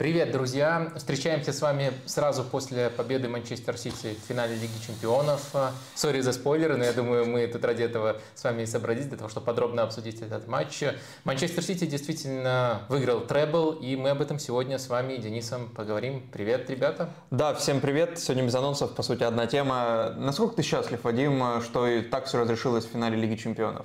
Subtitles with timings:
[0.00, 0.90] Привет, друзья!
[0.96, 5.54] Встречаемся с вами сразу после победы Манчестер Сити в финале Лиги Чемпионов.
[5.94, 9.18] Сори за спойлеры, но я думаю, мы тут ради этого с вами и собрались, для
[9.18, 10.84] того, чтобы подробно обсудить этот матч.
[11.24, 16.26] Манчестер Сити действительно выиграл требл, и мы об этом сегодня с вами и Денисом поговорим.
[16.32, 17.10] Привет, ребята!
[17.30, 18.18] Да, всем привет!
[18.18, 20.14] Сегодня без анонсов, по сути, одна тема.
[20.16, 23.84] Насколько ты счастлив, Вадим, что и так все разрешилось в финале Лиги Чемпионов?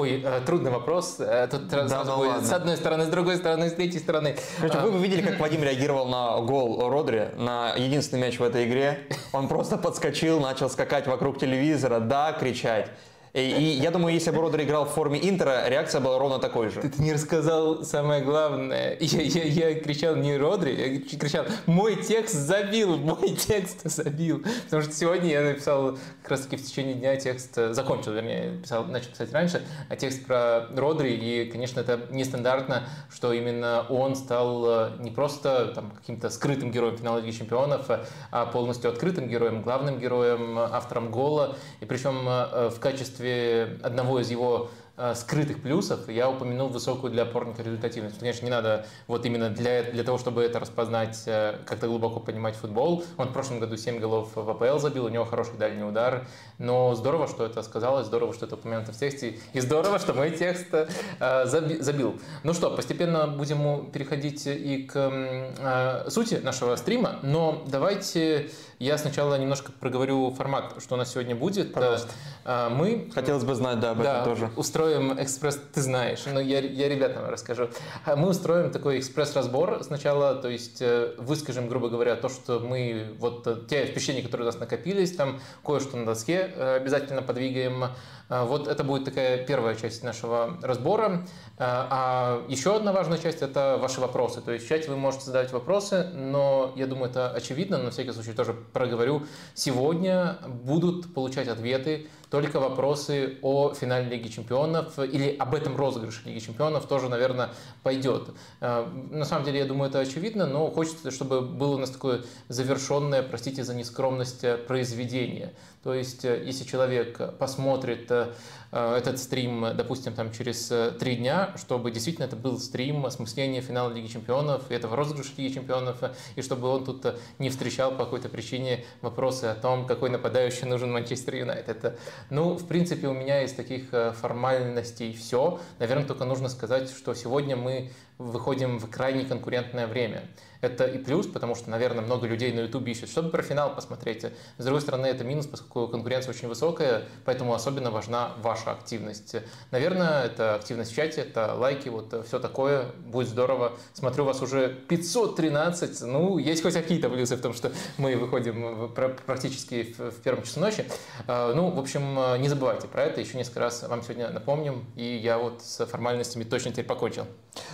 [0.00, 1.16] Ой, э, трудный вопрос.
[1.18, 2.46] Э, тут да, сразу ну будет ладно.
[2.46, 4.34] с одной стороны, с другой стороны, с третьей стороны.
[4.56, 4.82] Короче, а...
[4.82, 9.00] вы бы видели, как Вадим реагировал на гол Родри, на единственный мяч в этой игре.
[9.32, 12.88] Он просто подскочил, начал скакать вокруг телевизора, да, кричать.
[13.32, 16.68] И, и я думаю, если бы Родри играл в форме Интера, реакция была ровно такой
[16.68, 16.80] же.
[16.80, 18.96] Ты, ты не рассказал самое главное.
[19.10, 24.44] Я, я, я кричал не Родри, я кричал, мой текст забил, мой текст забил.
[24.64, 28.58] Потому что сегодня я написал как раз таки в течение дня текст, э, закончил, вернее,
[28.62, 31.14] писал, начал писать раньше, а текст про Родри.
[31.14, 36.96] И, конечно, это нестандартно, что именно он стал э, не просто там, каким-то скрытым героем
[36.96, 37.86] финала Лиги Чемпионов,
[38.30, 41.56] а полностью открытым героем, главным героем, автором гола.
[41.80, 47.12] И причем э, в качестве качестве одного из его э, скрытых плюсов я упомянул высокую
[47.12, 48.18] для опорника результативность.
[48.18, 52.56] Конечно, не надо вот именно для, для того, чтобы это распознать, э, как-то глубоко понимать
[52.56, 53.04] футбол.
[53.16, 56.26] Он в прошлом году 7 голов в АПЛ забил, у него хороший дальний удар.
[56.58, 59.38] Но здорово, что это сказалось, здорово, что это упомянуто в тексте.
[59.52, 62.18] И здорово, что мой текст э, забил.
[62.42, 67.18] Ну что, постепенно будем переходить и к сути нашего стрима.
[67.22, 71.74] Но давайте я сначала немножко проговорю формат, что у нас сегодня будет.
[71.74, 72.08] Пожалуйста.
[72.46, 73.10] А, мы...
[73.14, 74.50] Хотелось бы знать, да, об да, этом тоже.
[74.56, 77.68] устроим экспресс, ты знаешь, но я, я ребятам расскажу.
[78.06, 83.14] А, мы устроим такой экспресс-разбор сначала, то есть э, выскажем, грубо говоря, то, что мы,
[83.18, 87.84] вот э, те впечатления, которые у нас накопились, там кое-что на доске э, обязательно подвигаем.
[88.30, 91.26] А, вот это будет такая первая часть нашего разбора.
[91.58, 94.40] А еще одна важная часть– это ваши вопросы.
[94.40, 97.90] То есть в чате вы можете задавать вопросы, но я думаю, это очевидно, но на
[97.90, 99.24] всякий случай тоже проговорю.
[99.54, 106.38] Сегодня будут получать ответы только вопросы о финале Лиги Чемпионов или об этом розыгрыше Лиги
[106.38, 107.50] Чемпионов тоже, наверное,
[107.82, 108.30] пойдет.
[108.60, 112.22] Э, на самом деле, я думаю, это очевидно, но хочется, чтобы было у нас такое
[112.48, 115.52] завершенное, простите за нескромность, э, произведение.
[115.82, 118.32] То есть, э, если человек посмотрит Э,
[118.72, 123.92] этот стрим, допустим, там через э, три дня, чтобы действительно это был стрим осмысления финала
[123.92, 127.04] Лиги Чемпионов, этого розыгрыша Лиги Чемпионов, э, и чтобы он тут
[127.38, 131.98] не встречал по какой-то причине вопросы о том, какой нападающий нужен Манчестер Юнайтед.
[132.30, 135.60] Ну, в принципе, у меня из таких формальностей все.
[135.78, 140.28] Наверное, только нужно сказать, что сегодня мы выходим в крайне конкурентное время.
[140.60, 144.26] Это и плюс, потому что, наверное, много людей на YouTube ищут, чтобы про финал посмотреть.
[144.58, 149.36] С другой стороны, это минус, поскольку конкуренция очень высокая, поэтому особенно важна ваша активность.
[149.70, 152.92] Наверное, это активность в чате, это лайки, вот все такое.
[153.06, 153.72] Будет здорово.
[153.94, 156.02] Смотрю, вас уже 513.
[156.02, 158.92] Ну, есть хоть какие-то плюсы в том, что мы выходим
[159.24, 160.84] практически в первом часу ночи.
[161.26, 163.22] А, ну, в общем, не забывайте про это.
[163.22, 164.84] Еще несколько раз вам сегодня напомним.
[164.94, 167.24] И я вот с формальностями точно теперь покончил.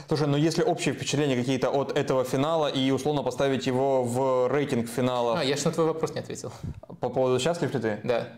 [0.09, 4.89] Слушай, ну если общие впечатления какие-то от этого финала и условно поставить его в рейтинг
[4.89, 5.41] финала.
[5.41, 6.53] А, я же на твой вопрос не ответил.
[7.01, 8.01] По поводу счастлив ли ты?
[8.05, 8.29] Да.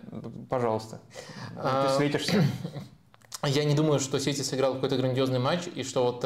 [0.49, 1.01] Пожалуйста.
[1.57, 1.89] А...
[1.89, 2.45] Ты светишься.
[3.45, 6.25] Я не думаю, что Сити сыграл какой-то грандиозный матч, и что вот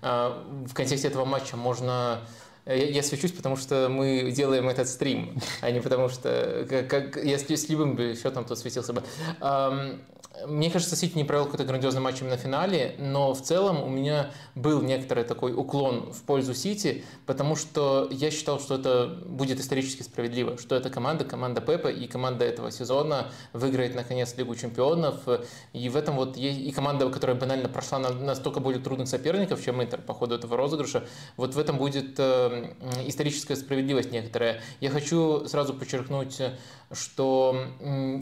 [0.00, 2.22] э, в контексте этого матча можно
[2.66, 7.22] я, я свечусь, потому что мы делаем этот стрим, а не потому что как, как
[7.22, 9.02] я с, с любым счетом тут светился бы.
[9.40, 10.00] Um,
[10.46, 13.88] мне кажется, Сити не провел какой-то грандиозный матч именно в финале, но в целом у
[13.88, 19.60] меня был некоторый такой уклон в пользу Сити, потому что я считал, что это будет
[19.60, 25.16] исторически справедливо, что эта команда, команда Пепа и команда этого сезона выиграет наконец Лигу чемпионов.
[25.72, 29.82] И в этом вот и команда, которая банально прошла на настолько более трудных соперников, чем
[29.82, 31.04] Интер по ходу этого розыгрыша,
[31.36, 32.72] вот в этом будет э,
[33.06, 34.60] историческая справедливость некоторая.
[34.80, 36.40] Я хочу сразу подчеркнуть,
[36.92, 37.56] что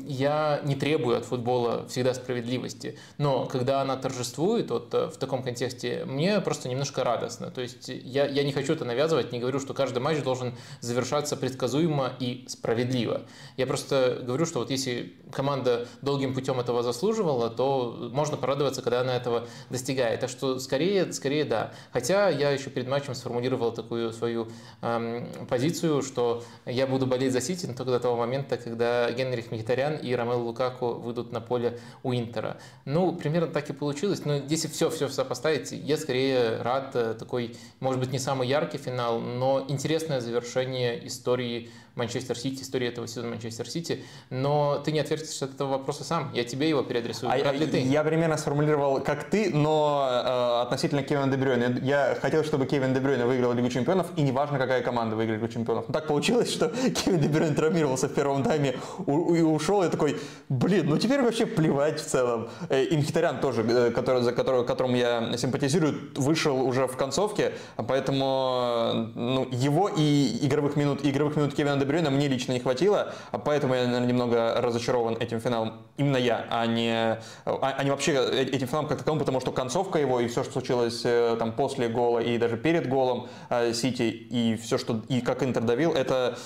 [0.06, 5.42] я не требую от футбола всегда справедливости, но когда она торжествует вот э, в таком
[5.44, 7.50] контексте, мне просто немножко радостно.
[7.50, 11.36] То есть я, я не хочу это навязывать, не говорю, что каждый матч должен завершаться
[11.36, 13.22] предсказуемо и справедливо.
[13.56, 19.00] Я просто говорю, что вот если команда долгим путем этого заслуживала, то можно порадоваться, когда
[19.00, 20.20] она этого достигает.
[20.20, 21.72] Так что скорее, скорее да.
[21.92, 24.48] Хотя я еще перед матчем сформулировал такую свою
[24.80, 29.50] эм, позицию, что я буду болеть за Сити, но только до того момента, когда Генрих
[29.50, 32.58] Мхитарян и Ромел Лукаку выйдут на поле у Интера.
[32.84, 34.24] Ну, примерно так и получилось.
[34.24, 39.20] Но если все-все сопоставить, я скорее рад э, такой, может быть, не самый яркий финал,
[39.20, 45.44] но интересное завершение истории Манчестер Сити, истории этого сезона Манчестер Сити, но ты не отвертишься
[45.44, 46.30] от этого вопроса сам.
[46.32, 47.30] Я тебе его переадресую.
[47.30, 47.80] А, ли ты?
[47.80, 51.78] Я примерно сформулировал, как ты, но э, относительно Кевина Дебрюйна.
[51.82, 55.86] Я хотел, чтобы Кевин Дебрюйна выиграл Лигу Чемпионов, и неважно, какая команда выиграет Лигу Чемпионов.
[55.88, 56.68] Но так получилось, что
[57.04, 60.18] Кевин Дебрюйн травмировался в первом тайме и ушел, и такой,
[60.48, 62.48] блин, ну теперь вообще плевать в целом.
[62.70, 67.52] Э, и Мхитарян тоже, э, который, за которого, которому я симпатизирую, вышел уже в концовке,
[67.76, 73.38] поэтому ну, его и игровых минут, игровых минут Кевина Дебрюйна мне лично не хватило, а
[73.38, 75.82] поэтому я, наверное, немного разочарован этим финалом.
[75.96, 79.98] Именно я, а не, а, а не вообще этим финалом как таковым, потому что концовка
[79.98, 83.28] его и все, что случилось э, там после гола и даже перед голом
[83.72, 86.38] Сити и все, что и как Интер давил, это,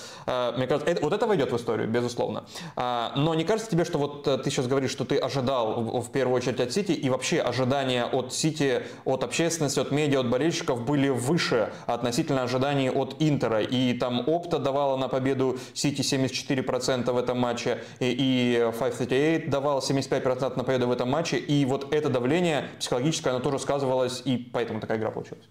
[0.56, 2.44] мне кажется, это, вот это войдет в историю, безусловно.
[2.76, 6.60] Но не кажется тебе, что вот ты сейчас говоришь, что ты ожидал в первую очередь
[6.60, 11.72] от Сити, и вообще ожидания от Сити, от общественности, от медиа, от болельщиков были выше
[11.86, 13.60] относительно ожиданий от Интера.
[13.60, 15.25] И там опта давала на победу
[15.74, 21.38] Сити 74% в этом матче, и 538 давал 75% на победу в этом матче.
[21.38, 25.44] И вот это давление психологическое, оно тоже сказывалось, и поэтому такая игра получилась.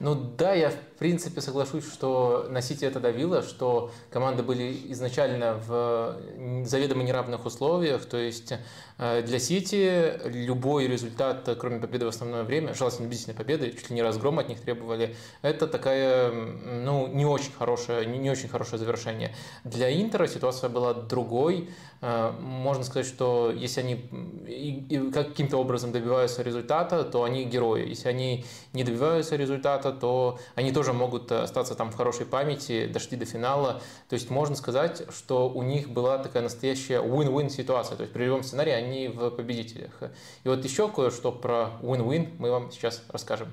[0.00, 5.60] Ну да, я в принципе соглашусь, что на Сити это давило, что команды были изначально
[5.66, 6.16] в
[6.64, 8.52] заведомо неравных условиях, то есть
[8.98, 14.02] для Сити любой результат, кроме победы в основное время, желательно убедительной победы, чуть ли не
[14.02, 19.34] разгром от них требовали, это такая, ну, не очень хорошее, не, не очень хорошее завершение.
[19.64, 21.68] Для Интера ситуация была другой,
[22.06, 27.88] Э, можно сказать, что если они каким-то образом добиваются результата, то они герои.
[27.88, 28.44] Если они
[28.74, 33.80] не добиваются результата, то они тоже могут остаться там в хорошей памяти, дошли до финала.
[34.10, 37.96] То есть можно сказать, что у них была такая настоящая win-win ситуация.
[37.96, 40.02] То есть при любом сценарии они в победителях.
[40.44, 43.48] И вот еще кое-что про win-win мы вам сейчас расскажем.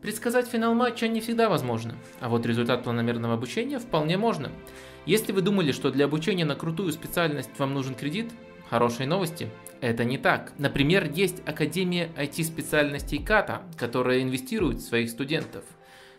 [0.00, 4.50] Предсказать финал матча не всегда возможно, а вот результат планомерного обучения вполне можно.
[5.06, 8.30] Если вы думали, что для обучения на крутую специальность вам нужен кредит,
[8.68, 9.48] хорошие новости.
[9.80, 10.52] Это не так.
[10.58, 15.64] Например, есть Академия IT-специальностей КАТА, которая инвестирует в своих студентов–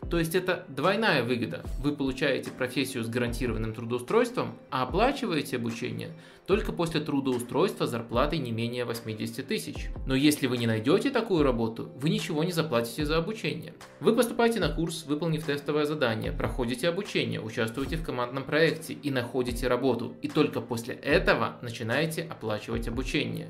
[0.10, 1.64] то есть это двойная выгода.
[1.80, 6.12] Вы получаете профессию с гарантированным трудоустройством, а оплачиваете обучение
[6.46, 9.90] только после трудоустройства зарплатой не менее 80 тысяч.
[10.06, 13.74] Но если вы не найдете такую работу, вы ничего не заплатите за обучение.
[14.00, 19.68] Вы поступаете на курс, выполнив тестовое задание, проходите обучение, участвуете в командном проекте и находите
[19.68, 20.16] работу.
[20.22, 23.50] И только после этого начинаете оплачивать обучение.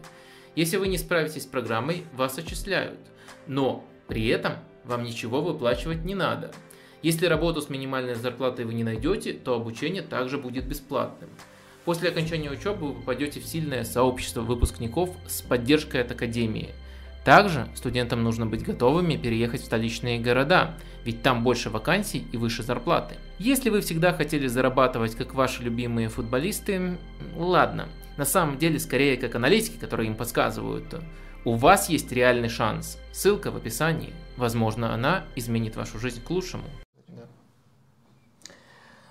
[0.56, 3.00] Если вы не справитесь с программой, вас отчисляют.
[3.46, 4.54] Но при этом
[4.88, 6.52] вам ничего выплачивать не надо.
[7.02, 11.30] Если работу с минимальной зарплатой вы не найдете, то обучение также будет бесплатным.
[11.84, 16.74] После окончания учебы вы попадете в сильное сообщество выпускников с поддержкой от Академии.
[17.24, 22.64] Также студентам нужно быть готовыми переехать в столичные города, ведь там больше вакансий и выше
[22.64, 23.16] зарплаты.
[23.40, 26.98] Если вы всегда хотели зарабатывать как ваши любимые футболисты,
[27.36, 27.88] ладно,
[28.18, 30.86] на самом деле скорее как аналитики, которые им подсказывают,
[31.46, 32.98] у вас есть реальный шанс.
[33.14, 34.14] Ссылка в описании.
[34.36, 36.66] Возможно, она изменит вашу жизнь к лучшему.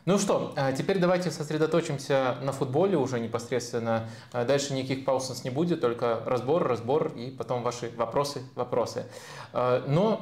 [0.07, 4.07] Ну что, а теперь давайте сосредоточимся на футболе уже непосредственно.
[4.33, 8.43] А дальше никаких пауз у нас не будет, только разбор, разбор и потом ваши вопросы,
[8.55, 9.07] вопросы.
[9.55, 10.21] А, но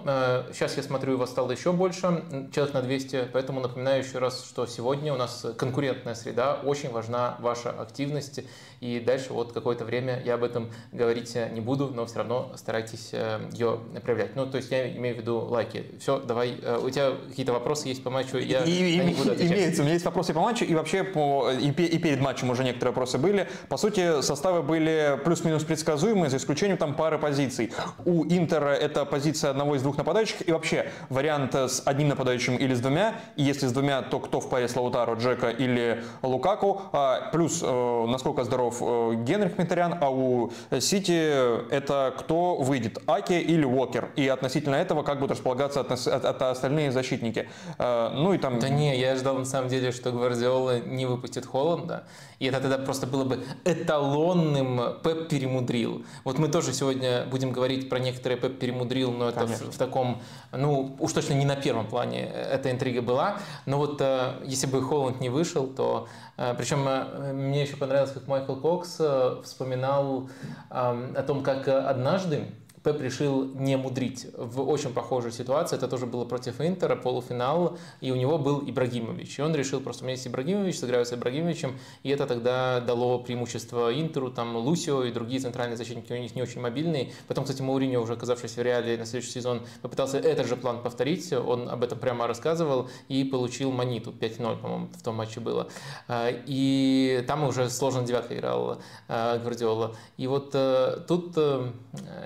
[0.52, 2.23] сейчас я смотрю, вас стало еще больше,
[2.54, 7.37] человек на 200, поэтому напоминаю еще раз, что сегодня у нас конкурентная среда, очень важна
[7.40, 8.40] ваша активность.
[8.82, 13.10] И дальше вот какое-то время я об этом говорить не буду, но все равно старайтесь
[13.12, 14.34] э, ее проявлять.
[14.34, 15.84] Ну, то есть я имею в виду лайки.
[16.00, 19.56] Все, давай, э, у тебя какие-то вопросы есть по матчу, я и, и, буду отвечать
[19.56, 19.82] разница.
[19.82, 22.90] У меня есть вопросы по матчу, и вообще по, и, и перед матчем уже некоторые
[22.90, 23.48] вопросы были.
[23.68, 27.70] По сути, составы были плюс-минус предсказуемые, за исключением там пары позиций.
[28.04, 32.74] У Интера это позиция одного из двух нападающих, и вообще вариант с одним нападающим или
[32.74, 33.14] с двумя.
[33.36, 36.82] И если с двумя, то кто в паре с Лаутаро, Джека или Лукаку.
[36.92, 43.34] А, плюс, э, насколько здоров э, Генрих Митарян, а у Сити это кто выйдет, Аки
[43.34, 44.10] или Уокер.
[44.16, 47.48] И относительно этого как будут располагаться от, от, от остальные защитники.
[47.78, 48.58] Э, ну и там...
[48.58, 52.04] Да не, я ждал на самом деле, что Гвардиола не выпустит Холланда,
[52.42, 56.04] и это тогда просто было бы эталонным Пеп перемудрил.
[56.25, 60.20] Вот мы тоже сегодня будем говорить про некоторые Пеп перемудрил, но это в, в таком,
[60.50, 64.82] ну, уж точно не на первом плане эта интрига была, но вот э, если бы
[64.82, 69.00] Холланд не вышел, то э, причем э, мне еще понравилось, как Майкл Кокс
[69.44, 70.28] вспоминал
[70.68, 72.49] о том, как однажды
[72.82, 74.26] Пеп решил не мудрить.
[74.36, 79.38] В очень похожей ситуации, это тоже было против Интера, полуфинал, и у него был Ибрагимович.
[79.38, 83.20] И он решил просто, у меня есть Ибрагимович, сыграю с Ибрагимовичем, и это тогда дало
[83.20, 87.12] преимущество Интеру, там Лусио и другие центральные защитники у них не очень мобильные.
[87.28, 91.32] Потом, кстати, Мауриньо, уже оказавшись в Реале на следующий сезон, попытался этот же план повторить,
[91.32, 95.68] он об этом прямо рассказывал и получил Маниту, 5-0, по-моему, в том матче было.
[96.08, 99.94] А, и там уже сложно девятка играл а, Гвардиола.
[100.16, 101.70] И вот э, тут э,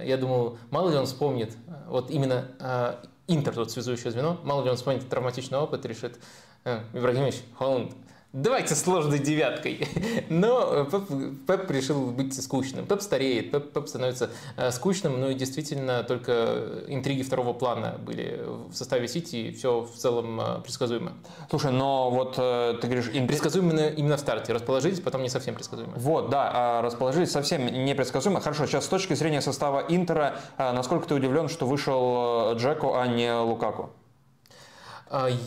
[0.04, 1.56] я думал, мало ли он вспомнит,
[1.88, 6.20] вот именно а, Интер тут связующее звено, мало ли он вспомнит травматичный опыт решит,
[6.64, 7.92] «Э, Ибрагимович, Холланд,
[8.36, 9.88] Давайте сложной девяткой.
[10.28, 11.04] Но Пеп,
[11.46, 12.84] Пеп решил быть скучным.
[12.84, 14.28] Пеп стареет, Пеп, Пеп становится
[14.58, 19.80] э, скучным, ну и действительно только интриги второго плана были в составе Сити, и все
[19.80, 21.14] в целом э, предсказуемо.
[21.48, 23.06] Слушай, но вот э, ты говоришь...
[23.06, 23.26] Интри...
[23.28, 25.94] Предсказуемо именно, именно в старте, расположились, потом не совсем предсказуемо.
[25.96, 28.42] Вот, да, а расположились совсем непредсказуемо.
[28.42, 33.32] Хорошо, сейчас с точки зрения состава Интера, насколько ты удивлен, что вышел Джеку, а не
[33.32, 33.88] Лукаку?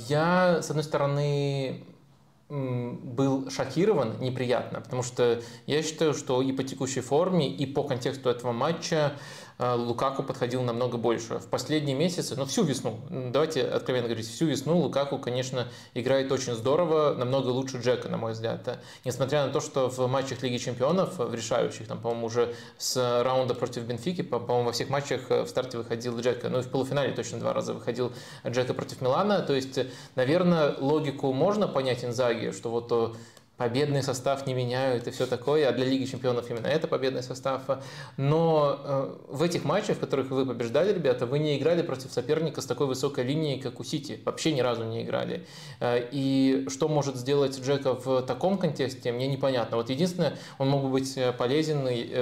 [0.07, 1.83] Я, с одной стороны,
[2.49, 8.29] был шокирован неприятно, потому что я считаю, что и по текущей форме, и по контексту
[8.29, 9.13] этого матча
[9.59, 11.39] Лукаку подходил намного больше.
[11.39, 16.53] В последние месяцы, ну всю весну, давайте откровенно говорить, всю весну Лукаку, конечно, играет очень
[16.53, 18.79] здорово, намного лучше Джека, на мой взгляд.
[19.03, 23.53] Несмотря на то, что в матчах Лиги Чемпионов, в решающих, там, по-моему, уже с раунда
[23.53, 27.11] против Бенфики, по-моему, во всех матчах э, в старте выходил Джека, ну и в полуфинале
[27.11, 28.13] точно два раза выходил
[28.47, 29.41] Джека против Милана.
[29.41, 29.77] То есть,
[30.15, 33.09] наверное, логику можно понять Инзаги, что вот э,
[33.59, 37.63] победный состав не меняют и все такое, а для Лиги Чемпионов именно это победный состав.
[38.15, 42.61] Но э, в этих матчах, в которых вы побеждали, ребята, вы не играли против соперника
[42.61, 44.21] с такой высокой линией, как у Сити.
[44.23, 45.45] Вообще ни разу не играли.
[45.81, 49.75] Э, и что может сделать Джека в таком контексте, мне непонятно.
[49.75, 51.79] Вот единственное, он мог бы быть э, полезен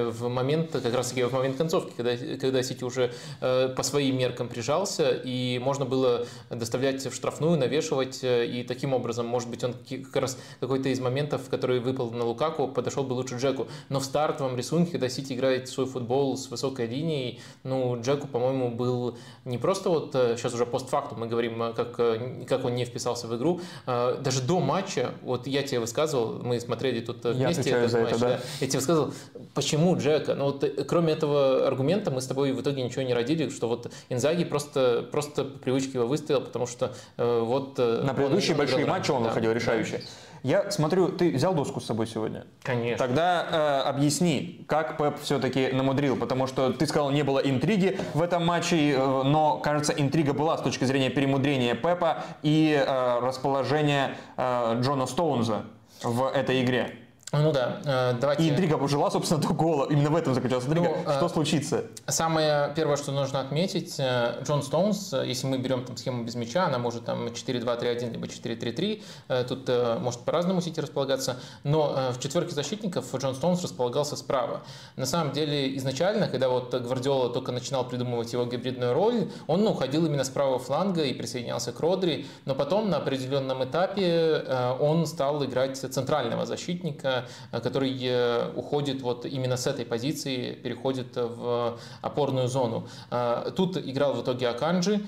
[0.09, 4.47] в момент, как раз таки в момент концовки, когда, когда Сити уже по своим меркам
[4.47, 9.75] прижался, и можно было доставлять в штрафную, навешивать, и таким образом, может быть, он
[10.11, 13.67] как раз какой-то из моментов моментов, который выпал на Лукаку, подошел бы лучше Джеку.
[13.89, 18.69] Но в стартовом рисунке, когда Сити играет свой футбол с высокой линией, ну, Джеку, по-моему,
[18.69, 22.75] был не просто вот сейчас э, уже постфактум мы говорим, э, как, э, как он
[22.75, 27.69] не вписался в игру, даже до матча, вот я тебе высказывал, мы смотрели тут вместе
[27.69, 28.27] я этот матч, это, да?
[28.27, 29.13] Да, я тебе высказывал,
[29.53, 30.35] почему Джека?
[30.35, 33.91] Ну вот кроме этого аргумента мы с тобой в итоге ничего не родили, что вот
[34.09, 37.77] Инзаги просто, просто по привычке его выставил, потому что вот...
[37.77, 39.97] На предыдущие большие матчи он да, выходил решающий.
[39.97, 40.03] Да.
[40.43, 42.45] Я смотрю, ты взял доску с собой сегодня?
[42.63, 43.05] Конечно.
[43.05, 48.21] Тогда э, объясни, как Пеп все-таки намудрил, потому что ты сказал, не было интриги в
[48.21, 54.15] этом матче, э, но, кажется, интрига была с точки зрения перемудрения Пепа и э, расположения
[54.37, 55.65] э, Джона Стоунза
[56.03, 57.06] в этой игре.
[57.33, 58.43] Ну да, э, давайте...
[58.43, 59.87] И интрига пожила, собственно, до гола.
[59.89, 60.95] Именно в этом заключалась интрига.
[61.05, 61.83] Ну, что э, случится?
[62.07, 66.67] Самое первое, что нужно отметить, э, Джон Стоунс, если мы берем там схему без мяча,
[66.67, 69.03] она может там 4-2-3-1, либо 4-3-3.
[69.43, 69.69] Тут
[70.01, 71.37] может по-разному Сити располагаться.
[71.63, 74.61] Но в четверке защитников Джон Стоунс располагался справа.
[74.95, 79.71] На самом деле, изначально, когда вот Гвардиола только начинал придумывать его гибридную роль, он ну,
[79.71, 82.25] уходил именно с правого фланга и присоединялся к Родри.
[82.45, 84.45] Но потом на определенном этапе
[84.79, 87.16] он стал играть центрального защитника,
[87.51, 92.87] Э, который э, уходит вот именно с этой позиции, переходит в опорную зону.
[93.11, 95.01] Э, тут играл в итоге Аканджи,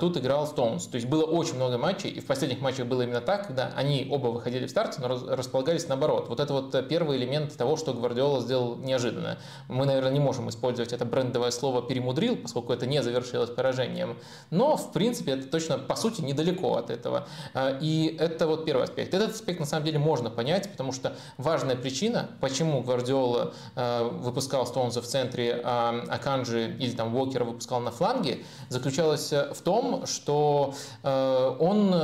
[0.00, 0.86] тут играл Стоунс.
[0.86, 4.06] То есть было очень много матчей, и в последних матчах было именно так, когда они
[4.10, 6.28] оба выходили в старте, но располагались наоборот.
[6.28, 9.38] Вот это вот первый элемент того, что Гвардиола сделал неожиданно.
[9.68, 14.18] Мы, наверное, не можем использовать это брендовое слово «перемудрил», поскольку это не завершилось поражением.
[14.50, 17.26] Но, в принципе, это точно, по сути, недалеко от этого.
[17.80, 19.14] И это вот первый аспект.
[19.14, 24.08] Этот аспект, на самом деле, можно понять, потому что важно важная причина, почему Гвардиола э,
[24.10, 28.38] выпускал Стоунза в центре, а Аканджи или там Уокера выпускал на фланге,
[28.70, 31.94] заключалась в том, что э, он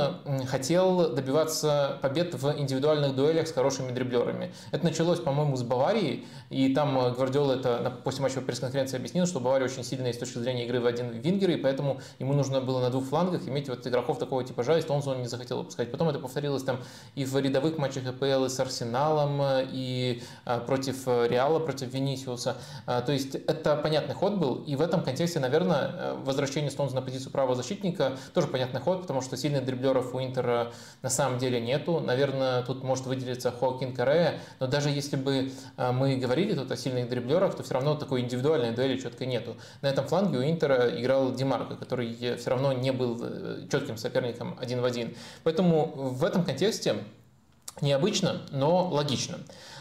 [0.45, 4.53] хотел добиваться побед в индивидуальных дуэлях с хорошими дриблерами.
[4.71, 9.65] Это началось, по-моему, с Баварии, и там Гвардиола это на матчевой пресс-конференции объяснил, что Бавария
[9.65, 12.91] очень сильная с точки зрения игры в один вингер, и поэтому ему нужно было на
[12.91, 15.91] двух флангах иметь вот игроков такого типажа, и Стоунза он не захотел выпускать.
[15.91, 16.77] Потом это повторилось там
[17.15, 22.57] и в рядовых матчах АПЛ, и с Арсеналом, и а, против э, Реала, против Венисиуса.
[22.85, 26.95] А, то есть это понятный ход был, и в этом контексте, наверное, э, возвращение Стоунза
[26.95, 31.39] на позицию правого защитника тоже понятный ход, потому что сильных дриблеров у Интера на самом
[31.39, 31.99] деле нету.
[31.99, 36.77] Наверное, тут может выделиться Хоакин Карея, но даже если бы а, мы говорили тут о
[36.77, 39.55] сильных дриблерах, то все равно такой индивидуальной дуэли четко нету.
[39.81, 44.57] На этом фланге у Интера играл Димарко, который все равно не был э, четким соперником
[44.59, 45.15] один в один.
[45.43, 46.95] Поэтому в этом контексте
[47.81, 49.37] Необычно, но логично.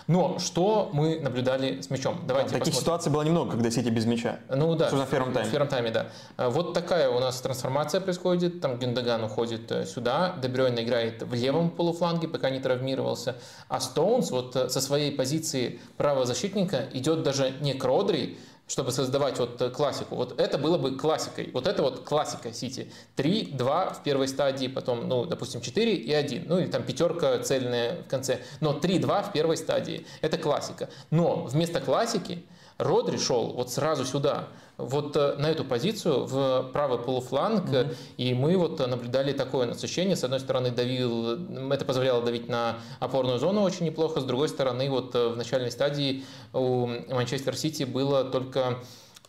[0.09, 2.21] Но что мы наблюдали с мячом?
[2.27, 2.81] Давайте Таких посмотрим.
[2.81, 4.39] ситуаций было немного, когда Сити без мяча.
[4.49, 5.49] Ну да, Особенно в первом тайме.
[5.49, 6.07] В первом тайме, да.
[6.39, 8.63] А, Вот такая у нас трансформация происходит.
[8.63, 13.37] Там Гюндаган уходит э, сюда, Дебрёйн играет в левом полуфланге, пока не травмировался.
[13.69, 18.39] А Стоунс вот э, со своей позиции правого защитника идет даже не к Родри,
[18.69, 20.15] чтобы создавать вот э, классику.
[20.15, 21.51] Вот это было бы классикой.
[21.53, 22.93] Вот это вот классика Сити.
[23.17, 26.45] 3-2 в первой стадии, потом, ну, допустим, 4 и 1.
[26.47, 28.43] Ну, или там пятерка цельная в конце.
[28.61, 30.07] Но 3-2 в первой стадии.
[30.21, 30.91] Это классика.
[31.11, 32.45] Но вместо классики
[32.77, 34.49] Родри шел вот сразу сюда,
[34.79, 40.17] вот э, на эту позицию, в правый полуфланг, э, и мы вот наблюдали такое насыщение.
[40.17, 44.89] С одной стороны, давил, это позволяло давить на опорную зону очень неплохо, с другой стороны,
[44.89, 48.79] вот э, в начальной стадии у Манчестер Сити было только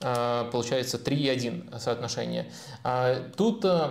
[0.02, 2.52] э, получается 3,1 соотношение.
[2.84, 3.90] А Тут э,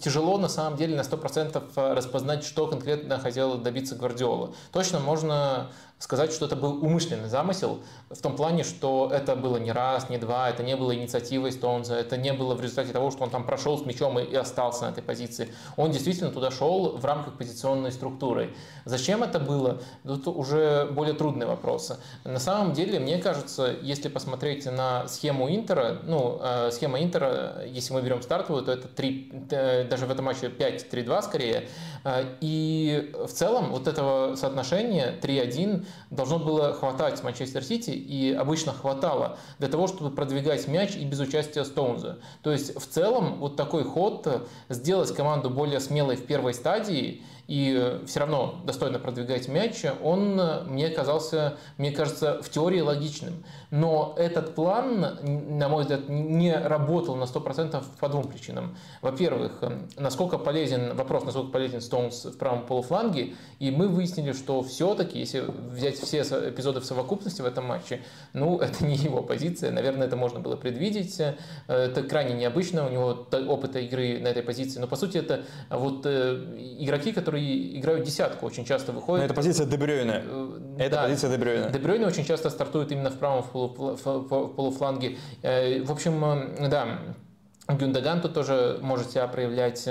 [0.00, 4.52] тяжело на самом деле на 100% распознать, что конкретно хотел добиться Гвардиола.
[4.72, 9.72] Точно можно сказать, что это был умышленный замысел, в том плане, что это было не
[9.72, 13.24] раз, не два, это не было инициативой Стоунза, это не было в результате того, что
[13.24, 15.48] он там прошел с мячом и, остался на этой позиции.
[15.76, 18.54] Он действительно туда шел в рамках позиционной структуры.
[18.84, 19.80] Зачем это было?
[20.04, 21.96] Тут уже более трудные вопросы.
[22.24, 27.94] На самом деле, мне кажется, если посмотреть на схему Интера, ну, э, схема Интера, если
[27.94, 31.68] мы берем стартовую, то это 3, э, даже в этом матче 5-3-2 скорее.
[32.04, 38.72] Э, И в целом вот этого соотношения 3-1 должно было хватать Манчестер Сити, и обычно
[38.72, 42.18] хватало для того, чтобы продвигать мяч и без участия Стоунза.
[42.42, 47.22] То есть в целом вот такой ход э, сделать команду более смелой в первой стадии
[47.48, 53.44] и все равно достойно продвигать мяч, он э, мне казался, мне кажется, в теории логичным.
[53.70, 58.76] Но этот план, на мой взгляд, не работал на 100% по двум причинам.
[59.00, 64.62] Во-первых, э, насколько полезен, вопрос, насколько полезен Стоунс в правом полуфланге, и мы выяснили, что
[64.62, 65.44] все-таки, если
[65.76, 68.00] взять все эпизоды в совокупности в этом матче,
[68.32, 71.20] ну, это не его позиция, наверное, это можно было предвидеть,
[71.68, 75.42] Э, это крайне необычно, у него опыта игры на этой позиции, но по сути это
[75.70, 76.44] вот э,
[76.78, 79.24] игроки, которые играют десятку, очень часто Но выходят.
[79.24, 80.22] это позиция Дебрёйна.
[80.24, 81.02] Э, Это да.
[81.04, 81.70] позиция Дебрёйна.
[81.70, 85.16] Дебрёйне очень часто стартует именно в правом в полуфланге.
[85.42, 86.20] В общем,
[86.70, 86.98] да,
[87.68, 89.88] Гюндаган тут тоже может себя проявлять.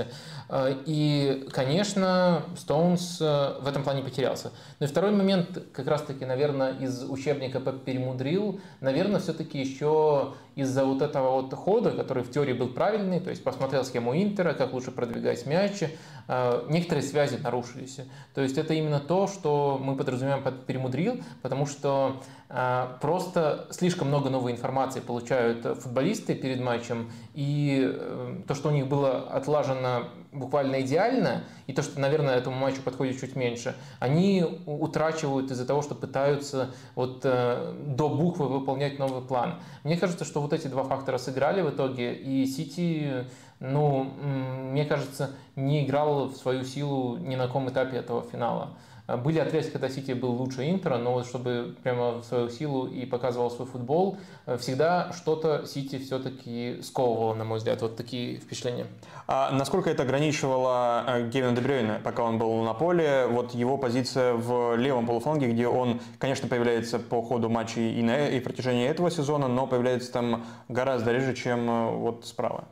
[0.56, 4.52] Э, И, конечно, Стоунс э, в этом плане потерялся.
[4.80, 11.02] Ну и второй момент, как раз-таки, наверное, из учебника перемудрил, наверное, все-таки еще из-за вот
[11.02, 14.92] этого вот хода, который в теории был правильный, то есть посмотрел схему Интера, как лучше
[14.92, 15.84] продвигать мяч,
[16.28, 18.00] э, некоторые связи нарушились.
[18.34, 24.08] То есть это именно то, что мы подразумеваем под перемудрил, потому что э, просто слишком
[24.08, 30.82] много новой информации получают футболисты перед матчем, и то, что у них было отлажено буквально
[30.82, 35.96] идеально, и то, что, наверное, этому матчу подходит чуть меньше, они утрачивают из-за того, что
[35.96, 39.56] пытаются вот э, до буквы выполнять новый план.
[39.84, 43.26] Мне кажется, что вот эти два фактора сыграли в итоге, и Сити,
[43.60, 48.78] ну, мне кажется, не играл в свою силу ни на каком этапе этого финала.
[49.08, 52.88] А Были отрезки, когда Сити был лучше Интера, но вот чтобы прямо в свою силу
[52.88, 57.82] и показывал свой футбол, э, всегда что-то Сити все-таки сковывало, на мой взгляд.
[57.82, 58.88] Вот такие впечатления.
[59.28, 63.28] А насколько это ограничивало э, Гевина Дебрёйна, пока он был на поле?
[63.28, 68.28] Вот его позиция в левом полуфланге, где он, конечно, появляется по ходу матчей и, на,
[68.30, 72.66] и протяжении этого сезона, но появляется там гораздо реже, чем э, вот справа.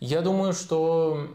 [0.00, 1.28] Я думаю, что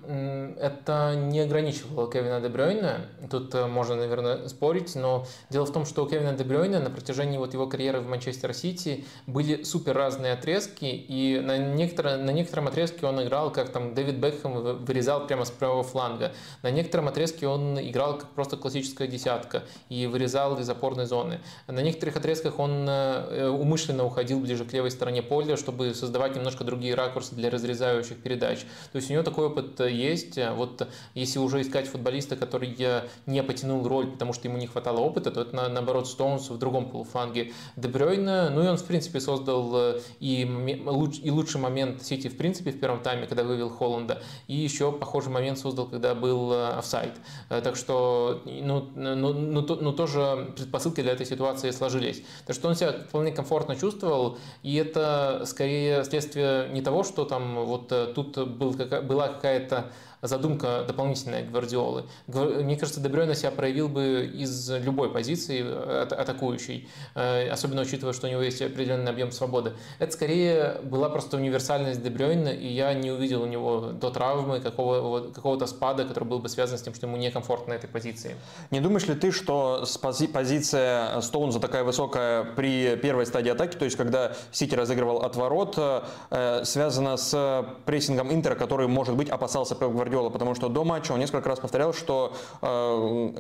[0.60, 3.08] это не ограничивало Кевина Дебрёйна.
[3.32, 7.38] Тут э, можно, наверное, спорить, но дело в том, что у Кевина Дебрёйна на протяжении
[7.38, 12.68] вот его карьеры в Манчестер Сити были супер разные отрезки, и на, некоторо, на некотором
[12.68, 16.34] отрезке он играл, как там Дэвид Бекхэм вы- вырезал прямо с правого фланга.
[16.64, 21.40] На некотором отрезке он играл как просто классическая десятка и вырезал из опорной зоны.
[21.68, 26.64] На некоторых отрезках он э, умышленно уходил ближе к левой стороне поля, чтобы создавать немножко
[26.64, 28.49] другие ракурсы для разрезающих передач.
[28.58, 30.38] То есть у него такой опыт э, есть.
[30.56, 35.00] Вот если уже искать футболиста, который э, не потянул роль, потому что ему не хватало
[35.00, 37.54] опыта, то это на- наоборот Стоунс в другом полуфланге.
[37.76, 40.46] Дебрёйна, ну и он в принципе создал э, и,
[40.86, 44.92] луч- и лучший момент Сити в принципе в первом тайме, когда вывел Холланда, и еще
[44.92, 47.14] похожий момент создал, когда был э, офсайд.
[47.50, 52.24] Э, Так что, ну, ну, ну, ну, тоже предпосылки для этой ситуации сложились.
[52.46, 57.66] Так что он себя вполне комфортно чувствовал, и это скорее следствие не того, что там
[57.66, 58.14] вот э,
[58.46, 59.92] была какая-то
[60.22, 62.06] задумка дополнительная Гвардиолы.
[62.28, 68.42] Мне кажется, Дебрёйна себя проявил бы из любой позиции атакующей, особенно учитывая, что у него
[68.42, 69.74] есть определенный объем свободы.
[70.00, 75.32] Это скорее была просто универсальность Дебрёйна, и я не увидел у него до травмы какого,
[75.32, 78.36] какого-то спада, который был бы связан с тем, что ему некомфортно на этой позиции.
[78.72, 79.86] Не думаешь ли ты, что
[80.34, 85.76] позиция Стоунза такая высокая при первой стадии атаки, то есть когда Сити разыгрывал от ворот,
[85.78, 91.12] э, связана с прессингом Интера, который, может быть, опасался Пеп Гвардиола, потому что до матча
[91.12, 92.68] он несколько раз повторял, что э,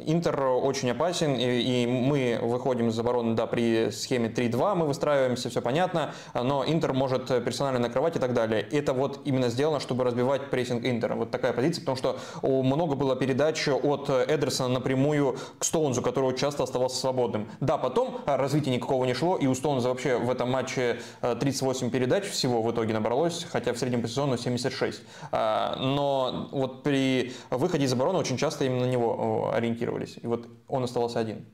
[0.06, 5.50] Интер очень опасен, и, и мы выходим из обороны, да, при схеме 3-2, мы выстраиваемся,
[5.50, 8.62] все понятно, но Интер может персонально накрывать и так далее.
[8.62, 11.16] Это вот именно сделано, чтобы разбивать прессинг Интера.
[11.16, 16.64] Вот такая позиция, потому что много было передач от Эдерсона напрямую к Стоунзу, который часто
[16.64, 17.50] оставался свободным.
[17.60, 21.90] Да, потом развития никакого не шло, и у Стоунза вообще в этом матче 38 э,
[21.90, 25.02] передач всего в итоге набралось, хотя в среднем по сезону 76.
[25.32, 30.18] А, но вот при выходе из обороны очень часто именно на него ориентировались.
[30.22, 31.46] И вот он оставался один.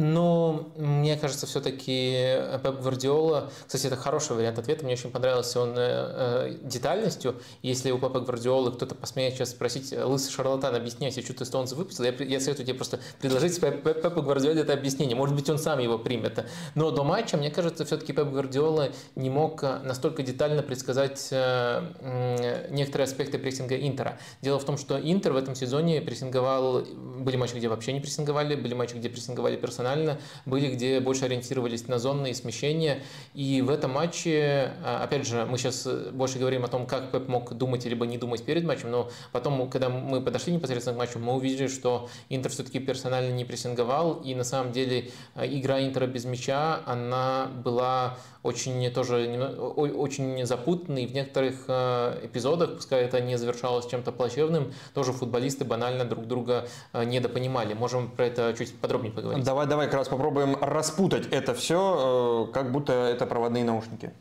[0.00, 5.74] Ну, мне кажется, все-таки Пеп Гвардиола, кстати, это хороший вариант ответа, мне очень понравился он
[5.76, 7.34] э, э детальностью.
[7.62, 11.72] Если у Пепа Гвардиолы кто-то посмеет сейчас спросить, э, лысый шарлатан, объясняйте, что ты Стоунс
[11.72, 15.16] выпустил, я, я советую тебе просто предложить Пепу Гвардиоле это объяснение.
[15.16, 16.46] Может быть, он сам его примет.
[16.76, 22.68] Но до матча, мне кажется, все-таки Пеп Гвардиола не мог э, настолько детально предсказать э,
[22.70, 24.20] некоторые аспекты прессинга Интера.
[24.42, 28.54] Дело в том, что Интер в этом сезоне прессинговал, были матчи, где вообще не прессинговали,
[28.54, 33.00] были матчи, где прессинговали персонально персонально, были, где больше ориентировались на зонные смещения.
[33.34, 37.28] И в этом матче, а, опять же, мы сейчас больше говорим о том, как Пеп
[37.28, 41.18] мог думать либо не думать перед матчем, но потом, когда мы подошли непосредственно к матчу,
[41.18, 46.06] мы увидели, что Интер все-таки персонально не прессинговал, и на самом деле а, игра Интера
[46.06, 48.18] без мяча, она была
[48.48, 51.06] очень тоже очень запутанный.
[51.06, 56.66] В некоторых э, эпизодах, пускай это не завершалось чем-то плачевным, тоже футболисты банально друг друга
[56.92, 57.74] э, недопонимали.
[57.74, 59.44] Можем про это чуть подробнее поговорить.
[59.44, 64.12] Давай, давай как раз попробуем распутать это все, э, как будто это проводные наушники.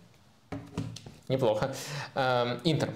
[1.27, 1.73] Неплохо.
[2.63, 2.89] Интер.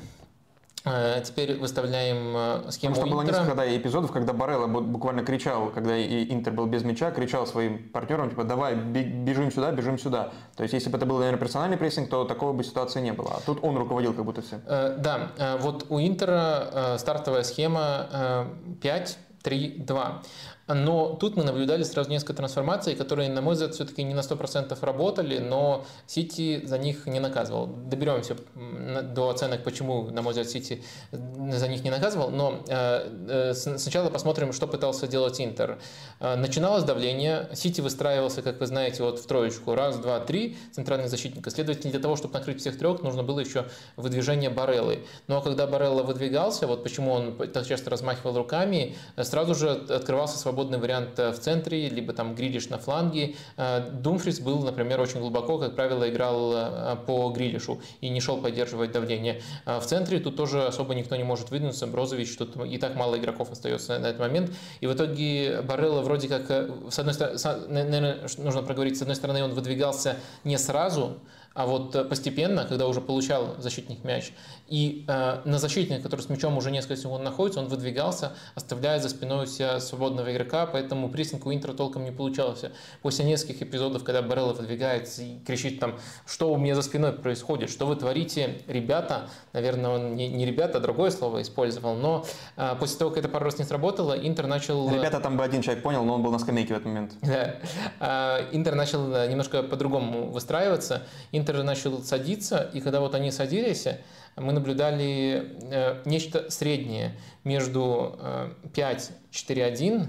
[0.84, 5.70] Э, теперь выставляем э, схему Потому что было несколько да, эпизодов, когда Барелла буквально кричал,
[5.70, 10.32] когда Интер был без мяча, кричал своим партнерам, типа, давай, бежим сюда, бежим сюда.
[10.56, 13.36] То есть, если бы это был, наверное, персональный прессинг, то такого бы ситуации не было.
[13.38, 14.60] А тут он руководил как будто все.
[14.65, 18.48] Э, да, вот у Интера стартовая схема
[18.82, 20.12] 5-3-2.
[20.67, 24.78] Но тут мы наблюдали сразу несколько трансформаций, которые, на мой взгляд, все-таки не на 100%
[24.82, 27.67] работали, но Сити за них не наказывал.
[27.67, 32.30] Доберемся до оценок, почему, на мой взгляд, Сити за них не наказывал.
[32.30, 35.80] Но э, э, сначала посмотрим, что пытался делать Интер.
[36.19, 39.76] Э, начиналось давление, Сити выстраивался, как вы знаете, вот в троечку.
[39.76, 41.50] Раз, два, три центральных защитника.
[41.50, 43.65] Следовательно, для того, чтобы накрыть всех трех, нужно было еще
[43.97, 45.00] выдвижение Бареллы.
[45.28, 50.51] Но когда Барелла выдвигался, вот почему он так часто размахивал руками, сразу же открывался свободный
[50.52, 53.36] свободный вариант э, в центре, либо там Грилиш на фланге.
[53.56, 58.38] Э, Думфрис был, например, очень глубоко, как правило, играл э, по Грилишу и не шел
[58.38, 59.42] поддерживать давление.
[59.66, 61.88] В центре тут тоже особо никто не может выдвинуться.
[61.88, 64.52] Брозович, тут и так мало игроков остается на этот момент.
[64.82, 66.50] И в итоге Барелла вроде как,
[66.90, 71.18] с одной стороны, наверное, нужно проговорить, с одной стороны, он выдвигался не сразу,
[71.54, 74.32] а вот постепенно, когда уже получал защитник мяч,
[74.71, 79.10] и э, на защитника, который с мячом уже несколько секунд находится, он выдвигался, оставляя за
[79.10, 82.71] спиной у себя свободного игрока, поэтому прессинг у Интера толком не получался.
[83.01, 87.69] После нескольких эпизодов, когда Барелло выдвигается и кричит там, что у меня за спиной происходит,
[87.69, 92.75] что вы творите, ребята, наверное, он не, не ребята, а другое слово использовал, но э,
[92.79, 94.89] после того, как это пару раз не сработало, Интер начал...
[94.89, 97.12] Э, ребята, там бы один человек понял, но он был на скамейке в этот момент.
[97.21, 97.55] Да.
[97.99, 101.03] Э, Интер начал немножко по-другому выстраиваться,
[101.34, 103.86] Интер начал садиться, и когда вот они садились,
[104.36, 108.20] мы наблюдали э, нечто среднее между
[108.74, 110.06] 5-4-1, э,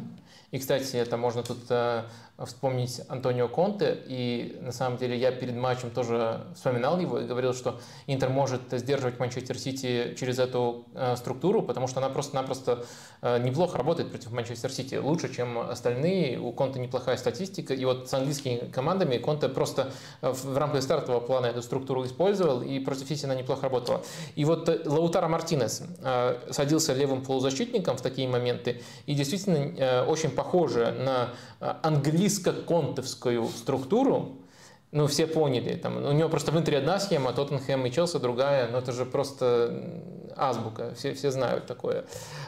[0.53, 2.05] и, кстати, это можно тут э,
[2.47, 7.55] вспомнить Антонио Конте, и на самом деле я перед матчем тоже вспоминал его и говорил,
[7.55, 12.85] что Интер может сдерживать Манчестер Сити через эту э, структуру, потому что она просто-напросто
[13.21, 18.09] э, неплохо работает против Манчестер Сити, лучше, чем остальные, у Конте неплохая статистика, и вот
[18.09, 23.09] с английскими командами Конте просто э, в рамках стартового плана эту структуру использовал, и против
[23.09, 24.03] Сити она неплохо работала.
[24.35, 30.05] И вот э, Лаутара Мартинес э, садился левым полузащитником в такие моменты, и действительно э,
[30.05, 31.31] очень похоже на
[31.63, 34.39] английско-контовскую структуру,
[34.91, 35.77] ну, все поняли.
[35.77, 39.07] Там, у него просто в Интере одна схема, Тоттенхэм и Челси другая, но это же
[39.07, 42.05] просто азбука, все, все знают такое.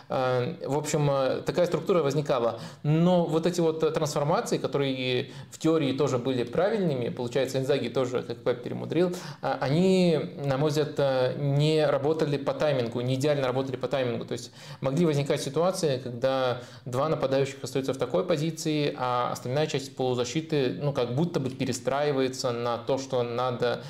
[0.09, 2.61] Э, в общем, э, такая структура возникала.
[2.83, 8.39] Но вот эти вот трансформации, которые в теории тоже были правильными, получается, Инзаги тоже, как
[8.39, 10.95] Пеп перемудрил, э, они, на мой взгляд,
[11.39, 14.25] не работали по таймингу, не идеально работали по таймингу.
[14.25, 19.97] То есть могли возникать ситуации, когда два нападающих остаются в такой позиции, а остальная часть
[19.97, 23.83] полузащиты, ну, как будто бы перестраивается на то, что надо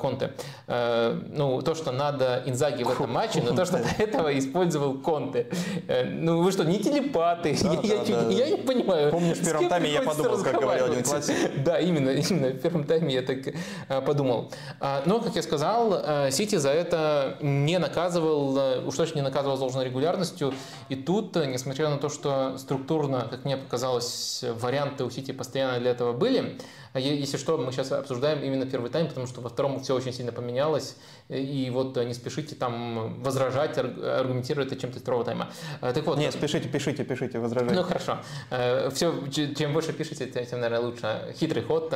[0.00, 0.32] Конте.
[0.66, 5.48] Ну, то, что надо Инзаги в этом матче, но то, что до этого использовал Конте.
[5.88, 7.56] Э, ну вы что, не телепаты?
[7.62, 8.30] Да, я, да, я, да.
[8.30, 9.10] я не понимаю.
[9.10, 11.34] Помнишь, в первом тайме я подумал, как говорил один классик.
[11.64, 14.50] Да, именно, именно, в первом тайме я так э, подумал.
[14.80, 19.56] А, но, как я сказал, э, Сити за это не наказывал, уж точно не наказывал
[19.56, 20.54] с должной регулярностью.
[20.88, 25.90] И тут, несмотря на то, что структурно, как мне показалось, варианты у Сити постоянно для
[25.90, 26.58] этого были,
[27.00, 30.30] если что, мы сейчас обсуждаем именно первый тайм, потому что во втором все очень сильно
[30.32, 30.96] поменялось.
[31.28, 35.50] И вот не спешите там возражать, аргументировать это чем-то второго тайма.
[35.80, 36.18] Э, так вот.
[36.18, 37.74] Нет, спешите, пишите, пишите, возражайте.
[37.74, 38.18] Ну хорошо.
[38.50, 41.34] Э, все, чем больше пишете, тем, наверное, лучше.
[41.38, 41.92] Хитрый ход.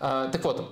[0.00, 0.70] Э, так вот,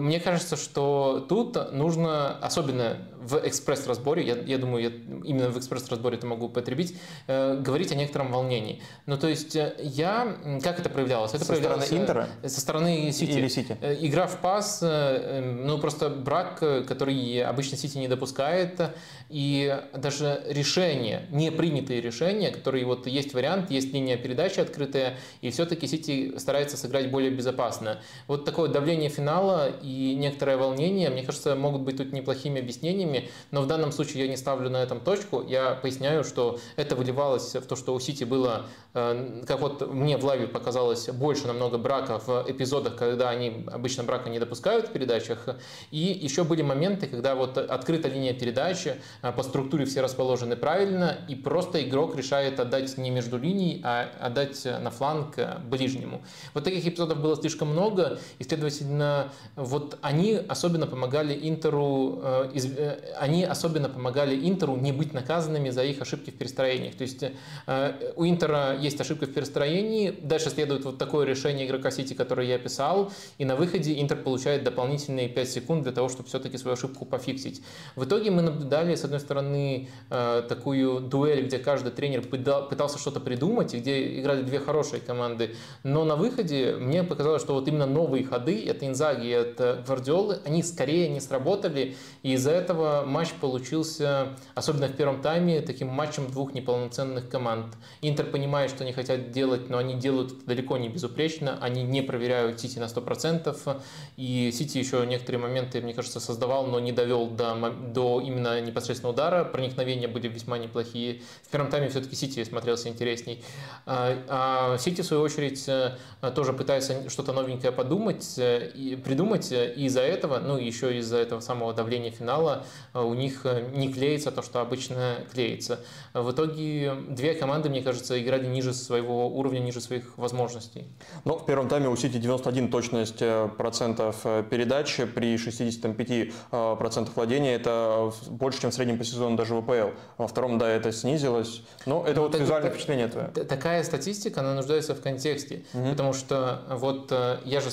[0.00, 4.90] мне кажется, что тут нужно, особенно в экспресс-разборе, я, я думаю, я
[5.24, 8.82] именно в экспресс-разборе это могу потребить, говорить о некотором волнении.
[9.06, 11.34] Ну, то есть я, как это проявлялось?
[11.34, 12.28] Это со проявлялось стороны Интера?
[12.44, 13.30] Со стороны Сити.
[13.30, 13.76] Или Сити.
[13.80, 18.80] Э, игра в пас, э, ну просто брак, э, который обычно Сити не допускает,
[19.28, 25.50] и даже решения, не принятые решения, которые вот есть вариант, есть линия передачи открытая, и
[25.50, 28.00] все-таки Сити старается сыграть более безопасно.
[28.26, 33.09] Вот такое давление финала и некоторое волнение, мне кажется, могут быть тут неплохими объяснениями,
[33.50, 37.54] но в данном случае я не ставлю на этом точку, я поясняю, что это выливалось
[37.54, 42.18] в то, что у Сити было, как вот мне в лайве показалось, больше намного брака
[42.18, 45.48] в эпизодах, когда они обычно брака не допускают в передачах.
[45.90, 51.18] И еще были моменты, когда вот открыта линия передачи, а, по структуре все расположены правильно,
[51.28, 56.22] и просто игрок решает отдать не между линией, а отдать на фланг ближнему.
[56.54, 62.99] Вот таких эпизодов было слишком много, и, следовательно, вот они особенно помогали Интеру, э, э,
[63.18, 66.94] они особенно помогали Интеру не быть наказанными за их ошибки в перестроениях.
[66.94, 67.24] То есть
[67.66, 72.46] э, у Интера есть ошибка в перестроении, дальше следует вот такое решение игрока Сити, которое
[72.46, 76.74] я описал, и на выходе Интер получает дополнительные 5 секунд для того, чтобы все-таки свою
[76.74, 77.62] ошибку пофиксить.
[77.96, 83.20] В итоге мы наблюдали, с одной стороны, э, такую дуэль, где каждый тренер пытался что-то
[83.20, 87.86] придумать, и где играли две хорошие команды, но на выходе мне показалось, что вот именно
[87.86, 94.36] новые ходы, это Инзаги это Гвардиолы, они скорее не сработали, и из-за этого матч получился,
[94.54, 97.74] особенно в первом тайме, таким матчем двух неполноценных команд.
[98.02, 102.60] Интер понимает, что они хотят делать, но они делают далеко не безупречно, они не проверяют
[102.60, 103.80] Сити на 100%.
[104.16, 109.12] И Сити еще некоторые моменты, мне кажется, создавал, но не довел до, до именно непосредственного
[109.12, 109.44] удара.
[109.44, 111.22] Проникновения были весьма неплохие.
[111.42, 113.42] В первом тайме все-таки Сити смотрелся интересней.
[113.86, 115.96] А, а Сити, в свою очередь, э,
[116.34, 119.52] тоже пытается что-то новенькое подумать э, и придумать.
[119.52, 124.30] И из-за этого, ну еще из-за этого самого давления финала, э, у них не клеится
[124.30, 125.80] то, что обычно клеится.
[126.14, 130.86] В итоге две команды, мне кажется, играли ниже своего уровня, ниже своих возможностей.
[131.24, 136.76] Но в первом тайме у Сити 91 точность э, процентов э, передачи при 65 э,
[136.78, 137.54] процентах владения.
[137.54, 139.90] Это больше, чем в среднем по сезону даже в АПЛ.
[140.18, 141.62] Во втором, да, это снизилось.
[141.86, 143.28] Но это ну, вот так, визуальное так, впечатление твое.
[143.28, 145.64] Такая статистика, она нуждается в контексте.
[145.74, 145.90] Угу.
[145.90, 147.12] Потому что вот
[147.44, 147.68] я же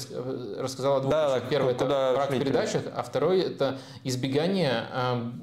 [0.57, 1.11] рассказал о двух.
[1.11, 4.83] Да, Первый это брак в передачах, а второй это избегание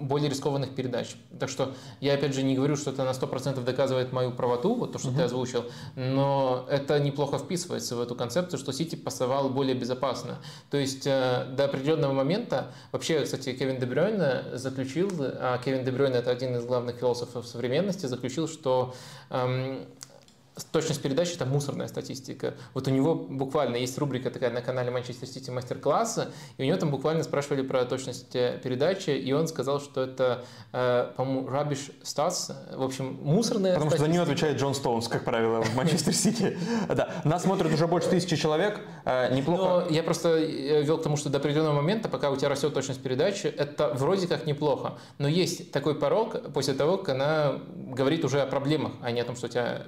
[0.01, 1.17] более рискованных передач.
[1.39, 4.93] Так что я опять же не говорю, что это на 100% доказывает мою правоту, вот
[4.93, 5.19] то, что угу.
[5.19, 5.65] ты озвучил,
[5.95, 10.39] но это неплохо вписывается в эту концепцию, что Сити пасовал более безопасно.
[10.71, 16.31] То есть э, до определенного момента, вообще, кстати, Кевин Дебрёйн заключил, а Кевин Дебрёйн это
[16.31, 18.95] один из главных философов современности, заключил, что
[19.31, 19.87] эм,
[20.71, 22.55] Точность передачи– это мусорная статистика.
[22.75, 26.77] Вот у него буквально есть рубрика такая на канале Манчестер Сити мастер-класса, и у него
[26.77, 31.93] там буквально спрашивали про точность э, передачи, и он сказал, что это, э, по-моему, rubbish
[32.05, 33.97] stats, в общем, мусорная Потому статистика.
[33.97, 36.57] что за нее отвечает Джон Стоунс, как правило, в Манчестер Сити.
[36.89, 39.87] Да, нас смотрят уже больше тысячи человек, э, неплохо.
[39.91, 43.49] я просто вел к тому, что до определенного момента, пока у тебя растет точность передачи,
[43.49, 48.47] это вроде как неплохо, но есть такой порог после того, как она говорит уже о
[48.47, 49.83] проблемах, а не о том, что у тебя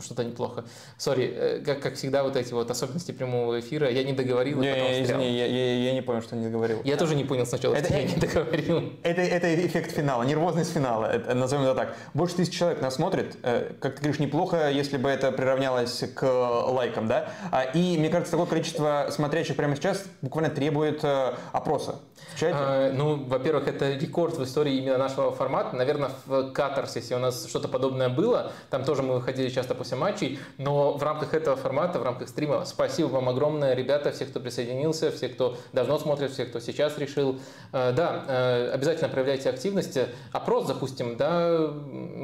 [0.00, 0.64] что что-то неплохо.
[0.98, 3.90] Сори, как, как всегда, вот эти вот особенности прямого эфира.
[3.90, 4.58] Я не договорил.
[4.58, 6.80] Не, не, извини, я, я, я не понял, что не договорил.
[6.84, 8.92] Я тоже не понял сначала, это, что я не договорил.
[9.02, 11.96] Это, это эффект финала, нервозность финала, это, назовем это так.
[12.14, 13.36] Больше тысяч человек нас смотрит.
[13.80, 17.30] Как ты говоришь, неплохо, если бы это приравнялось к лайкам, да?
[17.50, 21.04] А, и, мне кажется, такое количество смотрящих прямо сейчас буквально требует
[21.52, 21.96] опроса
[22.34, 22.56] в чате.
[22.58, 25.74] А, ну, во-первых, это рекорд в истории именно нашего формата.
[25.76, 28.52] Наверное, в Катарсисе у нас что-то подобное было.
[28.70, 30.38] Там тоже мы выходили часто после матчей.
[30.58, 35.10] Но в рамках этого формата, в рамках стрима, спасибо вам огромное, ребята, все, кто присоединился,
[35.10, 37.38] все, кто давно смотрит, все, кто сейчас решил.
[37.72, 39.98] А, да, а, обязательно проявляйте активность.
[40.32, 41.70] Опрос запустим, да?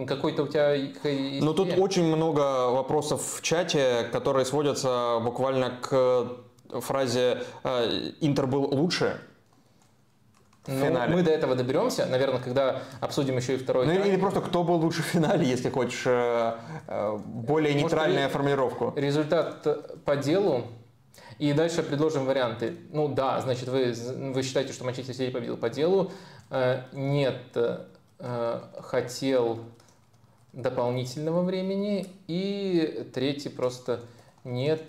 [0.06, 0.76] Какой-то у тебя...
[1.40, 6.26] Ну, тут очень много вопросов в чате, которые сводятся буквально к
[6.80, 7.42] фразе
[8.20, 9.20] «Интер был лучше»,
[10.68, 11.14] ну, финале.
[11.14, 13.86] Мы до этого доберемся, наверное, когда обсудим еще и второй.
[13.86, 16.54] Ну или просто кто был лучше в финале, если хочешь э,
[16.86, 18.92] э, более нейтральную Может, формулировку.
[18.96, 20.66] Результат по делу.
[21.38, 22.76] И дальше предложим варианты.
[22.90, 23.94] Ну да, значит, вы,
[24.34, 26.12] вы считаете, что Манчестер Сити победил по делу.
[26.50, 27.56] Э, нет,
[28.80, 29.60] хотел
[30.52, 32.08] дополнительного времени.
[32.26, 34.00] И третий просто
[34.44, 34.82] нет,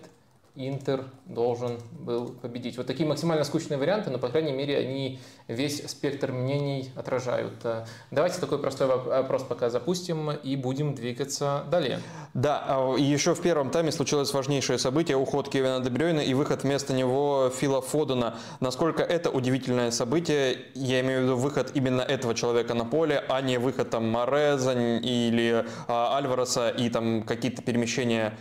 [0.61, 2.75] Интер должен был победить.
[2.75, 7.53] Вот такие максимально скучные варианты, но, по крайней мере, они весь спектр мнений отражают.
[7.63, 12.01] Э, давайте такой простой вопрос пока запустим и будем двигаться далее.
[12.33, 16.91] Да, а, еще в первом тайме случилось важнейшее событие– уход Кевина Дебрёйна и выход вместо
[16.91, 18.35] него Фила Фодена.
[18.59, 23.39] Насколько это удивительное событие, я имею в виду выход именно этого человека на поле, а
[23.39, 28.33] не выход там Мореза или а, Альвареса и там какие-то перемещения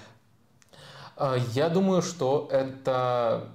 [1.54, 3.48] я думаю, что это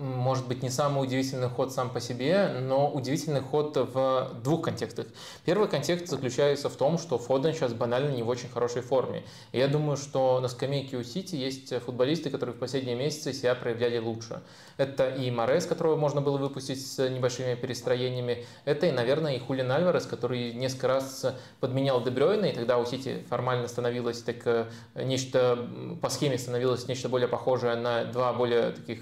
[0.00, 5.06] может быть, не самый удивительный ход сам по себе, но удивительный ход в двух контекстах.
[5.44, 9.24] Первый контекст заключается в том, что Фоден сейчас банально не в очень хорошей форме.
[9.52, 13.54] И я думаю, что на скамейке у Сити есть футболисты, которые в последние месяцы себя
[13.54, 14.40] проявляли лучше.
[14.80, 18.46] Это и Морес, которого можно было выпустить с небольшими перестроениями.
[18.64, 21.26] Это и, наверное, и Хулин Альварес, который несколько раз
[21.60, 24.64] подменял Дебрёйна, и тогда у Сити формально становилось так э,
[24.94, 25.68] нечто,
[26.00, 29.00] по схеме становилось нечто более похожее на два более таких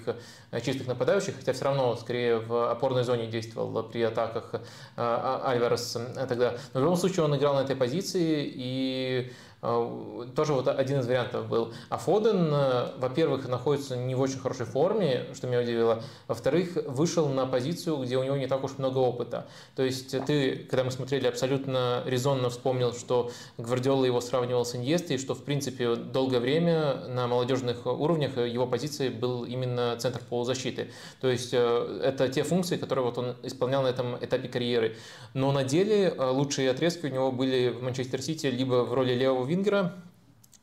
[0.51, 4.59] э, чистых нападающих, хотя все равно скорее в опорной зоне действовал при атаках э,
[4.97, 6.57] Альварес тогда.
[6.73, 11.47] Но в любом случае он играл на этой позиции и тоже вот один из вариантов
[11.49, 11.73] был.
[11.89, 16.01] А Фоден, э, во-первых, находится не в очень хорошей форме, что меня удивило.
[16.27, 19.47] Во-вторых, вышел на позицию, где у него не так уж много опыта.
[19.75, 25.17] То есть ты, когда мы смотрели, абсолютно резонно вспомнил, что Гвардиола его сравнивал с Иньестой,
[25.17, 30.91] что, в принципе, долгое время на молодежных уровнях его позицией был именно центр полузащиты.
[31.19, 34.95] То есть э, это те функции, которые вот он исполнял на этом этапе карьеры.
[35.33, 39.13] Но на деле э, лучшие отрезки у него были в Манчестер Сити либо в роли
[39.13, 39.95] левого вингера,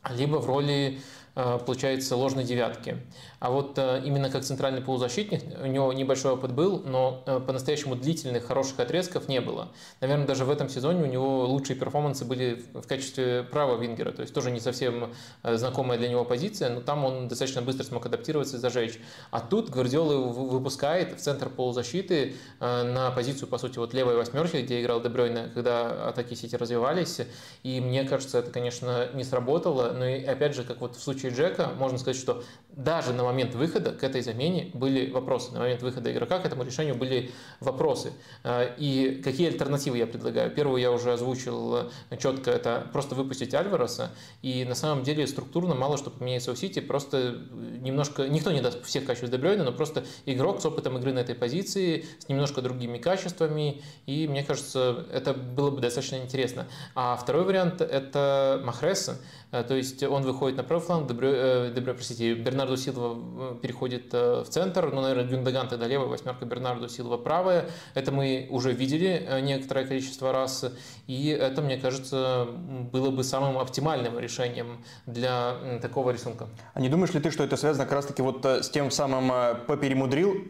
[0.09, 1.01] либо в роли
[1.37, 2.96] Э, получается, ложной девятки.
[3.38, 7.94] А вот э, именно как центральный полузащитник, у него небольшой опыт был, но э, по-настоящему
[7.94, 9.68] длительных, хороших отрезков не было.
[10.01, 14.22] Наверное, даже в этом сезоне у него лучшие перформансы были в качестве правого вингера, то
[14.22, 18.57] есть тоже не совсем знакомая для него позиция, но там он достаточно быстро смог адаптироваться
[18.57, 18.99] и зажечь.
[19.31, 24.81] А тут Гвардиола выпускает в центр полузащиты на позицию, по сути, вот левой восьмерки, где
[24.81, 27.20] играл Дебройна, когда атаки Сити развивались.
[27.62, 31.33] И мне кажется, это, конечно, не сработало, но и опять же, как вот в случае
[31.33, 35.52] Джека можно сказать, что даже на момент выхода к этой замене были вопросы.
[35.52, 38.12] На момент выхода игрока к этому решению были вопросы.
[38.42, 40.50] А, и какие альтернативы я предлагаю?
[40.50, 41.76] Первую я уже озвучил
[42.10, 44.10] э, четко, это просто выпустить Альвареса.
[44.42, 47.38] И на самом деле структурно мало что поменяется у Сити, просто
[47.80, 51.34] немножко, никто не даст всех качеств Дебрёйна, но просто игрок с опытом игры на этой
[51.34, 56.66] позиции, с немножко другими качествами, и мне кажется, это было бы достаточно интересно.
[56.94, 61.72] А второй вариант– это Махреса, Э, то есть он выходит на правый фланг, Дебрё, э,
[61.74, 66.88] Дебрё, простите, Бернардо Силва э, переходит в центр, ну, наверное, Гюндаган тогда левая, восьмерка Бернардо
[66.88, 67.70] Силва правая.
[67.94, 70.64] Это мы уже видели некоторое количество раз,
[71.06, 72.48] и это, мне кажется,
[72.92, 76.48] было бы самым оптимальным решением для такого рисунка.
[76.74, 80.44] А не думаешь ли ты, что это связано как раз-таки вот с тем самым поперемудрил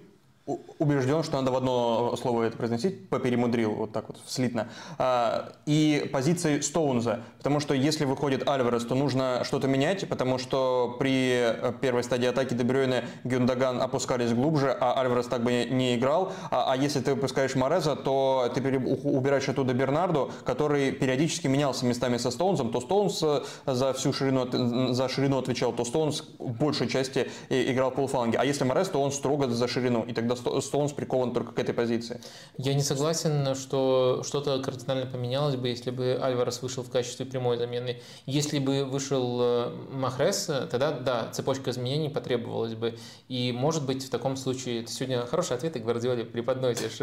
[0.47, 4.69] убежден, что надо в одно слово это произносить, поперемудрил, вот так вот, слитно.
[4.97, 10.97] А, и позиции Стоунза, потому что если выходит Альварес, то нужно что-то менять, потому что
[11.01, 16.33] при э, первой стадии атаки Дебрёйна Гюндаган опускались глубже, а Альварес так бы не играл.
[16.51, 22.19] А, а если ты выпускаешь Мореза, то ты убираешь оттуда Бернарду, который периодически менялся местами
[22.19, 26.87] со Стоунзом, то Стоунс э, за всю ширину, за ширину отвечал, то Стоунс в большей
[26.89, 28.39] части играл полуфланге.
[28.39, 31.75] А если Морез, то он строго за ширину, и тогда Стоунс прикован только к этой
[31.75, 32.21] позиции.
[32.59, 37.57] Я не согласен, что что-то кардинально поменялось бы, если бы Альварес вышел в качестве прямой
[37.59, 38.01] замены.
[38.27, 42.99] Если бы вышел э, Махрес, тогда да, цепочка изменений потребовалась бы.
[43.29, 46.99] И может быть в таком случае, ты сегодня хороший ответ Гвардиоле преподносишь.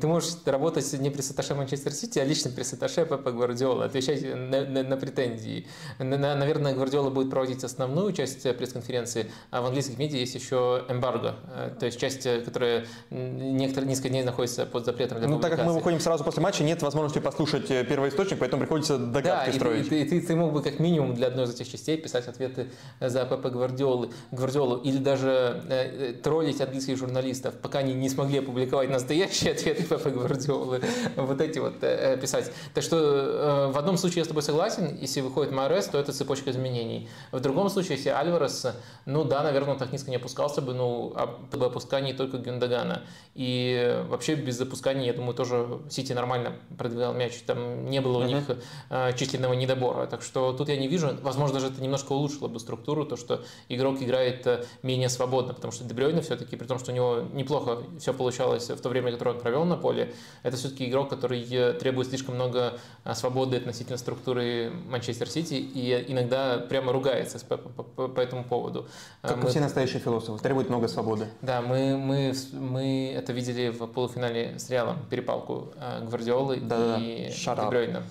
[0.00, 4.22] Ты можешь работать не при Саташе Манчестер Сити, а лично при Саташе Пепа Гвардиола, отвечать
[4.22, 5.66] на, на, на претензии.
[5.98, 11.36] На, наверное, Гвардиола будет проводить основную часть пресс-конференции, а в английских медиа есть еще эмбарго,
[11.54, 12.69] э, то есть часть, которая
[13.10, 16.64] некоторые несколько дней находится под запретом для Ну, так как мы выходим сразу после матча,
[16.64, 19.92] нет возможности послушать э, первоисточник, поэтому приходится догадки да, строить.
[19.92, 22.28] И, и, и ты, ты мог бы как минимум для одной из этих частей писать
[22.28, 28.38] ответы за ПП Гвардиолы, Гвардиолу или даже э, троллить английских журналистов, пока они не смогли
[28.38, 30.82] опубликовать настоящие ответы ПП Гвардиолы,
[31.16, 32.52] вот эти вот э, писать.
[32.74, 36.12] Так что э, в одном случае я с тобой согласен, если выходит Морес, то это
[36.12, 37.08] цепочка изменений.
[37.32, 38.66] В другом случае, если Альварес,
[39.06, 43.02] ну да, наверное, он так низко не опускался бы, ну, а бы опускание только Гюндагана.
[43.34, 47.34] И вообще без запускания, я думаю, тоже Сити нормально продвигал мяч.
[47.46, 48.26] Там не было у uh-huh.
[48.26, 48.44] них
[48.90, 50.06] э, численного недобора.
[50.06, 51.16] Так что тут я не вижу.
[51.22, 55.72] Возможно, даже это немножко улучшило бы структуру, то, что игрок играет э, менее свободно, потому
[55.72, 59.36] что Дебрёйна все-таки, при том, что у него неплохо все получалось в то время, которое
[59.36, 63.96] он провел на поле, это все-таки игрок, который э, требует слишком много э, свободы относительно
[63.96, 68.88] структуры Манчестер Сити и иногда прямо ругается по, по, по, по этому поводу.
[69.22, 71.28] Как мы, все настоящие философы, требует много свободы.
[71.42, 75.72] Да, мы, мы, мы это видели в полуфинале с Реалом, перепалку
[76.02, 78.02] Гвардиолы да, и Дебрёйна.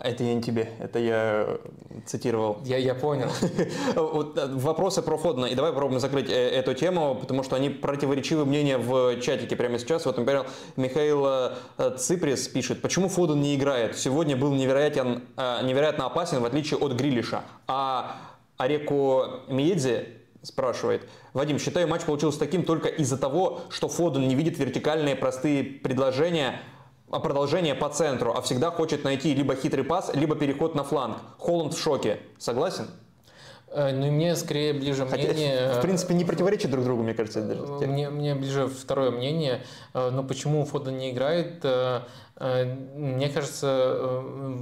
[0.00, 1.58] Это я не тебе, это я
[2.06, 2.58] цитировал.
[2.64, 3.28] Я, я понял.
[3.94, 5.46] Вопросы про Фодена.
[5.46, 9.78] И давай попробуем закрыть э, эту тему, потому что они противоречивы мнения в чатике прямо
[9.78, 10.06] сейчас.
[10.06, 13.96] Вот, например, Михаил э, Циприс пишет, почему Фоден не играет?
[13.96, 17.42] Сегодня был невероятен, э, невероятно опасен, в отличие от Грилиша.
[17.68, 18.16] А
[18.56, 21.08] Ареку Миедзе спрашивает.
[21.32, 26.60] Вадим, считаю, матч получился таким только из-за того, что Фоден не видит вертикальные простые предложения,
[27.10, 31.18] а продолжение по центру, а всегда хочет найти либо хитрый пас, либо переход на фланг.
[31.38, 32.20] Холланд в шоке.
[32.38, 32.86] Согласен?
[33.68, 35.74] Э, ну, и мне скорее ближе Хотя, мнение...
[35.74, 37.42] В принципе, не противоречит друг другу, мне кажется.
[37.42, 37.62] Даже.
[37.86, 39.62] Мне, мне ближе второе мнение.
[39.94, 41.64] Э, но почему Фоден не играет?
[42.36, 44.20] Э, мне кажется, э,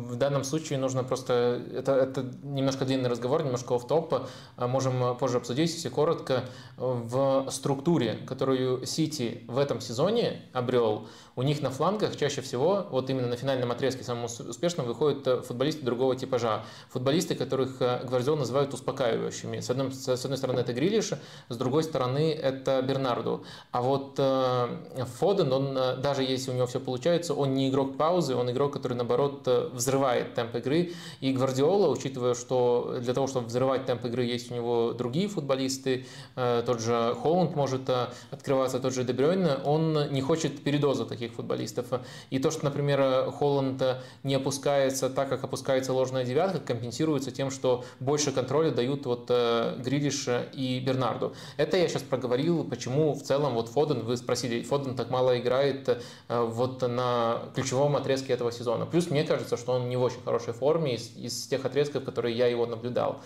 [0.09, 1.63] в данном случае нужно просто...
[1.75, 4.15] Это, это немножко длинный разговор, немножко оф топ
[4.57, 6.45] э, Можем позже обсудить, если коротко.
[6.77, 13.09] В структуре, которую Сити в этом сезоне обрел, у них на флангах чаще всего, вот
[13.11, 16.65] именно на финальном отрезке самым успешным, выходят футболисты другого типажа.
[16.91, 19.61] Футболисты, которых Гвардиол называют успокаивающими.
[19.61, 21.13] С одной, с одной стороны это Грилиш,
[21.49, 23.45] с другой стороны это Бернарду.
[23.71, 28.51] А вот Фоден, он даже если у него все получается, он не игрок паузы, он
[28.51, 30.93] игрок, который, наоборот, э, взрывает темп игры.
[31.21, 36.07] И Гвардиола, учитывая, что для того, чтобы взрывать темп игры, есть у него другие футболисты,
[36.37, 41.33] э, тот же Холланд может э, открываться, тот же Дебрёйн, он не хочет передоза таких
[41.33, 41.87] футболистов.
[42.31, 43.83] И то, что, например, Холланд
[44.23, 50.29] не опускается так, как опускается ложная девятка, компенсируется тем, что больше контроля дают вот Грилиш
[50.53, 51.35] и Бернарду.
[51.57, 56.03] Это я сейчас проговорил, почему в целом вот Фоден, вы спросили, Фоден так мало играет
[56.29, 58.87] вот на ключевом отрезке этого сезона.
[58.87, 62.37] Плюс мне кажется, что он не в очень хорошей форме из, из тех отрезков, которые
[62.37, 63.21] я его наблюдал.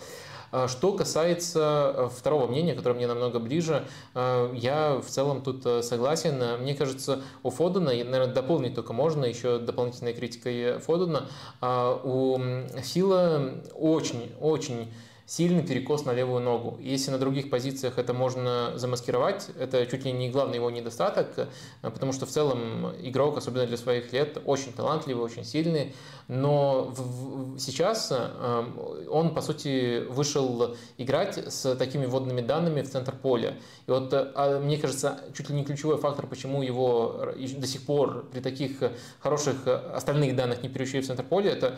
[0.51, 5.65] А, что касается э, второго мнения, которое мне намного ближе, э, я в целом тут
[5.65, 6.61] э, согласен.
[6.61, 11.27] Мне кажется, у Фодена, наверное, дополнить только можно, еще дополнительной критикой Фодена,
[11.59, 12.39] а, у
[12.81, 14.93] Фила очень-очень
[15.25, 16.77] сильный перекос на левую ногу.
[16.81, 21.47] Если на других позициях это можно замаскировать, это чуть ли не главный его недостаток, э,
[21.81, 25.93] потому что в целом игрок, особенно для своих лет, очень талантливый, очень сильный,
[26.27, 28.63] но в, в, сейчас э,
[29.09, 33.55] он, по сути, вышел играть с такими водными данными в центр поля.
[33.87, 38.25] И вот, э, мне кажется, чуть ли не ключевой фактор, почему его до сих пор
[38.31, 38.71] при таких
[39.19, 41.77] хороших остальных данных не переучили в центр поля, это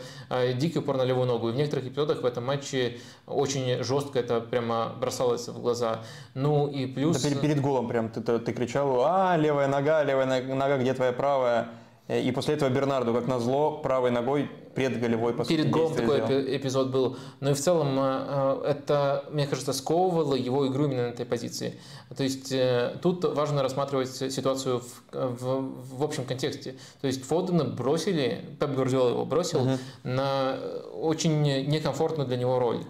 [0.54, 1.50] дикий упор на левую ногу.
[1.50, 6.00] И в некоторых эпизодах в этом матче очень жестко это прямо бросалось в глаза.
[6.34, 7.20] Ну и плюс...
[7.20, 11.12] Да перед, перед голом прям ты, ты кричал, а, левая нога, левая нога, где твоя
[11.12, 11.68] правая?
[12.08, 16.42] Э, и после этого Бернарду, как назло, правой ногой предголевой по Перед голом такой сделал.
[16.42, 17.16] эпизод был.
[17.40, 21.26] Но и в целом э, э, это, мне кажется, сковывало его игру именно на этой
[21.26, 21.78] позиции.
[22.16, 22.52] То есть
[23.02, 26.76] тут важно рассматривать ситуацию в, в, в общем контексте.
[27.00, 29.78] То есть Фодена бросили, Пеп Гвардиола его бросил uh-huh.
[30.04, 30.58] на
[30.94, 32.84] очень некомфортную для него роль.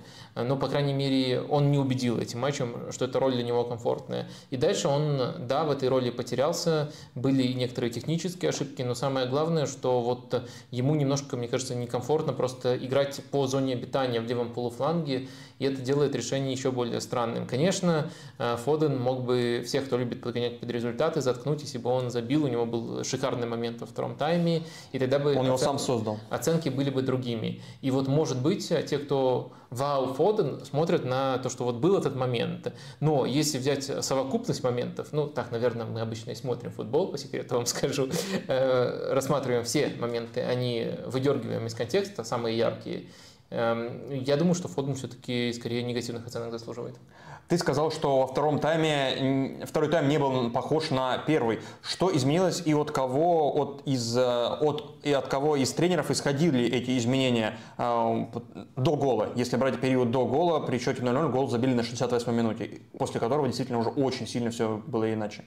[0.45, 4.29] Но, по крайней мере, он не убедил этим матчем, что эта роль для него комфортная.
[4.51, 9.27] И дальше он, да, в этой роли потерялся, были и некоторые технические ошибки, но самое
[9.27, 14.53] главное, что вот ему немножко, мне кажется, некомфортно просто играть по зоне обитания в левом
[14.53, 15.29] полуфланге,
[15.59, 17.47] и это делает решение еще более странным.
[17.47, 22.11] Конечно, э, Фоден мог бы всех, кто любит подгонять под результаты, заткнуть, если бы он
[22.11, 24.63] забил, у него был шикарный момент во втором тайме,
[24.93, 26.19] и тогда бы он его сам создал.
[26.31, 27.63] оценки были бы другими.
[27.81, 32.17] И вот, может быть, те, кто вау, Фоден, смотрят на то, что вот был этот
[32.17, 32.73] момент.
[33.01, 37.57] Но если взять совокупность моментов, ну, так, наверное, мы обычно и смотрим футбол, по секрету
[37.57, 38.09] вам скажу,
[38.47, 43.07] э, рассматриваем все моменты, они выдергиваем из контекста, самые яркие,
[43.51, 46.97] Эм, я думаю, что Фоден все-таки скорее негативных оценок заслуживает.
[47.49, 51.61] Ты сказал, что во втором тайме второй тайм не был похож на первый.
[51.83, 56.63] Что изменилось и от кого, от, из, э, от, и от кого из тренеров исходили
[56.65, 58.27] эти изменения э,
[58.77, 59.31] до гола?
[59.35, 63.47] Если брать период до гола, при счете 0-0 гол забили на 68 минуте, после которого
[63.47, 65.45] действительно уже очень сильно все было иначе.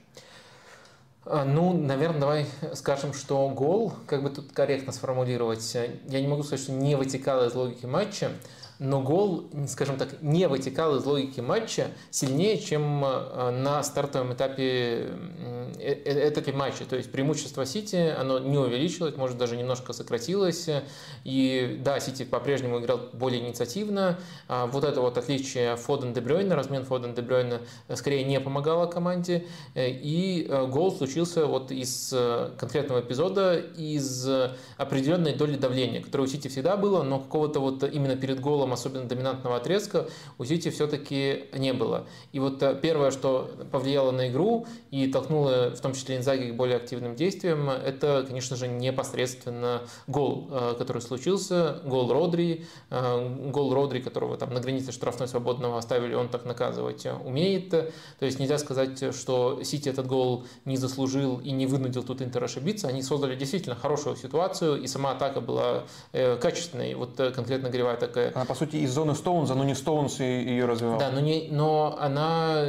[1.24, 5.72] А, ну, наверное, давай скажем, что гол, как бы тут корректно сформулировать,
[6.08, 8.32] я не могу сказать, что не вытекало из логики матча,
[8.78, 15.08] но гол, скажем так, не вытекал из логики матча сильнее, чем э, на стартовом этапе,
[15.78, 16.84] э, э, этапе матча.
[16.84, 20.68] То есть преимущество Сити, оно не увеличилось, может даже немножко сократилось.
[21.24, 24.18] И да, Сити по-прежнему играл более инициативно.
[24.48, 27.60] А вот это вот отличие Фоден де Брёйна, размен Фоден де Брёйна
[27.94, 29.46] скорее не помогало команде.
[29.76, 32.12] И гол случился вот из
[32.58, 34.28] конкретного эпизода, из
[34.76, 39.06] определенной доли давления, которое у Сити всегда было, но какого-то вот именно перед голом особенно
[39.06, 40.06] доминантного отрезка,
[40.38, 42.06] у Сити все-таки не было.
[42.32, 46.54] И вот э, первое, что повлияло на игру и толкнуло в том числе Инзаги к
[46.54, 53.74] более активным действиям, это, конечно же, непосредственно гол, э, который случился, гол Родри, э, гол
[53.74, 57.70] Родри, которого там на границе штрафной свободного оставили, он так наказывать умеет.
[57.70, 62.44] То есть нельзя сказать, что Сити этот гол не заслужил и не вынудил тут Интер
[62.44, 62.88] ошибиться.
[62.88, 66.94] Они создали действительно хорошую ситуацию, и сама атака была качественной.
[66.94, 68.32] Вот конкретно Гривая такая.
[68.34, 70.98] Она, по сути, из зоны Стоунза, но не Стоунс ее развивал.
[70.98, 72.66] Да, но, не, но она,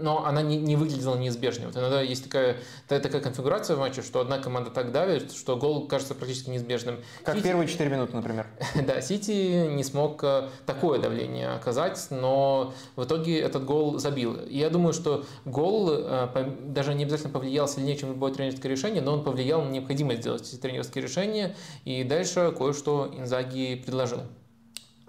[0.00, 1.66] но она не, не выглядела неизбежной.
[1.66, 2.56] Вот иногда есть такая,
[2.88, 7.00] такая конфигурация в матче, что одна команда так давит, что гол кажется практически неизбежным.
[7.22, 7.44] Как Сити...
[7.44, 8.46] первые 4 минуты, например.
[8.86, 14.36] да, Сити не смог э, такое давление оказать, но в итоге этот гол забил.
[14.36, 19.02] И я думаю, что гол э, даже не обязательно повлиял сильнее, чем любое тренерское решение,
[19.02, 24.20] но он повлиял на необходимость сделать эти тренерские решения, и дальше кое-что Инзаги предложил.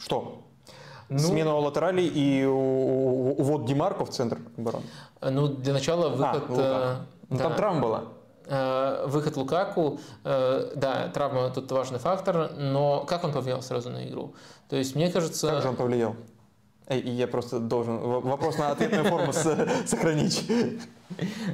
[0.03, 0.41] Что?
[1.09, 4.85] Ну, Смена латералей и увод Димарко в центр обороны?
[5.21, 6.43] Ну, для начала а, выход...
[6.57, 7.43] А, ну, да.
[7.43, 8.03] Там травма была.
[8.45, 14.07] Э, выход Лукаку, э, да, травма тут важный фактор, но как он повлиял сразу на
[14.07, 14.33] игру?
[14.69, 15.49] То есть, мне кажется...
[15.49, 16.15] Как же он повлиял?
[16.89, 20.49] И я просто должен вопрос на ответную форму сохранить.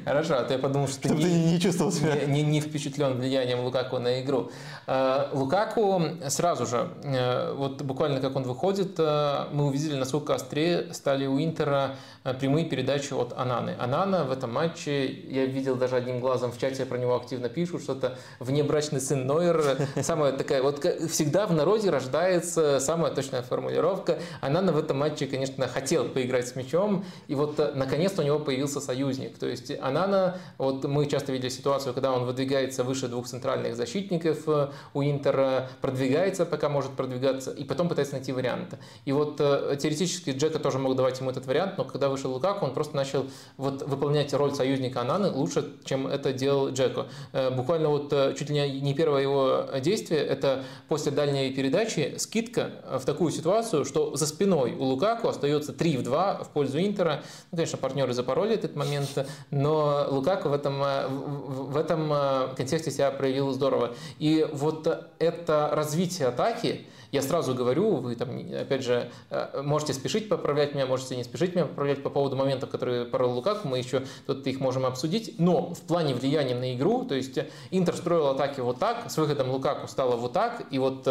[0.06, 2.16] Хорошо, а то я подумал, что Чтобы ты не, не чувствовал себя.
[2.26, 4.52] Не, не, не впечатлен влиянием Лукаку на игру.
[4.88, 10.94] Э, Лукаку сразу же, э, вот буквально как он выходит, э, мы увидели, насколько острее
[10.94, 11.96] стали у Интера
[12.40, 13.76] прямые передачи от Ананы.
[13.80, 17.84] Анана в этом матче, я видел даже одним глазом в чате про него активно пишут,
[17.84, 19.78] что-то внебрачный сын Нойер.
[20.02, 24.20] Самая такая, вот всегда в народе рождается самая точная формулировка.
[24.42, 28.82] Анана в этом матче, конечно, хотел поиграть с мячом, и вот наконец-то у него появился
[28.82, 29.38] союзник.
[29.38, 33.78] То то есть Анана, вот мы часто видели ситуацию, когда он выдвигается выше двух центральных
[33.78, 38.76] защитников э, у Интера, продвигается, пока может продвигаться, и потом пытается найти вариант.
[39.06, 42.66] И вот э, теоретически Джека тоже мог давать ему этот вариант, но когда вышел Лукаку,
[42.66, 47.08] он просто начал вот выполнять роль союзника Ананы лучше, чем это делал Джеко.
[47.32, 53.06] Э, буквально вот чуть ли не первое его действие, это после дальней передачи скидка в
[53.06, 57.24] такую ситуацию, что за спиной у Лукаку остается 3 в 2 в пользу Интера.
[57.52, 62.92] Ну, конечно, партнеры запороли этот момент, но Лукаку в этом, э, в этом э, контексте
[62.92, 63.96] себя проявил здорово.
[64.20, 64.88] И вот
[65.20, 68.30] это развитие атаки, я сразу говорю, вы там,
[68.60, 72.70] опять же, э, можете спешить поправлять меня, можете не спешить меня поправлять по поводу моментов,
[72.70, 77.06] которые порол Лукаку, мы еще тут их можем обсудить, но в плане влияния на игру,
[77.06, 77.40] то есть
[77.72, 81.08] Интер строил атаки вот так, с выходом Лукаку стало вот так, и вот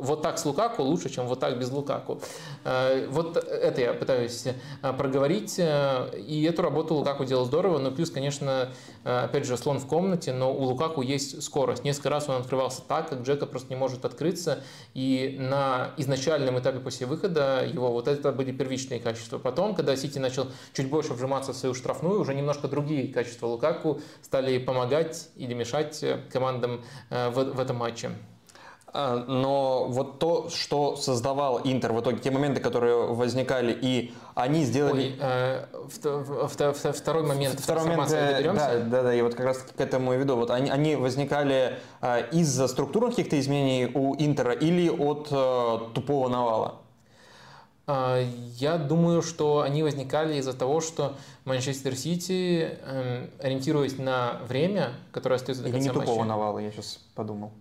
[0.00, 2.20] вот так с Лукаку лучше, чем вот так без Лукаку.
[2.64, 5.58] Э, вот это я пытаюсь э, проговорить.
[5.58, 7.78] Э, и эту работу Лукаку делал здорово.
[7.78, 8.70] Но плюс, конечно,
[9.04, 11.84] опять же, слон в комнате, но у Лукаку есть скорость.
[11.84, 14.62] Несколько раз он открывался так, как Джека просто не может открыться.
[14.94, 19.38] И на изначальном этапе после выхода его вот это были первичные качества.
[19.38, 24.00] Потом, когда Сити начал чуть больше вжиматься в свою штрафную, уже немножко другие качества Лукаку
[24.22, 28.10] стали помогать или мешать командам в, в этом матче.
[28.98, 34.64] А, но вот то, что создавал Интер в итоге, те моменты, которые возникали, и они
[34.64, 35.02] сделали...
[35.02, 35.66] Ой, э,
[36.94, 37.60] второй момент.
[37.60, 40.36] Второй момент, э, да, да, да, я вот как раз к этому и веду.
[40.36, 45.28] Вот они, они возникали э, из-за структурных каких-то изменений у Интера или от
[45.92, 46.76] тупого навала?
[47.86, 48.24] А,
[48.56, 55.34] я думаю, что они возникали из-за того, что Манчестер Сити, эм, ориентируясь на время, которое
[55.36, 57.52] остается до конца Или не тупого матча, навала, я сейчас подумал.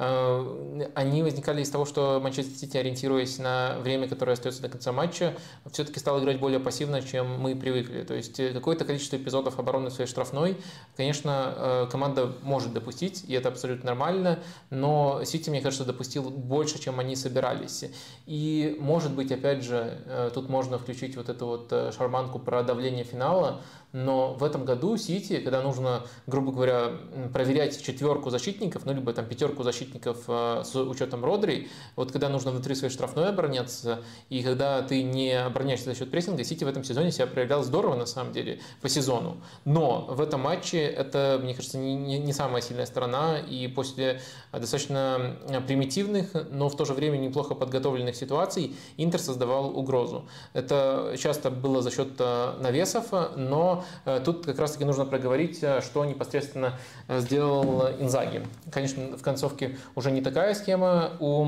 [0.00, 4.92] Э, они возникали из того, что Манчестер Сити, ориентируясь на время, которое остается до конца
[4.92, 5.34] матча,
[5.70, 8.02] все-таки стал играть более пассивно, чем мы привыкли.
[8.04, 10.56] То есть э, какое-то количество эпизодов обороны своей штрафной,
[10.96, 14.38] конечно, э, команда может допустить, и это абсолютно нормально,
[14.70, 17.84] но Сити, мне кажется, допустил больше, чем они собирались.
[18.24, 23.60] И, может быть, опять же, тут можно включить вот эту вот шарманку про давление финала,
[23.92, 26.92] но в этом году Сити, когда нужно, грубо говоря,
[27.32, 32.50] проверять четверку защитников, ну, либо там пятерку защитников э, с учетом Родри, вот когда нужно
[32.50, 36.84] внутри своей штрафной обороняться, и когда ты не обороняешься за счет прессинга, Сити в этом
[36.84, 39.38] сезоне себя проявлял здорово, на самом деле, по сезону.
[39.64, 44.20] Но в этом матче это, мне кажется, не, не, не самая сильная сторона, и после
[44.52, 45.36] достаточно
[45.66, 50.28] примитивных, но в то же время неплохо подготовленных ситуаций Интер создавал угрозу.
[50.52, 55.80] Это часто было за счет э, навесов, но Э, тут как раз-таки нужно проговорить, э,
[55.80, 56.78] что непосредственно
[57.08, 58.42] э, сделал Инзаги.
[58.70, 61.46] Конечно, в концовке уже не такая схема у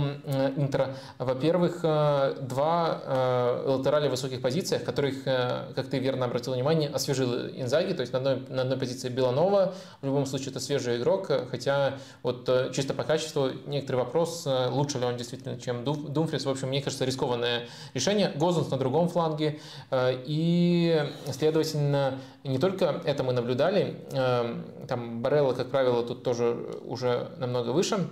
[0.57, 0.95] Интера.
[1.19, 7.93] Во-первых, два латерали в высоких позициях, которых, как ты верно обратил внимание, освежил Инзаги.
[7.93, 11.95] То есть на одной, на одной позиции Беланова, в любом случае это свежий игрок, хотя
[12.23, 16.45] вот чисто по качеству некоторый вопрос, лучше ли он действительно, чем Думфрис.
[16.45, 18.33] В общем, мне кажется, рискованное решение.
[18.35, 19.61] Гозунс на другом фланге.
[19.93, 21.03] И,
[21.33, 27.71] следовательно, не только это мы наблюдали, эм, там Барелла, как правило, тут тоже уже намного
[27.71, 28.09] выше,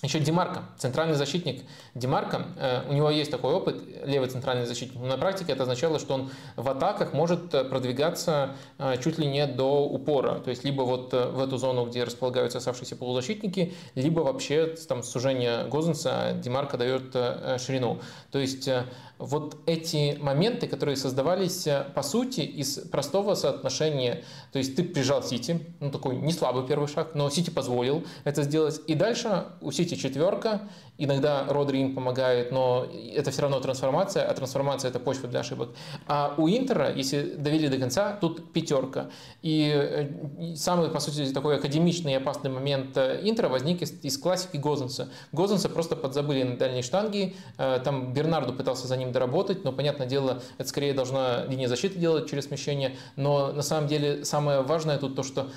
[0.00, 1.64] еще Демарко, центральный защитник
[1.96, 5.98] Демарко, э, у него есть такой опыт, левый центральный защитник, но на практике это означало,
[5.98, 10.82] что он в атаках может продвигаться э, чуть ли не до упора, то есть либо
[10.82, 16.76] вот э, в эту зону, где располагаются оставшиеся полузащитники, либо вообще там сужение Гозенса Демарко
[16.76, 17.12] дает
[17.60, 18.00] ширину.
[18.30, 18.70] То есть
[19.18, 25.22] вот эти моменты, которые создавались, э, по сути, из простого соотношения, то есть ты прижал
[25.22, 29.72] Сити, ну такой не слабый первый шаг, но Сити позволил это сделать, и дальше у
[29.72, 30.68] Сити четверка,
[31.00, 32.84] Иногда Родри им помогает, но
[33.14, 35.70] это все равно трансформация, а трансформация это почва для ошибок.
[36.08, 39.08] А у Интера, если довели до конца, тут пятерка.
[39.40, 44.18] И э, самый, по сути, такой академичный и опасный момент э, Интера возник из, из
[44.18, 45.08] классики Гозенса.
[45.30, 50.08] Гозенса просто подзабыли на дальней штанге, э, там Бернарду пытался за ним доработать, но, понятное
[50.08, 54.98] дело, это скорее должна линия защиты делать через смещение, но на самом деле самое важное
[54.98, 55.48] тут то, что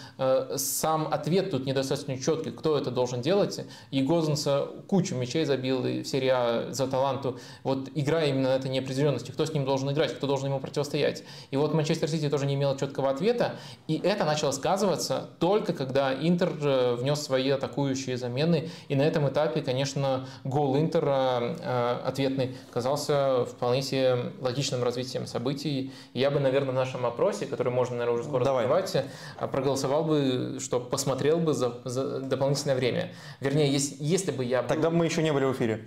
[0.56, 5.82] сам ответ тут недостаточно четкий, кто это должен делать, и Гозенса кучу мячей мячей забил
[5.82, 7.40] в серии А за таланту.
[7.64, 11.24] Вот игра именно на этой неопределенности, кто с ним должен играть, кто должен ему противостоять.
[11.52, 13.56] И вот Манчестер Сити тоже не имел четкого ответа,
[13.88, 19.28] и это начало сказываться только когда Интер э, внес свои атакующие замены, и на этом
[19.30, 25.92] этапе, конечно, гол Интера э, ответный казался вполне себе логичным развитием событий.
[26.14, 28.64] я бы, наверное, в нашем опросе, который можно, наверное, уже скоро Давай.
[28.64, 33.14] закрывать, э, проголосовал бы, что посмотрел бы за, за дополнительное время.
[33.40, 34.62] Вернее, если, если бы я...
[34.62, 34.70] Был...
[34.70, 35.82] Тогда мы еще еще не были в эфире.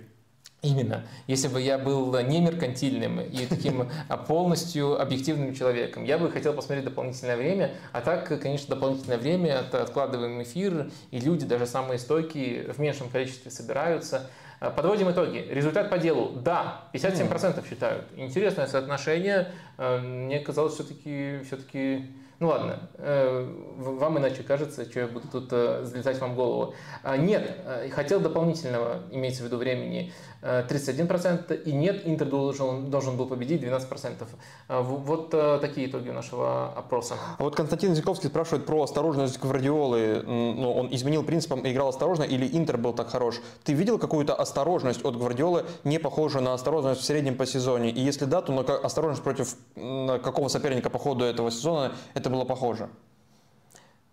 [0.61, 1.03] Именно.
[1.27, 6.53] Если бы я был не меркантильным и таким а полностью объективным человеком, я бы хотел
[6.53, 7.71] посмотреть дополнительное время.
[7.91, 13.09] А так, конечно, дополнительное время– это откладываем эфир, и люди, даже самые стойкие, в меньшем
[13.09, 14.29] количестве собираются.
[14.59, 15.45] А, подводим итоги.
[15.49, 16.31] Результат по делу.
[16.31, 18.05] Да, 57% считают.
[18.15, 19.51] Интересное соотношение.
[19.77, 22.07] А, мне казалось, все-таки все-таки
[22.39, 26.73] ну ладно, э, вам иначе кажется, что я буду тут э, залезать вам в голову.
[27.01, 30.11] А, нет, э, хотел дополнительного, имеется в виду времени,
[30.41, 34.27] 31%, и нет, Интер должен, должен был победить 12%.
[34.67, 35.31] А, вот
[35.61, 37.15] такие итоги нашего опроса.
[37.39, 40.21] А вот Константин Зиковский спрашивает про осторожность Гвардиолы.
[40.23, 43.41] Ну, он изменил принципом и играл осторожно, или Интер был так хорош?
[43.63, 47.89] Ты видел какую-то осторожность от Гвардиолы, не похожую на осторожность в среднем по сезоне?
[47.89, 52.45] И если да, то на осторожность против какого соперника по ходу этого сезона это было
[52.45, 52.89] похоже?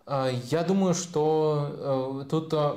[0.05, 2.73] А, я думаю, что э, тут э,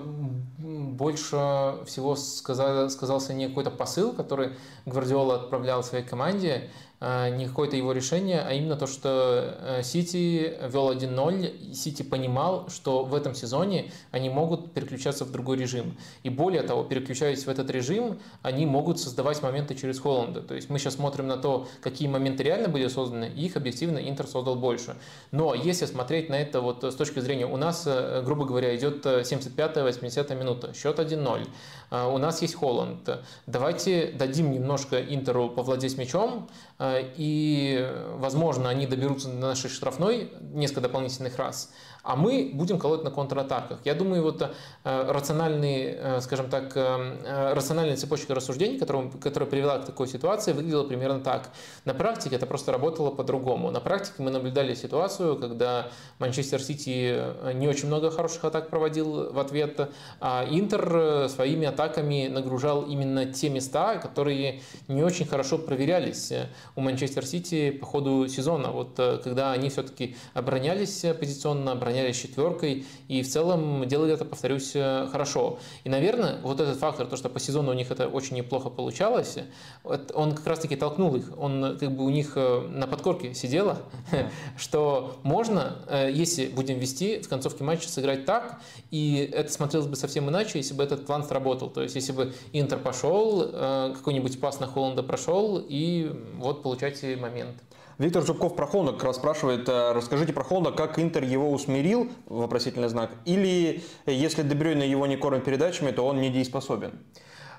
[0.59, 4.51] больше всего сказал, сказался не какой-то посыл, который
[4.85, 6.71] Гвардиола отправлял своей команде.
[6.99, 12.03] А, не какое-то его решение, а именно то, что э, Сити вел 1-0, и Сити
[12.03, 15.99] понимал, что в этом сезоне они могут переключаться в другой режим.
[16.23, 20.41] И более того, переключаясь в этот режим, они могут создавать моменты через Холланда.
[20.41, 23.99] То есть мы сейчас смотрим на то, какие моменты реально были созданы, и их объективно
[23.99, 24.97] Интер создал больше.
[25.33, 29.05] Но если смотреть на это вот с точки зрения, у нас, э, грубо говоря, идет
[29.05, 31.47] 75-80 минута, счет 1-0.
[31.91, 33.09] А, у нас есть Холланд.
[33.47, 40.81] Давайте дадим немножко Интеру повладеть мячом, а, и, возможно, они доберутся до нашей штрафной несколько
[40.83, 41.71] дополнительных раз
[42.07, 43.81] а мы будем колоть на контратаках.
[43.85, 44.49] Я думаю, вот э,
[44.85, 50.85] рациональный, э, скажем так, э, рациональная цепочка рассуждений, которая, которая привела к такой ситуации, выглядела
[50.85, 51.51] примерно так.
[51.85, 53.73] На практике это просто работало по-другому.
[53.73, 55.89] На практике мы наблюдали ситуацию, когда
[56.21, 57.19] Манчестер Сити
[57.55, 59.91] не очень много хороших атак проводил в ответ,
[60.21, 66.33] а Интер своими атаками нагружал именно те места, которые не очень хорошо проверялись
[66.77, 68.71] у Манчестер Сити по ходу сезона.
[68.71, 68.95] Вот
[69.25, 75.09] когда они все-таки оборонялись позиционно, оборонялись оборонялись четверкой, и в целом делали это, повторюсь, э,
[75.11, 75.59] хорошо.
[75.85, 79.39] И, наверное, вот этот фактор, то, что по сезону у них это очень неплохо получалось,
[79.85, 83.79] он как раз-таки толкнул их, он как бы у них э, на подкорке сидело,
[84.59, 89.97] что можно, э, если будем вести, в концовке матча сыграть так, и это смотрелось бы
[89.97, 91.71] совсем иначе, если бы этот план сработал.
[91.71, 93.51] То есть, если бы Интер пошел,
[93.95, 97.57] какой-нибудь пас на Холланда прошел, и вот получайте момент.
[97.99, 102.11] Виктор Зубков про Холна как раз спрашивает, э, расскажите про Холна, как Интер его усмирил,
[102.27, 106.93] вопросительный знак, или если Дебрюйна его не кормит передачами, то он недееспособен?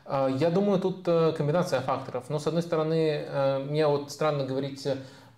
[0.06, 2.26] А, я думаю, тут э, комбинация факторов.
[2.30, 4.88] Но, с одной стороны, э, мне вот странно говорить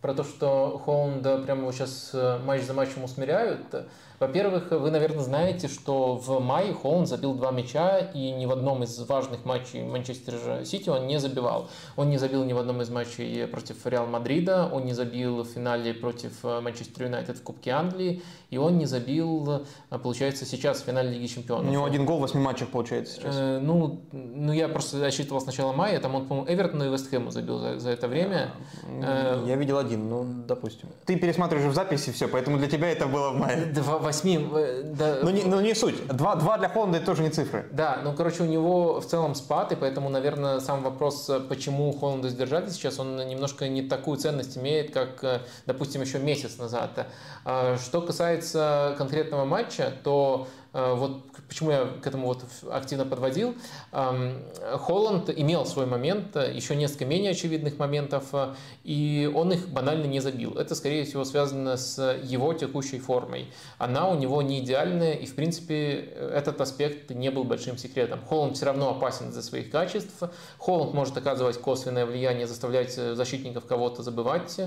[0.01, 3.73] про то, что Холланда прямо сейчас матч за матчем усмиряют.
[4.19, 8.83] Во-первых, вы, наверное, знаете, что в мае Холланд забил два мяча, и ни в одном
[8.83, 11.69] из важных матчей Манчестер Сити он не забивал.
[11.95, 15.47] Он не забил ни в одном из матчей против Реал Мадрида, он не забил в
[15.47, 21.11] финале против Манчестер Юнайтед в Кубке Англии, и он не забил, получается, сейчас в финале
[21.11, 21.67] Лиги Чемпионов.
[21.67, 23.35] У него один гол в восьми матчах получается сейчас.
[23.37, 27.31] Э, ну, ну, я просто отсчитывал с начала мая, там он, по-моему, Эвертону и Вестхэму
[27.31, 28.51] забил за, за это время.
[28.87, 30.89] Э, я видел один, ну, допустим.
[31.05, 33.65] Ты пересматриваешь в записи все, поэтому для тебя это было в мае.
[33.73, 34.47] Два, восьми.
[34.53, 35.17] Э, да.
[35.23, 36.05] Ну, не, ну не суть.
[36.07, 37.65] Два, два для Холланда тоже не цифры.
[37.71, 42.29] Да, ну короче у него в целом спад, и поэтому, наверное, сам вопрос, почему Холланда
[42.29, 47.07] сдержали сейчас, он немножко не такую ценность имеет, как, э, допустим, еще месяц назад.
[47.45, 53.55] А что касается конкретного матча, то Э, вот почему я к этому вот активно подводил.
[53.91, 58.53] Холланд имел свой момент, э, еще несколько менее очевидных моментов, э,
[58.83, 60.53] и он их банально не забил.
[60.53, 63.51] Это, скорее всего, связано с его текущей формой.
[63.77, 68.19] Она у него не идеальная, и, в принципе, этот аспект не был большим секретом.
[68.27, 70.23] Холланд все равно опасен за своих качеств.
[70.57, 74.59] Холланд может оказывать косвенное влияние, заставлять защитников кого-то забывать,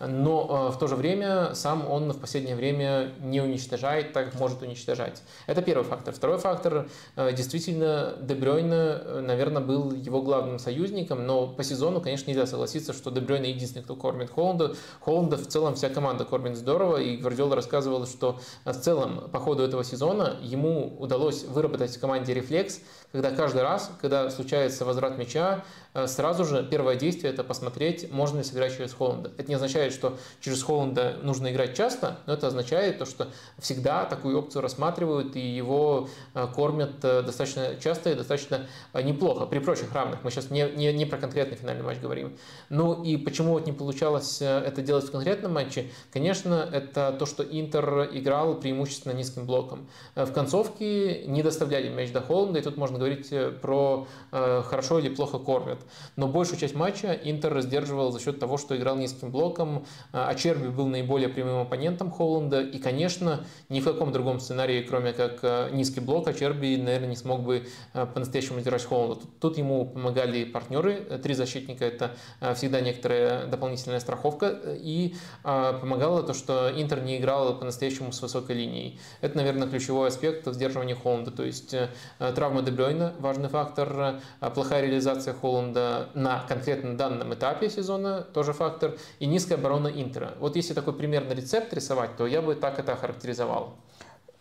[0.00, 4.62] но в то же время сам он в последнее время не уничтожает, так как может
[4.62, 5.22] уничтожать.
[5.46, 6.14] Это первый фактор.
[6.14, 12.30] Второй фактор, э, действительно, Дебрёйна, э, наверное, был его главным союзником, но по сезону, конечно,
[12.30, 14.74] нельзя согласиться, что Дебрёйна единственный, кто кормит Холланда.
[15.00, 19.38] Холланда в целом вся команда кормит здорово, и Гвардиола рассказывал, что э, в целом по
[19.38, 22.80] ходу этого сезона ему удалось выработать в команде рефлекс,
[23.14, 25.62] когда каждый раз, когда случается возврат мяча,
[25.94, 29.30] Э, сразу же первое действие это посмотреть, можно ли сыграть через Холланда.
[29.38, 34.04] Это не означает, что через Холланда нужно играть часто, но это означает то, что всегда
[34.04, 39.92] такую опцию рассматривают и его э, кормят э, достаточно часто и достаточно неплохо, при прочих
[39.94, 40.24] равных.
[40.24, 42.36] Мы сейчас не, не, не про конкретный финальный матч говорим.
[42.68, 45.90] Ну и почему вот не получалось это делать в конкретном матче?
[46.12, 49.88] Конечно, это то, что Интер играл преимущественно низким блоком.
[50.16, 55.38] В концовке не доставляли мяч до Холланда, и тут можно говорить про хорошо или плохо
[55.38, 55.78] кормят.
[56.16, 59.84] Но большую часть матча Интер сдерживал за счет того, что играл низким блоком.
[60.12, 62.62] А Черби был наиболее прямым оппонентом Холланда.
[62.62, 67.16] И, конечно, ни в каком другом сценарии, кроме как э, низкий блок, Черби, наверное, не
[67.16, 69.16] смог бы э, по-настоящему держать Холланда.
[69.16, 71.00] Тут, тут ему помогали партнеры.
[71.22, 74.58] Три защитника– это э, всегда некоторая дополнительная страховка.
[74.64, 78.98] И помогало то, что Интер не играл по-настоящему с высокой линией.
[79.20, 81.30] Это, наверное, ключевой аспект сдерживания Холланда.
[81.30, 81.74] То есть
[82.18, 84.20] травма Дебрёйна– важный фактор,
[84.54, 90.34] плохая реализация Холланда на конкретно данном этапе сезона, тоже фактор, и низкая оборона Интера.
[90.40, 93.74] Вот если такой примерный рецепт рисовать, то я бы так это охарактеризовал.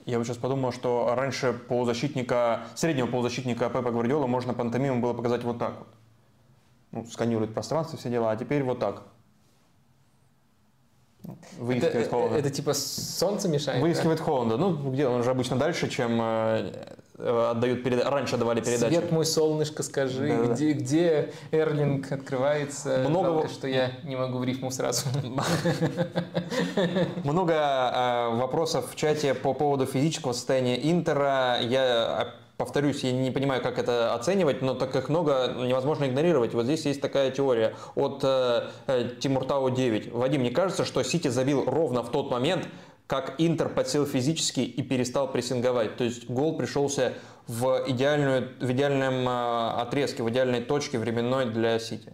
[0.06, 5.44] Я вот сейчас подумал, что раньше полузащитника, среднего полузащитника Пепа Гвардиола можно пантомимом было показать
[5.44, 5.88] вот так вот.
[6.92, 9.04] Ну, сканирует пространство, все дела, а теперь вот так.
[11.58, 12.38] Выискивает это, Холланда.
[12.38, 13.82] Это, это типа солнце мешает?
[13.82, 14.26] Выискивает да?
[14.26, 14.58] Холланда.
[14.58, 18.04] Ну, где он же обычно дальше, чем э, отдают перед...
[18.06, 18.94] раньше давали передачи.
[18.94, 20.80] Свет мой солнышко, скажи, да, где, да.
[20.80, 23.06] где Эрлинг открывается?
[23.08, 23.30] Много...
[23.30, 25.06] Жалко, что я не могу в рифму сразу.
[27.24, 31.60] Много э, вопросов в чате по поводу физического состояния Интера.
[31.62, 36.54] Я повторюсь, я не понимаю, как это оценивать, но так как много, невозможно игнорировать.
[36.54, 40.14] Вот здесь есть такая теория от э, э Тимуртау 9.
[40.14, 42.68] Вадим, мне кажется, что Сити забил ровно в тот момент,
[43.14, 45.98] как Интер подсел физически и перестал прессинговать.
[45.98, 47.14] То есть гол пришелся
[47.46, 52.12] в, идеальную, в идеальном э, отрезке, в идеальной точке временной для Сити.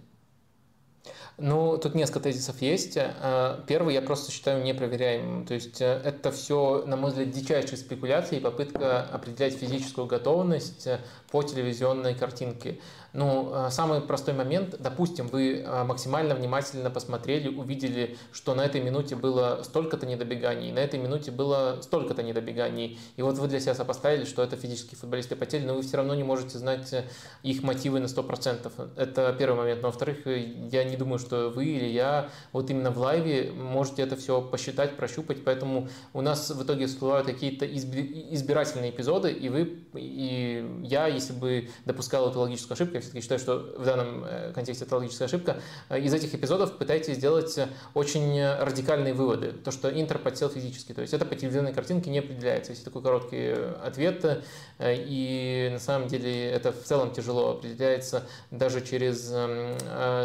[1.38, 2.98] Ну, тут несколько тезисов есть.
[2.98, 5.46] Э, первый я просто считаю непроверяемым.
[5.46, 10.86] То есть э, это все, на мой взгляд, дичайшие спекуляции и попытка определять физическую готовность
[11.32, 12.82] по телевизионной картинке.
[13.14, 18.82] Ну, э, самый простой момент, допустим, вы э, максимально внимательно посмотрели, увидели, что на этой
[18.82, 23.74] минуте было столько-то недобеганий, на этой минуте было столько-то недобеганий, и вот вы для себя
[23.74, 27.06] сопоставили, что это физические футболисты потели, но вы все равно не можете знать э,
[27.42, 28.92] их мотивы на 100%.
[28.96, 29.82] Это первый момент.
[29.82, 34.16] Но во-вторых, я не думаю, что вы или я вот именно в лайве можете это
[34.18, 40.84] все посчитать, прощупать, поэтому у нас в итоге всплывают какие-то избирательные эпизоды, и вы, и
[40.84, 44.86] я, если бы допускал эту логическую ошибку, я все-таки считаю, что в данном э, контексте
[44.86, 49.52] это логическая ошибка, э, из этих эпизодов пытаетесь сделать э, очень радикальные выводы.
[49.52, 50.94] То, что Интер подсел физически.
[50.94, 52.72] То есть это по телевизионной картинке не определяется.
[52.72, 54.44] Есть такой короткий ответ,
[54.80, 59.26] и на самом деле это в целом тяжело определяется даже через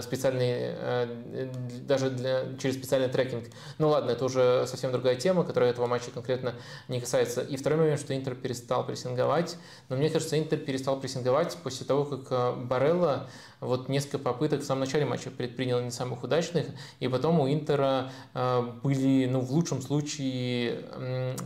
[0.05, 0.75] специальный,
[1.83, 3.45] даже для, через специальный трекинг.
[3.79, 6.55] Ну ладно, это уже совсем другая тема, которая этого матча конкретно
[6.89, 7.41] не касается.
[7.41, 9.57] И второй момент, что Интер перестал прессинговать.
[9.89, 13.29] Но мне кажется, Интер перестал прессинговать после того, как Барелла
[13.61, 16.67] вот несколько попыток в самом начале матча предпринял не самых удачных,
[17.01, 20.85] и потом у Интера э, были, ну, в лучшем случае,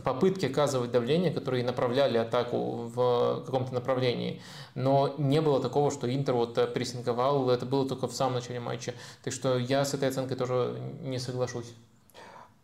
[0.03, 4.41] попытки оказывать давление, которые направляли атаку в каком-то направлении.
[4.75, 8.93] Но не было такого, что Интер вот прессинговал, это было только в самом начале матча.
[9.23, 11.73] Так что я с этой оценкой тоже не соглашусь.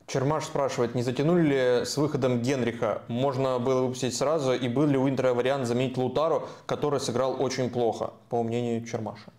[0.08, 3.02] Чермаш спрашивает, не затянули ли с выходом Генриха?
[3.08, 7.72] Можно было выпустить сразу, и был ли у Интера вариант заменить Лутару, который сыграл очень
[7.72, 9.32] плохо, по мнению Чермаша?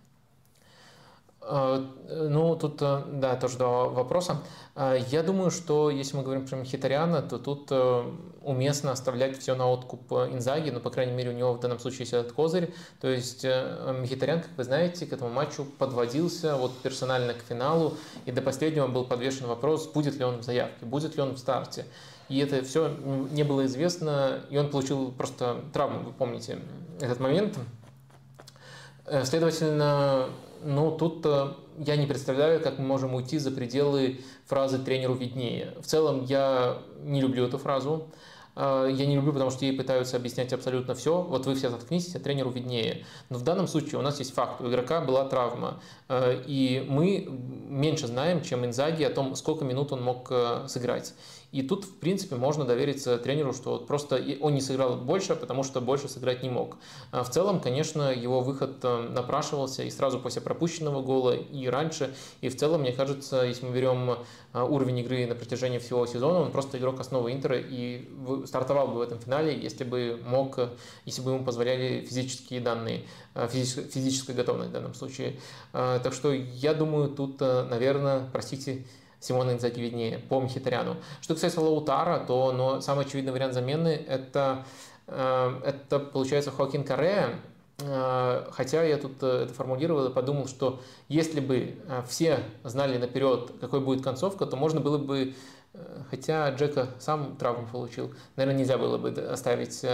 [1.48, 4.38] Э, ну, тут, э, да, тоже два вопроса.
[4.74, 7.70] Э, я думаю, что если мы говорим про Мхитариана, то тут
[8.42, 12.00] уместно оставлять все на откуп Инзаги, но, по крайней мере, у него в данном случае
[12.00, 12.72] есть этот козырь.
[13.00, 17.94] То есть Мхитариан, как вы знаете, к этому матчу подводился вот персонально к финалу,
[18.24, 21.38] и до последнего был подвешен вопрос, будет ли он в заявке, будет ли он в
[21.38, 21.86] старте.
[22.28, 22.88] И это все
[23.30, 26.58] не было известно, и он получил просто травму, вы помните
[27.00, 27.58] этот момент.
[29.24, 30.28] Следовательно,
[30.66, 35.74] но тут э, я не представляю, как мы можем уйти за пределы фразы «тренеру виднее».
[35.80, 38.08] В целом я не люблю эту фразу.
[38.56, 41.22] Э, я не люблю, потому что ей пытаются объяснять абсолютно все.
[41.22, 43.06] Вот вы все заткнитесь, а тренеру виднее.
[43.28, 44.60] Но в данном случае у нас есть факт.
[44.60, 45.80] У игрока была травма.
[46.08, 47.28] Э, и мы
[47.68, 50.32] меньше знаем, чем Инзаги о том, сколько минут он мог
[50.66, 51.14] сыграть.
[51.52, 55.62] И тут, в принципе, можно довериться тренеру, что вот просто он не сыграл больше, потому
[55.62, 56.76] что больше сыграть не мог.
[57.12, 62.14] А в целом, конечно, его выход э, напрашивался и сразу после пропущенного гола, и раньше.
[62.40, 64.18] И в целом, мне кажется, если мы берем
[64.52, 68.08] э, уровень игры на протяжении всего сезона, он просто игрок основы Интера и
[68.44, 70.58] стартовал бы в этом финале, если бы мог,
[71.04, 75.38] если бы ему позволяли физические данные, э, физическая готовность в данном случае.
[75.72, 78.84] Так что я думаю, тут, наверное, простите,
[79.26, 80.96] Симона Инзаги виднее по Мхитаряну.
[81.20, 84.64] Что касается Лаутара, то но самый очевидный вариант замены это,
[85.06, 87.36] э, это получается Хоакин Каре,
[87.80, 91.76] э, Хотя я тут э, это формулировал и подумал, что если бы
[92.08, 95.34] все знали наперед, какой будет концовка, то можно было бы,
[96.10, 99.84] хотя Джека сам травму получил, наверное, нельзя было бы оставить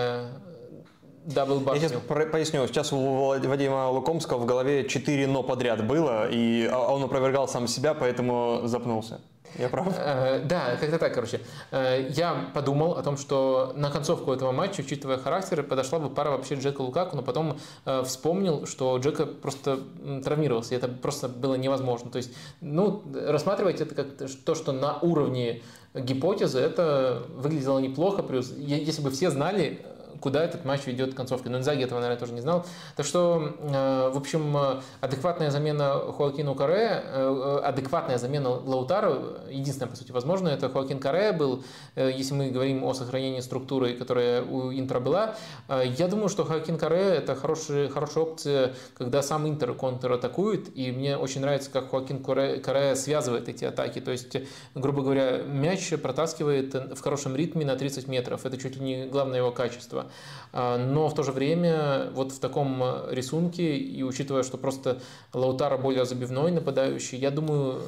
[1.24, 1.92] Дабл Я сейчас
[2.32, 2.66] поясню.
[2.66, 7.68] Сейчас у Вадима Лукомского в голове 4 «но» подряд было, и а, он опровергал сам
[7.68, 9.20] себя, поэтому запнулся.
[9.58, 9.86] Я прав?
[9.98, 11.40] Э, да, как-то так, короче.
[11.70, 16.30] Э, я подумал о том, что на концовку этого матча, учитывая характер, подошла бы пара
[16.30, 19.80] вообще Джека Лукаку, но потом э, вспомнил, что Джека просто
[20.24, 22.10] травмировался, и это просто было невозможно.
[22.10, 25.62] То есть, ну, рассматривать это как то, что на уровне
[25.94, 29.84] гипотезы это выглядело неплохо, плюс если бы все знали,
[30.22, 31.50] куда этот матч ведет концовка.
[31.50, 32.64] Но Инзаги этого, наверное, тоже не знал.
[32.96, 34.56] Так что, э, в общем,
[35.00, 41.32] адекватная замена Хоакину Каре, э, адекватная замена Лаутару, единственная, по сути, возможная, это Хоакин Каре
[41.32, 41.64] был,
[41.96, 45.34] э, если мы говорим о сохранении структуры, которая у Интера была.
[45.68, 51.16] Я думаю, что Хоакин Каре– это хорошая, хорошая опция, когда сам Интер контратакует, и мне
[51.16, 54.00] очень нравится, как Хоакин Каре связывает эти атаки.
[54.00, 54.36] То есть,
[54.74, 58.46] грубо говоря, мяч протаскивает в хорошем ритме на 30 метров.
[58.46, 60.06] Это чуть ли не главное его качество.
[60.52, 65.00] А, но в то же время вот в таком рисунке и учитывая, что просто
[65.32, 67.80] Лаутара более забивной нападающий, я думаю,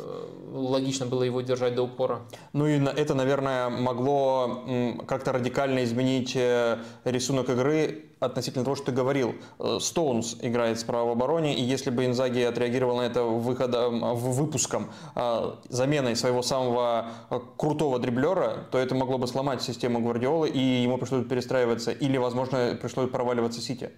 [0.52, 2.22] логично было его держать до упора.
[2.52, 4.64] Ну и это, наверное, могло
[5.06, 9.34] как-то радикально изменить э, рисунок игры относительно того, что ты говорил.
[9.58, 14.90] Э, Стоунс играет справа в обороне, и если бы Инзаги отреагировал на это выходом, выпуском,
[15.14, 20.82] э, заменой своего самого э, крутого дриблера, то это могло бы сломать систему Гвардиолы, и
[20.82, 23.90] ему пришлось бы перестраиваться, или, возможно, пришлось бы проваливаться Сити.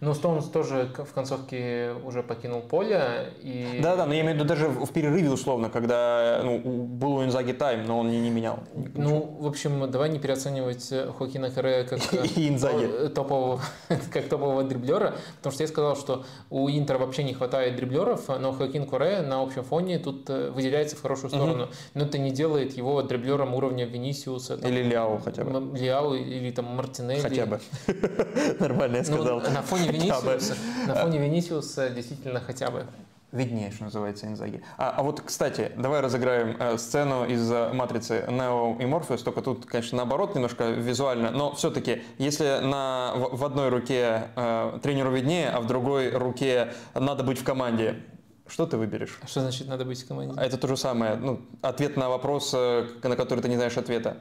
[0.00, 3.32] Ну, Стоунс тоже в концовке уже покинул поле.
[3.40, 3.78] И...
[3.80, 7.52] Да-да, но я имею в виду даже в перерыве условно, когда ну, был у Инзаги
[7.52, 8.58] тайм, но он не, не менял.
[8.96, 12.00] Ну, в общем, давай не переоценивать Хокина Каре как
[13.14, 13.60] топового
[14.12, 18.52] как топового дриблера, потому что я сказал, что у Интера вообще не хватает дриблеров, но
[18.52, 21.64] Хокин Куре на общем фоне тут э, выделяется в хорошую сторону.
[21.64, 21.72] Угу.
[21.94, 24.56] Но это не делает его дриблером уровня Венисиуса.
[24.56, 25.78] Там, или Ляо хотя бы.
[25.78, 27.20] Ляо или там Мартинелли.
[27.20, 27.60] Хотя бы.
[28.58, 29.40] Нормально я ну, сказал.
[29.40, 30.56] Ну, на фоне Венисиуса,
[30.86, 32.86] на фоне Венисиуса действительно хотя бы.
[33.32, 34.62] Виднее, что называется, Инзаги.
[34.76, 39.40] А, а вот, кстати, давай разыграем э, сцену из э, «Матрицы» Нео и Морфеус, только
[39.40, 45.12] тут, конечно, наоборот немножко визуально, но все-таки, если на, в, в одной руке э, тренеру
[45.12, 48.02] виднее, а в другой руке надо быть в команде,
[48.46, 49.18] что ты выберешь?
[49.26, 50.34] Что значит надо быть в команде?
[50.36, 53.78] А это то же самое, ну, ответ на вопрос, э, на который ты не знаешь
[53.78, 54.18] ответа.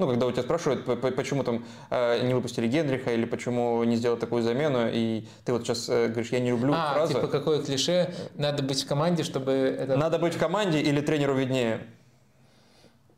[0.00, 4.18] Ну, когда у тебя спрашивают, почему там э, не выпустили Генриха или почему не сделать
[4.18, 7.12] такую замену, и ты вот сейчас э, говоришь, я не люблю а, фразу.
[7.12, 9.98] типа какое клише, надо быть в команде, чтобы это...
[9.98, 11.80] Надо быть в команде или тренеру виднее?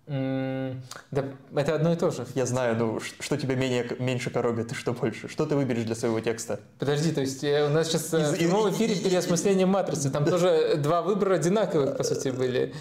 [0.08, 1.24] да,
[1.54, 2.26] это одно и то же.
[2.34, 5.28] Я знаю, ну что тебя менее, меньше коробит и что больше?
[5.28, 6.58] Что ты выберешь для своего текста?
[6.80, 10.10] Подожди, то есть у нас сейчас из, в новом эфире переосмысление матрицы.
[10.10, 12.74] Там тоже два выбора одинаковых, по сути, были.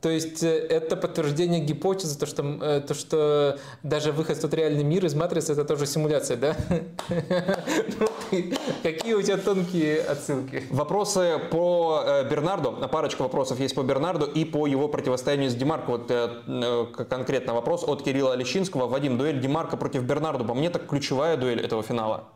[0.00, 4.52] То есть э, это подтверждение гипотезы, то что, э, то, что даже выход в тот
[4.52, 6.56] реальный мир из матрицы это тоже симуляция, да?
[7.98, 8.08] Ну,
[8.82, 10.64] какие у тебя тонкие отсылки?
[10.70, 15.90] Вопросы по э, Бернарду, парочка вопросов есть по Бернарду и по его противостоянию с Демарко.
[15.90, 18.86] Вот конкретно вопрос от Кирилла Лещинского.
[18.86, 22.28] Вадим, дуэль Демарко против Бернарду, по мне так ключевая дуэль этого финала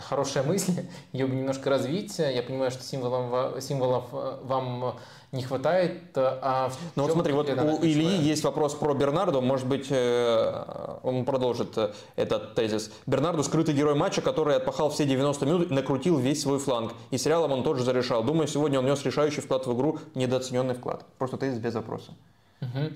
[0.00, 0.72] хорошая мысль,
[1.12, 2.18] ее бы немножко развить.
[2.18, 4.96] Я понимаю, что символов, символов э, вам
[5.32, 6.16] не хватает.
[6.16, 9.40] А ну вот смотри, вот у Ильи есть вопрос про Бернарду.
[9.40, 12.90] Может быть, э, он продолжит э, этот тезис.
[13.06, 16.94] Бернарду скрытый герой матча, который отпахал все 90 минут и накрутил весь свой фланг.
[17.10, 18.24] И сериалом он тоже зарешал.
[18.24, 21.04] Думаю, сегодня он нес решающий вклад в игру, недооцененный вклад.
[21.18, 22.12] Просто тезис без вопроса.
[22.60, 22.90] Угу.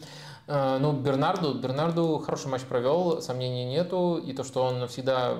[0.46, 4.18] Ну, Бернарду, Бернарду хороший матч провел, сомнений нету.
[4.18, 5.38] И то, что он всегда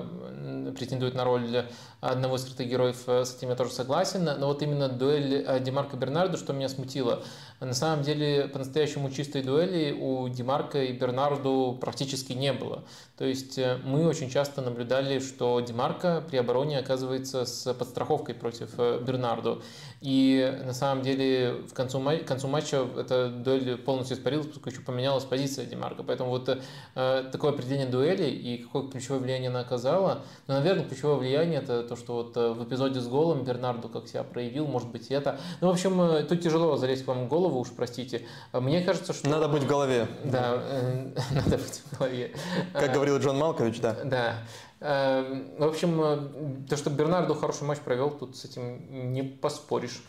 [0.75, 1.65] претендует на роль
[2.01, 4.23] одного из скрытых героев, э, с этим я тоже согласен.
[4.23, 7.23] Но вот именно дуэль э, Демарка Бернарду, что меня смутило.
[7.65, 12.83] На самом деле, по-настоящему чистой дуэли у Демарка и Бернарду практически не было.
[13.17, 18.77] То есть э, мы очень часто наблюдали, что Демарка при обороне оказывается с подстраховкой против
[18.77, 19.63] Бернарду.
[20.05, 24.81] И на самом деле в концу, к концу матча эта дуэль полностью испарилась, поскольку еще
[24.81, 26.03] поменялась позиция Демарка.
[26.03, 30.21] Поэтому вот э, такое определение дуэли и какое ключевое влияние она оказала.
[30.45, 33.89] Но, ну, наверное, ключевое влияние это то, что вот э, в эпизоде с голом Бернарду
[33.89, 35.39] как себя проявил, может быть, это.
[35.61, 38.25] Ну, в общем, э, тут тяжело залезть вам в голову, уж простите.
[38.53, 39.29] Мне кажется, что...
[39.29, 40.07] Надо быть в голове.
[40.23, 42.31] Да, э, надо быть в голове.
[42.73, 43.97] Как говорил Джон Малкович, да.
[44.03, 44.37] Да.
[44.79, 50.03] В общем, э, то, что Бернарду хороший матч провел, тут с этим не поспоришь.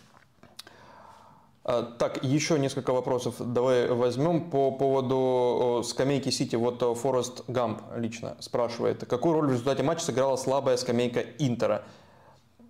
[1.68, 6.54] А, так, еще несколько вопросов давай возьмем по поводу скамейки Сити.
[6.54, 11.82] Вот Форест Гамп лично спрашивает, какую роль в результате матча сыграла слабая скамейка Интера?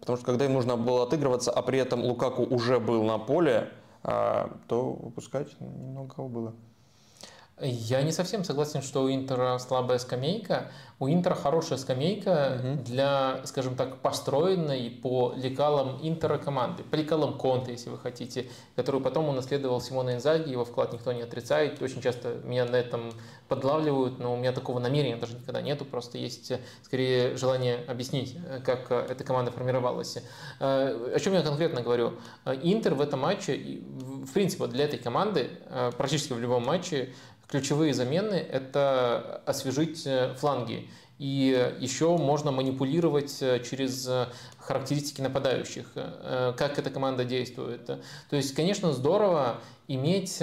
[0.00, 3.70] Потому что когда им нужно было отыгрываться, а при этом Лукаку уже был на поле,
[4.06, 6.54] то выпускать немного было.
[7.60, 10.70] Я не совсем согласен, что у Интера слабая скамейка.
[10.98, 12.82] У Интера хорошая скамейка угу.
[12.84, 16.84] для, скажем так, построенной по лекалам Интера команды.
[16.84, 20.50] По лекалам Конта, если вы хотите, которую потом унаследовал Симона Инзаги.
[20.50, 21.82] Его вклад никто не отрицает.
[21.82, 23.12] Очень часто меня на этом
[23.46, 25.84] подлавливают, но у меня такого намерения даже никогда нету.
[25.84, 26.50] Просто есть,
[26.82, 30.16] скорее, желание объяснить, как эта команда формировалась.
[30.60, 32.14] Э, о чем я конкретно говорю?
[32.46, 37.12] Интер в этом матче, в принципе, для этой команды, э, практически в любом матче,
[37.48, 40.85] Ключевые замены– это освежить э, фланги.
[41.18, 44.26] И еще можно манипулировать э, через э,
[44.58, 47.86] характеристики нападающих, как эта команда действует.
[47.86, 50.42] То есть, конечно, здорово иметь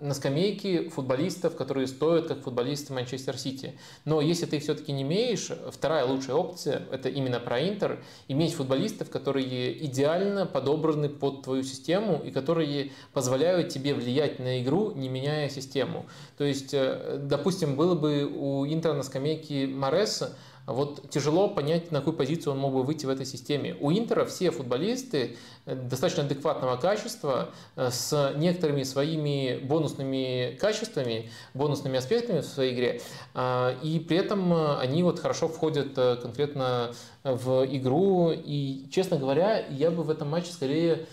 [0.00, 3.78] на скамейке футболистов, которые стоят как футболисты Манчестер Сити.
[4.04, 9.10] Но если ты все-таки не имеешь, вторая лучшая опция, это именно про Интер, иметь футболистов,
[9.10, 15.48] которые идеально подобраны под твою систему и которые позволяют тебе влиять на игру, не меняя
[15.48, 16.06] систему.
[16.36, 20.36] То есть, э, допустим, было бы у Интера на скамейке Мореса,
[20.66, 23.76] вот тяжело понять, на какую позицию он мог бы выйти в этой системе.
[23.80, 25.36] У Интера все футболисты
[25.66, 33.00] э, достаточно адекватного качества, э, с некоторыми своими бонусными качествами, бонусными аспектами в своей игре,
[33.34, 38.32] а, и при этом э, они вот хорошо входят конкретно в игру.
[38.32, 41.06] И, честно говоря, я бы в этом матче скорее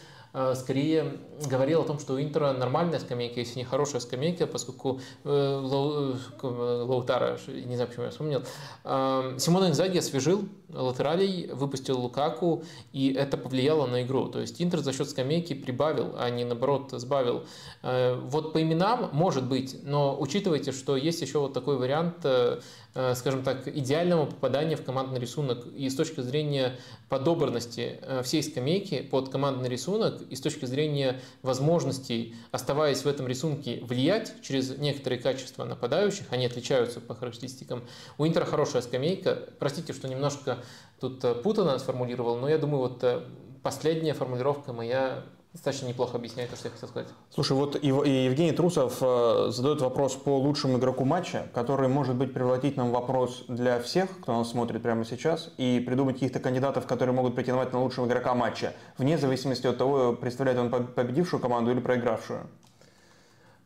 [0.55, 1.17] скорее
[1.47, 6.15] говорил о том, что у Интера нормальная скамейка, если не хорошая скамейка, поскольку э, Лоу,
[6.41, 8.43] э, Лаутара, не знаю, почему я вспомнил,
[9.39, 12.63] Симона Инзаги освежил латералей, выпустил Лукаку,
[12.93, 14.27] и это повлияло на игру.
[14.29, 17.43] То есть Интер за счет скамейки прибавил, а не наоборот сбавил.
[17.83, 22.25] Вот по именам может быть, но учитывайте, что есть еще вот такой вариант
[22.93, 26.77] Э, скажем так, идеального попадания в командный рисунок и с точки зрения
[27.07, 33.27] подобранности э, всей скамейки под командный рисунок и с точки зрения возможностей, оставаясь в этом
[33.27, 37.83] рисунке, влиять через некоторые качества нападающих, они отличаются по характеристикам.
[38.17, 39.49] У Интера хорошая скамейка.
[39.59, 40.63] Простите, что немножко
[40.99, 43.03] тут э, путано сформулировал, но я думаю, вот
[43.63, 45.23] последняя формулировка моя
[45.53, 47.09] достаточно неплохо объясняет то, что я хотел сказать.
[47.29, 52.33] Слушай, вот и Евгений Трусов э, задает вопрос по лучшему игроку матча, который может быть
[52.33, 57.13] превратить нам вопрос для всех, кто нас смотрит прямо сейчас, и придумать каких-то кандидатов, которые
[57.13, 61.79] могут претендовать на лучшего игрока матча, вне зависимости от того, представляет он победившую команду или
[61.79, 62.47] проигравшую.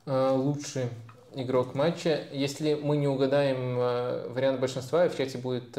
[0.08, 0.90] Э, лучший
[1.36, 2.24] игрок матча.
[2.32, 5.78] Если мы не угадаем э, вариант большинства, в чате будет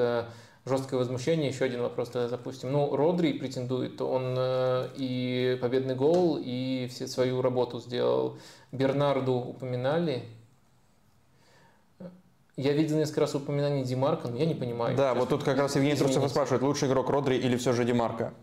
[0.66, 1.48] жесткое возмущение.
[1.48, 2.72] Еще один вопрос тогда запустим.
[2.72, 8.38] Ну, Родри претендует, он э, и победный гол, и все свою работу сделал.
[8.72, 10.24] Бернарду упоминали.
[12.56, 14.96] Я видел несколько раз упоминание Димарка, но я не понимаю.
[14.96, 18.34] Да, вот тут как раз Евгений Трусов спрашивает, лучший игрок Родри или все же Димарка?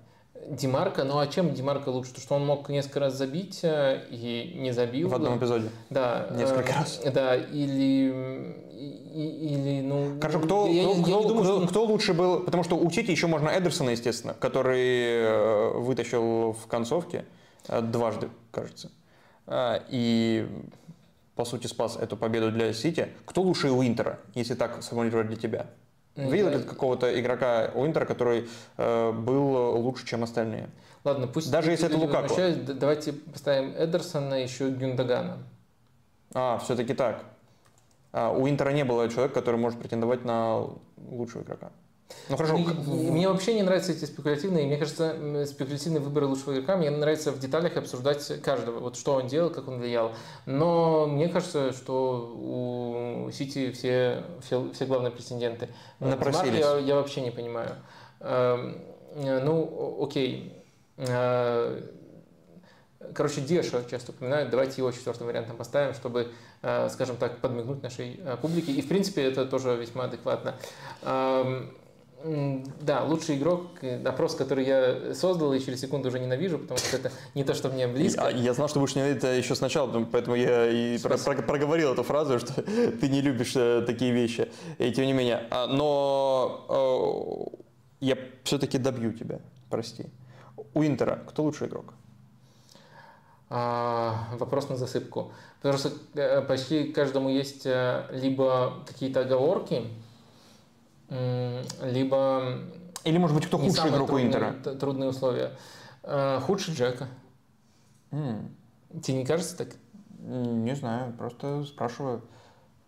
[0.50, 2.14] Димарка, ну а чем Димарка лучше?
[2.14, 5.10] То, что он мог несколько раз забить э, и не забил.
[5.10, 5.70] В одном эпизоде?
[5.90, 6.28] Да.
[6.32, 7.02] Несколько э, раз?
[7.14, 8.62] Да, или...
[9.14, 10.20] Или, ну...
[10.20, 11.68] Хорошо, кто, я, кто, я, кто, я думаю, кто, что...
[11.68, 12.40] кто лучше был?
[12.40, 17.26] Потому что у Сити еще можно Эдерсона, естественно, который э, вытащил в концовке
[17.68, 18.92] дважды, кажется.
[19.90, 20.48] И
[21.36, 23.10] по сути, спас эту победу для Сити.
[23.26, 25.68] Кто лучше у Интера, если так сформулировать для тебя?
[26.16, 28.48] Видел ли какого-то игрока у Интера, который
[28.78, 30.70] э, был лучше, чем остальные?
[31.04, 31.52] Ладно, пусть...
[31.52, 32.36] Даже если это Лукаку.
[32.74, 35.40] Давайте поставим Эдерсона, еще Гюндагана.
[36.34, 37.24] А, все-таки так.
[38.12, 40.68] А, у Интера не было человека, который может претендовать на
[41.10, 41.72] лучшего игрока.
[42.30, 42.58] Ну хорошо.
[42.58, 46.78] Мне, мне вообще не нравятся эти спекулятивные, мне кажется, спекулятивные выборы лучшего игрока.
[46.78, 50.14] Мне нравится в деталях обсуждать каждого, вот что он делал, как он влиял.
[50.46, 55.70] Но мне кажется, что у Сити все, все, все главные претенденты.
[56.00, 56.60] Напросились.
[56.60, 57.76] Я, я вообще не понимаю.
[58.20, 58.82] Эм,
[59.16, 60.54] ну, окей.
[60.98, 61.82] Э,
[63.14, 66.32] короче, Деша часто упоминают, давайте его четвертым вариантом поставим, чтобы,
[66.62, 68.72] э, скажем так, подмигнуть нашей э, публике.
[68.72, 70.56] И, в принципе, это тоже весьма адекватно.
[72.24, 76.96] Да, лучший игрок, э, опрос, который я создал, и через секунду уже ненавижу, потому что
[76.96, 78.30] это не то, что мне близко.
[78.30, 81.92] Я, я знал, что будешь ненавидеть это еще сначала, поэтому я и про, про, проговорил
[81.92, 84.50] эту фразу, что ты не любишь э, такие вещи.
[84.78, 85.48] И тем не менее.
[85.52, 87.66] А, но э,
[88.00, 90.06] я все-таки добью тебя, прости.
[90.74, 91.94] У Интера кто лучший игрок?
[93.50, 95.34] А, вопрос на засыпку.
[95.62, 97.66] Потому что почти каждому есть
[98.12, 99.88] либо какие-то оговорки,
[101.82, 102.60] либо...
[103.04, 104.54] Или, может быть, кто худший игрок у Интера?
[104.54, 105.52] Трудные условия.
[106.04, 107.08] Э, худший Джека.
[108.12, 108.50] Mm.
[109.02, 109.70] Тебе не кажется так?
[110.20, 112.22] Не знаю, просто спрашиваю.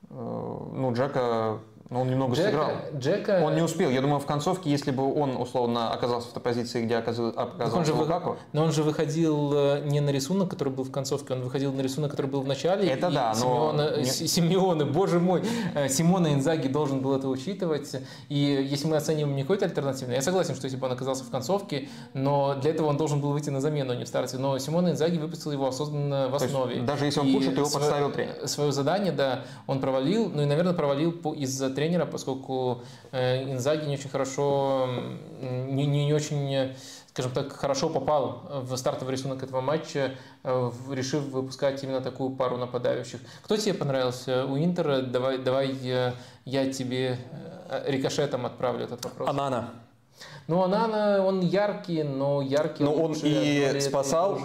[0.10, 1.60] Э, ну, Джека
[1.90, 2.72] но он немного Джека, сыграл.
[2.98, 3.42] Джека...
[3.44, 3.92] Он не успел.
[3.92, 7.86] Я думаю, в концовке, если бы он, условно, оказался в той позиции, где оказался он
[7.86, 8.32] же Лукаку...
[8.32, 8.38] Вы...
[8.54, 11.82] Но он же выходил э, не на рисунок, который был в концовке, он выходил на
[11.82, 12.90] рисунок, который был в начале.
[12.90, 13.72] Это да, но...
[13.72, 14.06] Симеона, не...
[14.06, 15.44] Симеоне, боже мой,
[15.76, 17.96] э, Симона Инзаги должен был это учитывать.
[18.30, 21.30] И если мы оцениваем не какой-то альтернативный, я согласен, что если бы он оказался в
[21.30, 24.40] концовке, но для этого он должен был выйти на замену, а не в старте.
[24.40, 26.82] Но Симона Инзаги выпустил его осознанно в основе.
[26.82, 28.48] даже если он худший, то его подставил тренер.
[28.48, 33.96] Свое задание, да, он провалил, ну и, наверное, провалил из-за тренера, поскольку э, Инзаги не
[33.96, 34.90] очень хорошо,
[35.42, 36.74] не, не, не очень
[37.16, 42.58] скажем так, хорошо попал в стартовый рисунок этого матча, э, решив выпускать именно такую пару
[42.58, 43.22] нападающих.
[43.44, 45.02] Кто тебе понравился у Интера?
[45.02, 46.14] Давай, давай
[46.44, 47.18] я тебе
[47.70, 49.30] э, рикошетом отправлю этот вопрос.
[49.30, 49.85] Анана.
[50.48, 54.40] Ну, Анана, он яркий, но яркий Но он и спасал,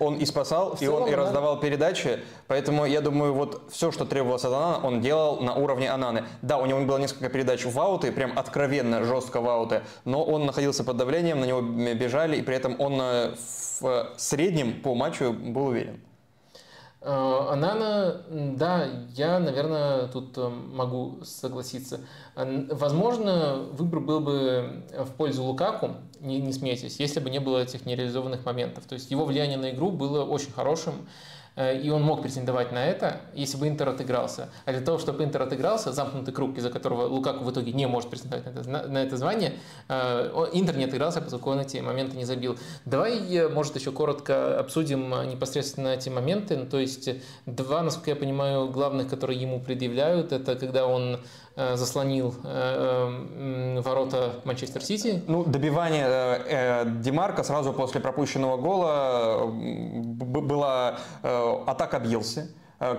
[0.00, 1.16] он и спасал, и он и да.
[1.18, 2.20] раздавал передачи.
[2.48, 6.24] Поэтому я думаю, вот все, что требовалось от Анана, он делал на уровне Ананы.
[6.42, 10.44] Да, у него было несколько передач в ауты, прям откровенно жестко в ауты, но он
[10.44, 13.34] находился под давлением, на него бежали, и при этом он э,
[13.80, 16.00] в среднем по матчу был уверен.
[17.06, 22.00] Э, Анана, да, я, наверное, тут э, могу согласиться.
[22.34, 25.90] Возможно, выбор был бы в пользу Лукаку,
[26.20, 28.84] не, не смейтесь, если бы не было этих нереализованных моментов.
[28.86, 32.84] То есть его влияние на игру было очень хорошим, э, и он мог претендовать на
[32.84, 34.48] это, если бы Интер отыгрался.
[34.64, 38.10] А для того, чтобы Интер отыгрался, замкнутый круг, из-за которого Лукаку в итоге не может
[38.10, 39.54] претендовать на это, на это звание,
[39.88, 42.58] э, Интер не отыгрался, поскольку он эти моменты не забил.
[42.84, 46.56] Давай, э, может, еще коротко обсудим э, непосредственно эти моменты.
[46.56, 51.14] Ну, То есть э, два, насколько я понимаю, главных, которые ему предъявляют, это когда он
[51.14, 51.18] э,
[51.56, 53.08] заслонил э,
[53.76, 60.98] м, ворота Манчестер Сити, Ну, добивание э, э, Демарка сразу после пропущенного гола э, была
[61.22, 62.46] э, атака Бьелси, э,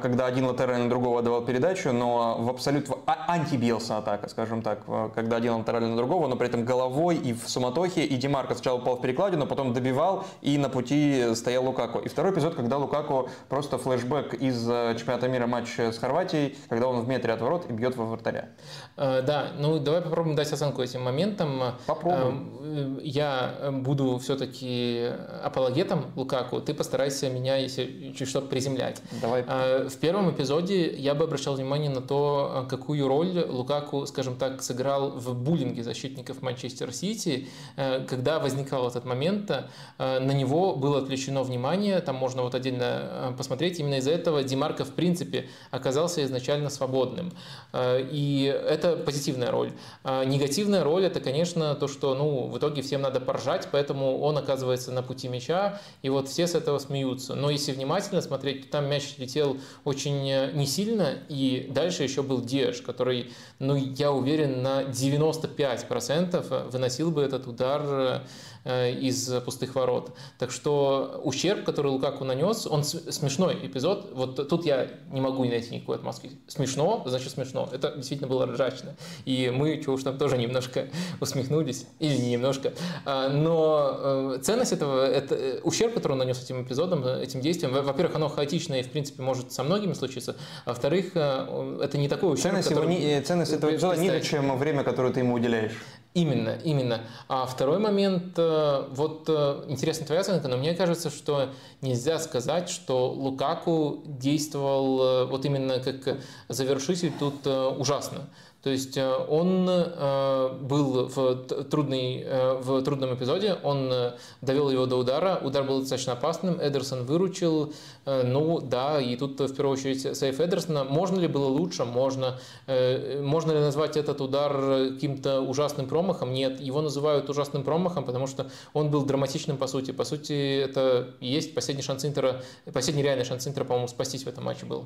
[0.01, 4.61] когда один латераль на другого давал передачу, но в абсолют в а- анти-Бьелса атака, скажем
[4.61, 8.15] так, э, когда один латераль на другого, но при этом головой и в суматохе, и
[8.15, 11.99] Демарко сначала упал в перекладину, потом добивал, и на пути стоял Лукаку.
[11.99, 16.87] И второй эпизод, когда Лукаку просто флешбэк из э, чемпионата мира матч с Хорватией, когда
[16.87, 18.49] он в метре от ворот и бьет во вратаря.
[18.97, 21.75] Э, Да, ну давай попробуем дать оценку этим моментам.
[21.85, 22.49] Попробуем.
[22.61, 25.09] Э, Я э, буду все-таки
[25.43, 29.01] апологетом Лукаку, ты постарайся меня, если чуть что, приземлять.
[29.21, 34.05] Давай Э, В первом эпизоде я бы обращал внимание на то, э, какую роль Лукаку,
[34.05, 37.47] скажем так, сыграл в буллинге защитников Манчестер Сити.
[37.75, 42.83] Э, Когда возникал этот момент, э, на него было отвлечено внимание, там можно вот отдельно
[42.83, 43.79] э, посмотреть.
[43.79, 47.31] Именно из-за этого Демарко, в принципе, оказался изначально свободным.
[47.73, 49.71] Э, И это позитивная роль.
[50.03, 54.91] Негативная роль это, конечно, то, что ну, в итоге всем надо поржать, поэтому он оказывается
[54.91, 57.35] на пути мяча, и вот все с этого смеются.
[57.35, 62.41] Но если внимательно смотреть, там мяч летел очень э, не сильно, и дальше еще был
[62.41, 68.19] Диэш, который, ну, я уверен, на 95% выносил бы этот удар э,
[68.65, 70.15] из пустых ворот.
[70.39, 74.11] Так что ущерб, который Лукаку нанес, он смешной эпизод.
[74.13, 76.31] Вот тут я не могу найти никакой отмазки.
[76.47, 77.69] Смешно, значит смешно.
[77.71, 78.95] Это действительно было ржачно.
[79.25, 80.87] И мы, чего уж там, тоже немножко
[81.21, 81.85] усмехнулись.
[81.99, 82.73] Или не немножко.
[83.05, 87.41] А, Но э, ценность этого, это э, ущерб, который он нанес этим эпизодом, э, этим
[87.41, 90.35] действием, во- во-первых, оно хаотичное и, в принципе, может со многими случиться.
[90.65, 93.97] А во-вторых, э, это не такой ущерб, Ценность, его который- ни- э, ценность этого эпизода
[93.99, 95.73] ниже, чем время, которое ты ему уделяешь.
[96.15, 97.01] Именно, именно.
[97.27, 101.49] А второй момент, э, вот э, интересна твоя оценка, но мне кажется, что
[101.81, 108.29] нельзя сказать, что Лукаку действовал э, вот именно как завершитель тут ужасно.
[108.65, 111.35] То есть э, он э, был в,
[111.65, 113.93] трудный, э, в трудном эпизоде, он
[114.41, 117.75] довел его до удара, удар был достаточно опасным, Эдерсон выручил,
[118.07, 120.83] ну да, и тут в первую очередь сейф Эдерсона.
[120.83, 121.85] Можно ли было лучше?
[121.85, 122.39] Можно.
[122.67, 126.33] Можно ли назвать этот удар каким-то ужасным промахом?
[126.33, 129.91] Нет, его называют ужасным промахом, потому что он был драматичным по сути.
[129.91, 132.41] По сути, это есть последний шанс Интера,
[132.73, 134.85] последний реальный шанс Интера, по-моему, спастись в этом матче был.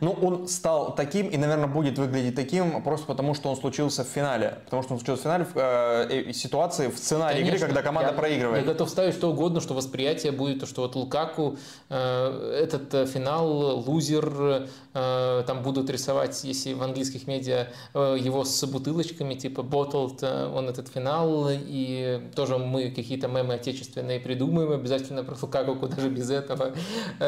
[0.00, 4.08] Ну, он стал таким и, наверное, будет выглядеть таким просто потому, что он случился в
[4.08, 4.58] финале.
[4.64, 7.66] Потому что он случился в финале в э, ситуации, в сценарии игры, Конечно.
[7.68, 8.64] когда команда Я- проигрывает.
[8.66, 11.56] Я готов ставить что угодно, что восприятие будет, то, что вот Лукаку,
[11.90, 18.44] э, этот э, финал, лузер, э, там будут рисовать, если в английских медиа, э, его
[18.44, 24.72] с бутылочками, типа bottled, э, он этот финал, и тоже мы какие-то мемы отечественные придумаем
[24.72, 26.72] обязательно про Лукаку, куда же без этого.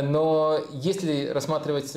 [0.02, 1.92] Но если рассматривать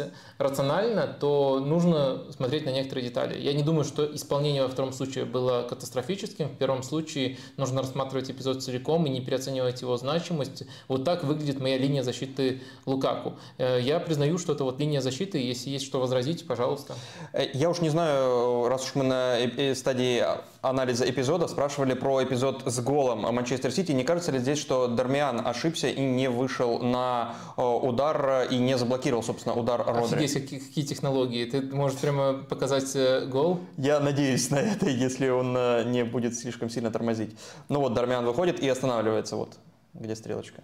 [0.49, 3.39] рационально, то нужно смотреть на некоторые детали.
[3.39, 6.47] Я не думаю, что исполнение во втором случае было катастрофическим.
[6.49, 10.63] В первом случае нужно рассматривать эпизод целиком и не переоценивать его значимость.
[10.87, 13.33] Вот так выглядит моя линия защиты Лукаку.
[13.57, 15.37] Э, Я признаю, что это вот линия защиты.
[15.37, 16.95] Если есть что возразить, пожалуйста.
[17.33, 20.23] Э, Я уж не знаю, раз уж мы на э- стадии
[20.61, 23.91] анализа эпизода спрашивали про эпизод с голом Манчестер Сити.
[23.91, 28.77] Не кажется ли здесь, что Дармиан ошибся и не вышел на э, удар и не
[28.77, 30.25] заблокировал, собственно, удар Родри?
[30.25, 31.45] Офигеть, какие, какие технологии.
[31.45, 33.61] Ты можешь прямо показать э, гол?
[33.77, 37.35] Я надеюсь на это, если он э, не будет слишком сильно тормозить.
[37.69, 39.57] Ну вот, Дармиан выходит и останавливается, вот,
[39.93, 40.61] где стрелочка.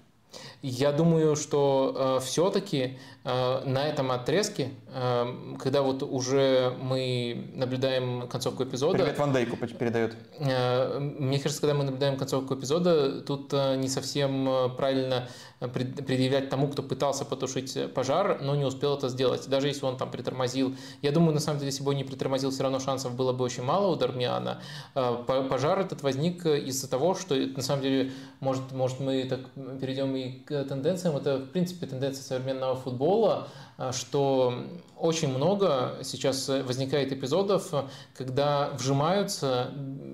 [0.68, 8.28] Я думаю, что э, все-таки э, на этом отрезке, э, когда вот уже мы наблюдаем
[8.28, 8.98] концовку эпизода...
[8.98, 10.16] Привет Ван Дейку передает.
[10.40, 15.28] Э, мне кажется, когда мы наблюдаем концовку эпизода, тут э, не совсем э, правильно
[15.60, 20.10] предъявлять тому, кто пытался потушить пожар, но не успел это сделать, даже если он там
[20.10, 20.76] притормозил.
[21.04, 23.46] Я думаю, на самом деле, если бы он не притормозил, все равно шансов было бы
[23.46, 24.62] очень мало у Дармиана.
[24.94, 28.12] Пожар этот возник из-за того, что на самом деле,
[28.42, 29.40] может, может мы так
[29.80, 33.48] перейдем и к тенденциям, это в принципе тенденция современного футбола,
[33.92, 34.54] что
[34.98, 37.74] очень много сейчас возникает эпизодов,
[38.16, 39.72] когда вжимаются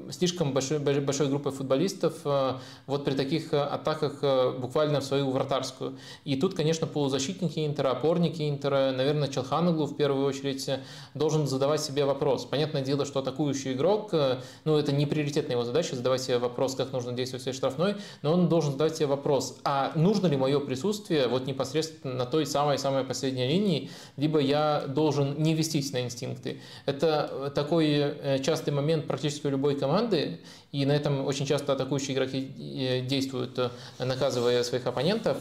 [0.09, 2.53] слишком большой, большой группой футболистов э,
[2.85, 5.97] вот при таких атаках э, буквально в свою вратарскую.
[6.25, 10.69] И тут, конечно, полузащитники Интера, опорники Интера, наверное, Челханаглу в первую очередь
[11.13, 12.45] должен задавать себе вопрос.
[12.45, 16.75] Понятное дело, что атакующий игрок, э, ну, это не приоритетная его задача, задавать себе вопрос,
[16.75, 20.37] как нужно действовать в своей штрафной, но он должен задавать себе вопрос, а нужно ли
[20.37, 26.01] мое присутствие вот непосредственно на той самой-самой последней линии, либо я должен не вестись на
[26.01, 26.59] инстинкты.
[26.85, 30.39] Это такой э, частый момент практически у любой команды,
[30.71, 33.69] и на этом очень часто атакующие игроки э, действуют, э,
[33.99, 35.37] наказывая своих оппонентов.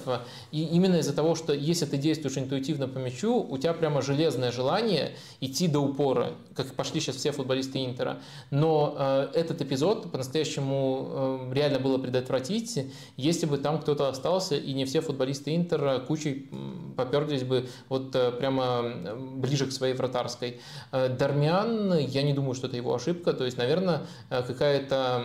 [0.50, 4.50] И именно из-за того, что если ты действуешь интуитивно по мячу, у тебя прямо железное
[4.50, 8.20] желание идти до упора, как пошли сейчас все футболисты Интера.
[8.50, 12.86] Но э, этот эпизод по-настоящему реально было предотвратить,
[13.16, 16.48] если бы там кто-то остался, и не все футболисты Интера кучей
[16.96, 20.60] поперлись бы вот прямо ближе к своей вратарской.
[20.92, 25.19] Э, Дармиан, я не думаю, что это его ошибка, то есть, наверное, какая-то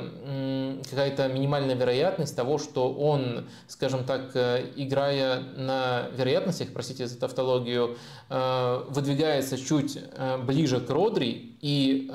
[0.90, 7.98] какая-то минимальная вероятность того, что он, скажем так, э, играя на вероятностях, простите за тавтологию,
[8.30, 12.10] э, выдвигается чуть э, ближе к Родри и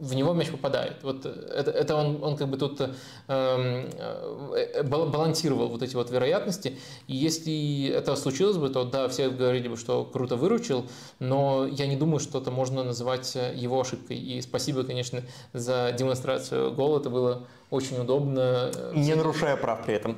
[0.00, 1.02] в него мяч попадает.
[1.02, 2.90] Вот это, это он, он как бы тут эм,
[3.26, 6.78] э, балансировал вот эти вот вероятности.
[7.06, 10.86] И если это случилось бы, то да, все говорили бы, что круто выручил,
[11.18, 14.18] но я не думаю, что это можно называть его ошибкой.
[14.18, 15.22] И спасибо, конечно,
[15.52, 17.00] за демонстрацию гола.
[17.00, 18.70] Это было очень удобно.
[18.94, 20.16] Не нарушая прав при этом.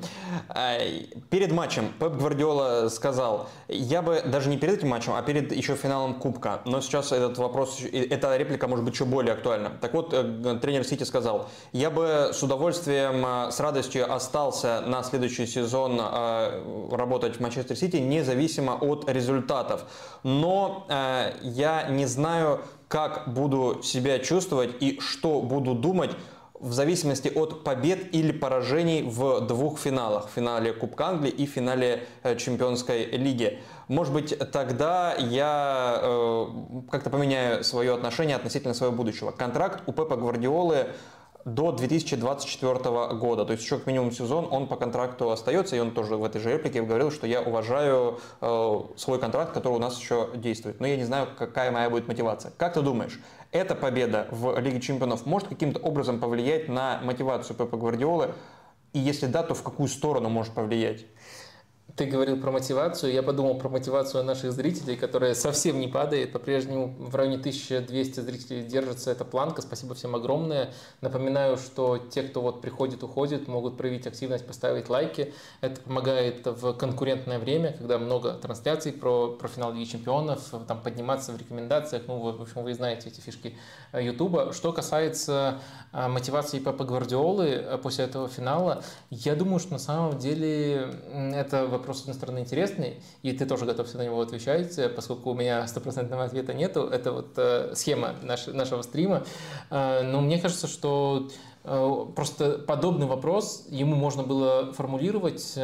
[0.48, 0.78] А,
[1.30, 5.74] перед матчем Пеп Гвардиола сказал, я бы даже не перед этим матчем, а перед еще
[5.74, 9.72] финалом Кубка, но сейчас этот вопрос, эта реплика может быть еще более актуальна.
[9.80, 15.02] Так вот, э, тренер Сити сказал, я бы с удовольствием, э, с радостью остался на
[15.02, 19.84] следующий сезон э, работать в Манчестер Сити, независимо от результатов.
[20.22, 20.86] Но
[21.42, 26.10] я не знаю, как буду себя чувствовать и что буду думать
[26.60, 30.28] в зависимости от побед или поражений в двух финалах.
[30.28, 33.58] В финале Кубка Англии и в финале э, Чемпионской лиги.
[33.88, 36.46] Может быть, тогда я э,
[36.90, 39.30] как-то поменяю свое отношение относительно своего будущего.
[39.30, 40.88] Контракт у Пепа Гвардиолы
[41.44, 42.74] до 2024
[43.14, 43.44] года.
[43.46, 46.40] То есть еще как минимум сезон он по контракту остается, и он тоже в этой
[46.40, 50.80] же реплике говорил, что я уважаю э, свой контракт, который у нас еще действует.
[50.80, 52.52] Но я не знаю, какая моя будет мотивация.
[52.58, 53.18] Как ты думаешь,
[53.52, 58.34] эта победа в Лиге Чемпионов может каким-то образом повлиять на мотивацию Пепа Гвардиолы?
[58.92, 61.06] И если да, то в какую сторону может повлиять?
[61.96, 66.94] Ты говорил про мотивацию, я подумал про мотивацию наших зрителей, которая совсем не падает, по-прежнему
[66.98, 70.72] в районе 1200 зрителей держится эта планка, спасибо всем огромное.
[71.00, 76.74] Напоминаю, что те, кто вот приходит, уходит, могут проявить активность, поставить лайки, это помогает в
[76.74, 82.18] конкурентное время, когда много трансляций про, про финал Лиги Чемпионов, там подниматься в рекомендациях, ну,
[82.18, 83.56] в общем, вы знаете эти фишки
[83.92, 84.52] э, Ютуба.
[84.52, 85.60] Что касается
[85.92, 90.94] э, мотивации Папа Гвардиолы э, после этого финала, я думаю, что на самом деле
[91.34, 95.34] это вопрос, с одной стороны, интересный, и ты тоже готов на него отвечать, поскольку у
[95.34, 96.82] меня стопроцентного ответа нету.
[96.82, 99.24] Это вот э, схема наш, нашего стрима.
[99.70, 101.28] Э, но мне кажется, что
[101.64, 105.58] э, просто подобный вопрос ему можно было формулировать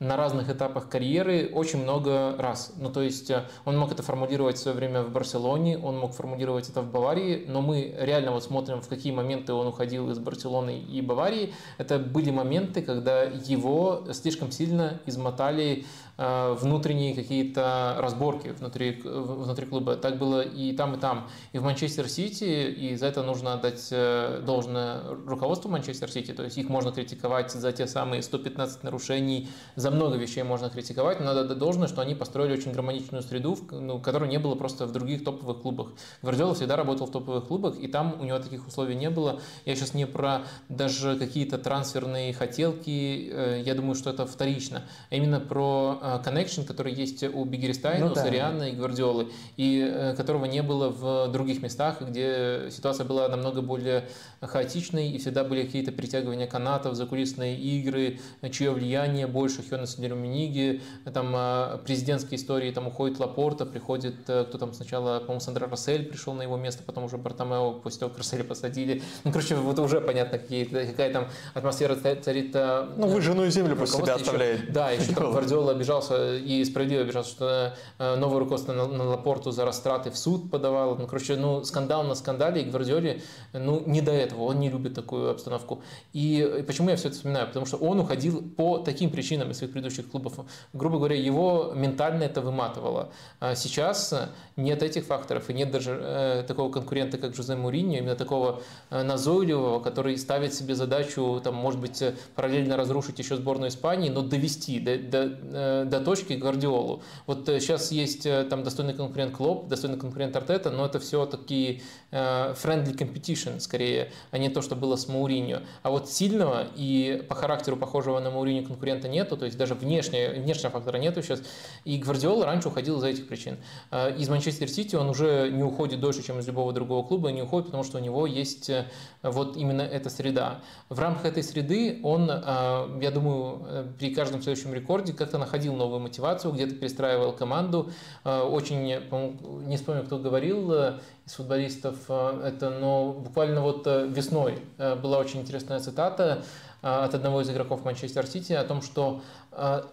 [0.00, 2.72] на разных этапах карьеры очень много раз.
[2.78, 6.14] Ну, то есть э, он мог это формулировать в свое время в Барселоне, он мог
[6.14, 10.18] формулировать это в Баварии, но мы реально вот смотрим, в какие моменты он уходил из
[10.18, 11.52] Барселоны и Баварии.
[11.76, 15.84] Это были моменты, когда его слишком сильно измотали
[16.20, 19.96] внутренние какие-то разборки внутри, внутри клуба.
[19.96, 21.28] Так было и там, и там.
[21.52, 26.32] И в Манчестер Сити, и за это нужно отдать э, должное руководству Манчестер Сити.
[26.32, 31.20] То есть их можно критиковать за те самые 115 нарушений, за много вещей можно критиковать,
[31.20, 34.86] но надо отдать должное, что они построили очень гармоничную среду, ну, которой не было просто
[34.86, 35.88] в других топовых клубах.
[36.22, 39.40] Гвардиола всегда работал в топовых клубах, и там у него таких условий не было.
[39.64, 45.14] Я сейчас не про даже какие-то трансферные хотелки, э, я думаю, что это вторично, а
[45.14, 48.22] именно про коннекшн, который есть у Бигеристайна, Ну у да.
[48.22, 53.62] Сариана и Гвардиолы, и э, которого не было в других местах, где ситуация была намного
[53.62, 54.08] более
[54.40, 58.18] хаотичной, и всегда были какие-то притягивания канатов, закулисные игры,
[58.50, 60.80] чье влияние больше, Хёнес Деруминиги,
[61.12, 66.04] там а, президентские истории, там уходит Лапорта, приходит, э, кто там сначала, по-моему, Сандра Рассель
[66.06, 69.02] пришел на его место, потом уже Бартомео, после того, как Расселя посадили.
[69.24, 72.50] Ну, короче, вот уже понятно, какие, какая там атмосфера царит.
[72.54, 74.62] э, Ну, выжженную землю после себя руководство оставляет.
[74.62, 75.74] еще- да, еще там Гвардиола.
[75.74, 80.18] Гвардиола обижался и справедливо обижался, что э, новое руководство на, на Лапорту за растраты в
[80.18, 80.96] суд подавало.
[80.96, 83.22] Ну, короче, ну, скандал на скандале, и Гвардиоле,
[83.52, 85.82] ну, не до этого, он не любит такую обстановку.
[86.12, 87.46] И почему я все это вспоминаю?
[87.46, 90.40] Потому что он уходил по таким причинам из своих предыдущих клубов.
[90.72, 93.10] Грубо говоря, его ментально это выматывало.
[93.40, 97.98] А сейчас э, нет этих факторов, и нет даже э, такого конкурента, как Жозе Муриньо,
[97.98, 103.36] именно такого э, назойливого, который ставит себе задачу, там, может быть, э, параллельно разрушить еще
[103.36, 107.02] сборную Испании, но довести до, до, до точки Гвардиолу.
[107.26, 111.26] Вот э, сейчас есть э, там достойный конкурент Клоп, достойный конкурент Артета, но это все
[111.26, 115.60] такие э, friendly competition скорее, а не то, что было с Мауриньо.
[115.82, 120.30] А вот сильного и по характеру похожего на Мауриньо конкурента нету, то есть даже внешне,
[120.30, 121.42] внешнего фактора нету сейчас.
[121.84, 123.58] И Гвардиола раньше уходил из-за этих причин.
[123.90, 127.42] Э, Из Манчестер Сити он уже не уходит дольше, чем из любого другого клуба, не
[127.42, 128.86] уходит, потому что у него есть э,
[129.22, 130.60] вот именно эта среда.
[130.88, 135.69] В рамках этой среды он, э, я думаю, э, при каждом следующем рекорде как-то находил
[135.76, 137.90] новую мотивацию, где-то перестраивал команду.
[138.24, 144.58] Э, Очень, не вспомню, кто говорил э, из футболистов э, это, но буквально вот весной
[144.78, 146.42] была очень интересная цитата
[146.82, 149.20] от одного из игроков Манчестер Сити о том, что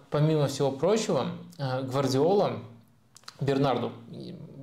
[0.10, 1.28] помимо всего прочего,
[1.58, 2.60] Гвардиола
[3.42, 3.92] Бернарду,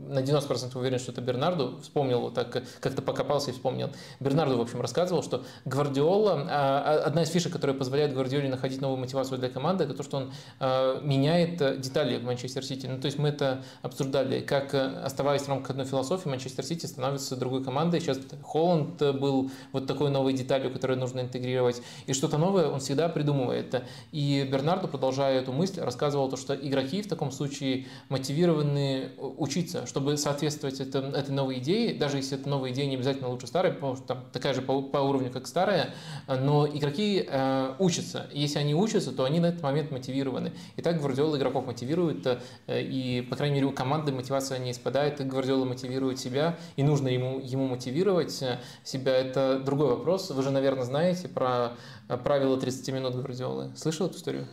[0.08, 3.90] на 90% уверен, что это Бернарду, вспомнил, так как-то покопался и вспомнил.
[4.20, 8.98] Бернарду, в общем, рассказывал, что Гвардиола, а, одна из фишек, которая позволяет Гвардиоле находить новую
[8.98, 12.86] мотивацию для команды, это то, что он а, меняет э, детали в Манчестер Сити.
[12.86, 16.86] Ну, то есть мы это обсуждали, как, э, оставаясь в рамках одной философии, Манчестер Сити
[16.86, 18.00] становится другой командой.
[18.00, 21.82] Сейчас Холланд был вот такой новой деталью, которую нужно интегрировать.
[22.06, 23.82] И что-то новое он всегда придумывает.
[24.12, 30.16] И Бернарду, продолжая эту мысль, рассказывал то, что игроки в таком случае мотивированы учиться, чтобы
[30.16, 33.94] соответствовать это, этой новой идее, даже если эта новая идея не обязательно лучше старой, потому
[33.94, 35.94] что там такая же по, по уровню, как старая,
[36.26, 38.26] но игроки э, учатся.
[38.32, 40.52] Если они учатся, то они на этот момент мотивированы.
[40.74, 45.20] И так Гвардиола игроков мотивирует, э, и, по крайней мере, у команды мотивация не спадает,
[45.20, 49.14] и Гвардиола мотивирует себя, и нужно ему, ему мотивировать э, себя.
[49.14, 50.28] Это другой вопрос.
[50.30, 51.74] Вы же, наверное, знаете про
[52.08, 53.70] э, правило 30 минут Гвардиолы.
[53.76, 54.48] Слышал эту историю?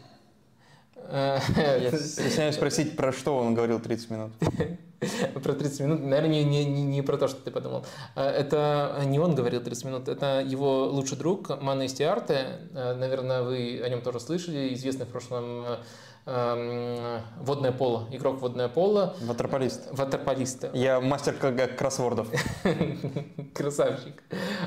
[1.11, 1.39] Э,
[1.81, 4.31] Я стесняюсь спросить, про что он говорил 30 минут.
[5.33, 7.83] Про 30 минут, наверное, не, не, не, про то, что ты подумал.
[8.15, 12.59] Э, Это не он говорил 30 минут, это его лучший друг Мана Истиарте.
[12.73, 15.65] Э, Наверное, вы о нем тоже слышали, известный в прошлом
[16.25, 19.87] водное поло, игрок водное поло, Ватерполист.
[19.91, 20.65] ватерполист.
[20.73, 22.27] Я мастер как кроссвордов.
[23.53, 24.23] Красавчик.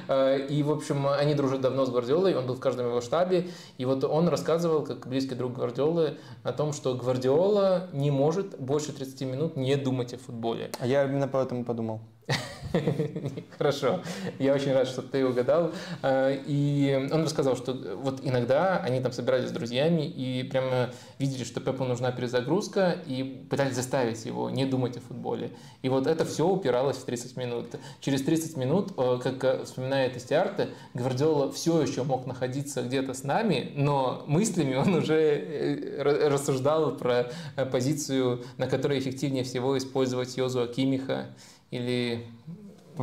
[0.08, 3.48] Э, И, в общем, они дружат давно с Гвардиолой, он был в каждом его штабе.
[3.78, 8.92] И вот он рассказывал, как близкий друг Гвардиолы, о том, что Гвардиола не может больше
[8.92, 10.70] 30 минут не думать о футболе.
[10.80, 12.00] А я именно поэтому подумал.
[13.58, 14.00] Хорошо,
[14.38, 15.72] я очень рад, что ты угадал.
[16.02, 21.44] Э, И он рассказал, что вот иногда они там собирались с друзьями и прямо видели,
[21.44, 25.50] что Пепу нужна перезагрузка и пытались заставить его не думать о футболе.
[25.82, 27.66] И вот это все упиралось в 30 минут.
[28.00, 33.22] Через 30 минут, э, как э, вспоминает Истиарте, Гвардиола все еще мог находиться где-то с
[33.22, 37.30] нами, но мыслями он уже э, ра- рассуждал про
[37.70, 41.26] позицию, на которой эффективнее всего использовать Йозуа Кимиха
[41.74, 42.24] или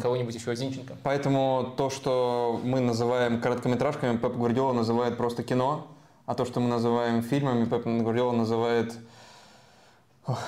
[0.01, 0.95] кого-нибудь еще, Зинченко.
[1.03, 5.87] Поэтому то, что мы называем короткометражками, Пеп Гвардиола называет просто кино,
[6.25, 8.93] а то, что мы называем фильмами, Пеп Гвардиола называет
[10.25, 10.39] ох,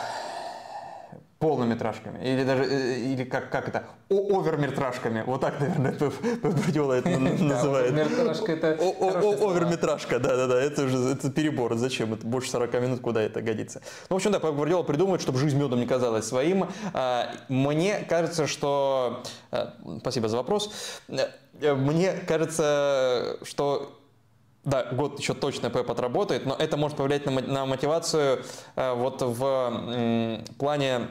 [1.43, 2.23] полнометражками.
[2.23, 5.23] Или даже, э, или как, как это, О- оверметражками.
[5.25, 5.91] Вот так, наверное,
[6.41, 7.91] Гвардиола это называет.
[7.91, 11.75] Оверметражка да-да-да, это уже это перебор.
[11.75, 12.13] Зачем?
[12.13, 13.81] Это больше 40 минут, куда это годится?
[14.09, 16.69] Ну, в общем, да, Пеп Гвардиола придумывает, чтобы жизнь медом не казалась своим.
[16.93, 19.21] А, Мне кажется, что...
[19.51, 20.71] а, Спасибо за вопрос.
[21.09, 23.99] Э, Мне кажется, что
[24.63, 28.43] да, год еще точно Пеп отработает, но это может повлиять на на мотивацию
[28.77, 31.07] э, вот в м, плане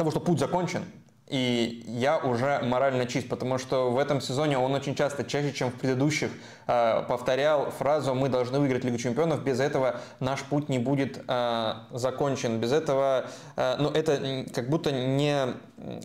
[0.00, 0.82] того, что путь закончен,
[1.28, 5.70] и я уже морально чист, потому что в этом сезоне он очень часто, чаще, чем
[5.70, 6.30] в предыдущих,
[6.66, 11.72] э, повторял фразу «Мы должны выиграть Лигу Чемпионов, без этого наш путь не будет э,
[11.90, 12.58] закончен».
[12.60, 15.54] Без этого, э, ну, это как будто не,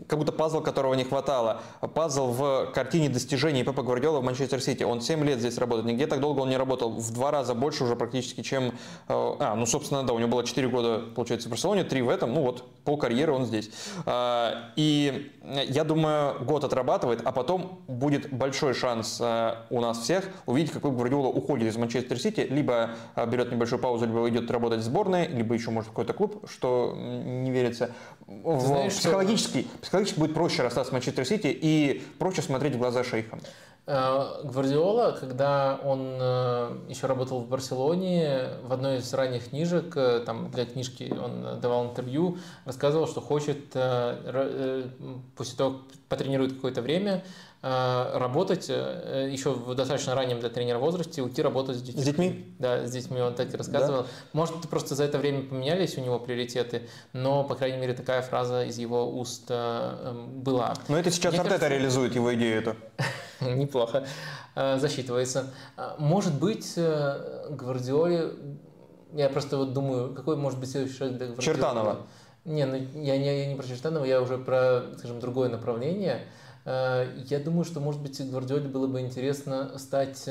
[0.08, 1.62] как будто пазл, которого не хватало.
[1.94, 4.84] Пазл в картине достижений Пепа Гвардиола в Манчестер Сити.
[4.84, 6.92] Он 7 лет здесь работает, нигде так долго он не работал.
[6.92, 8.70] В два раза больше уже практически, чем...
[9.08, 12.10] Э, а, ну, собственно, да, у него было 4 года, получается, в Барселоне, 3 в
[12.10, 13.70] этом, ну вот, пол карьеры он здесь.
[14.06, 15.32] А, и
[15.68, 20.82] я думаю, год отрабатывает, а потом будет большой шанс э, у нас всех увидеть, как
[20.84, 22.92] Гвардиола уходит из Манчестер Сити, либо
[23.28, 27.52] берет небольшую паузу, либо идет работать в сборной, либо еще, может, какой-то клуб, что не
[27.52, 27.92] верится.
[28.28, 29.80] Знаешь, психологически, что...
[29.80, 33.40] психологически будет проще расстаться с Манчестер Сити и проще смотреть в глаза шейхам.
[33.88, 40.24] Э, Гвардиола, когда он э, еще работал в Барселоне, в одной из ранних книжек, э,
[40.26, 43.70] там для книжки он давал интервью, рассказывал, что хочет
[45.36, 47.24] после того, потренирует какое-то время,
[47.66, 52.02] работать еще в достаточно раннем для тренера возрасте, уйти работать с детьми.
[52.02, 52.56] С детьми?
[52.60, 54.04] Да, с детьми он так и рассказывал.
[54.04, 54.08] Да?
[54.34, 58.66] Может, просто за это время поменялись у него приоритеты, но, по крайней мере, такая фраза
[58.66, 60.76] из его уст была.
[60.90, 61.76] Но это сейчас Мне Артета кажется...
[61.76, 62.76] реализует его идею эту.
[63.42, 64.06] неплохо
[64.56, 65.54] э, засчитывается.
[65.98, 68.32] Может быть, э, Гвардиоле,
[69.14, 71.44] я просто вот думаю, какой может быть следующий шаг для Гвардиолы?
[71.44, 71.98] Чертанова.
[72.46, 76.28] Не, ну я не, я не про Чертанова, я уже про, скажем, другое направление.
[76.66, 80.28] Э, я думаю, что, может быть, Гвардиоле было бы интересно стать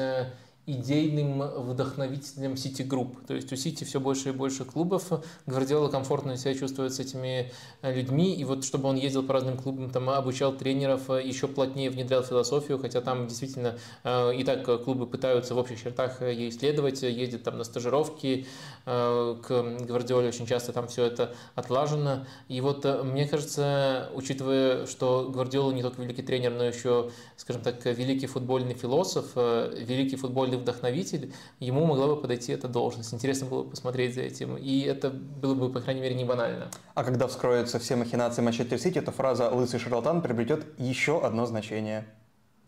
[0.66, 3.26] идейным вдохновителем Сити Групп.
[3.26, 5.10] То есть у Сити все больше и больше клубов.
[5.46, 8.34] Гвардиола комфортно себя чувствует с этими э, людьми.
[8.34, 12.22] И вот чтобы он ездил по разным клубам, там обучал тренеров, э, еще плотнее внедрял
[12.22, 17.42] философию, хотя там действительно э, и так клубы пытаются в общих чертах ей исследовать, ездят
[17.42, 18.46] там на стажировки,
[18.84, 22.26] к Гвардиоле очень часто там все это отлажено.
[22.48, 27.84] И вот мне кажется, учитывая, что Гвардиола не только великий тренер, но еще, скажем так,
[27.84, 33.12] великий футбольный философ, великий футбольный или вдохновитель, ему могла бы подойти эта должность.
[33.12, 34.56] Интересно было бы посмотреть за этим.
[34.56, 36.70] И это было бы, по крайней мере, не банально.
[36.94, 42.04] А когда вскроются все махинации Манчестер Сити, то фраза «лысый шарлатан» приобретет еще одно значение.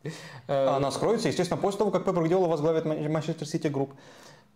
[0.46, 3.90] Э, Она скроется, естественно, после того, как Пеп Гвардиола возглавит Манчестер Сити Групп.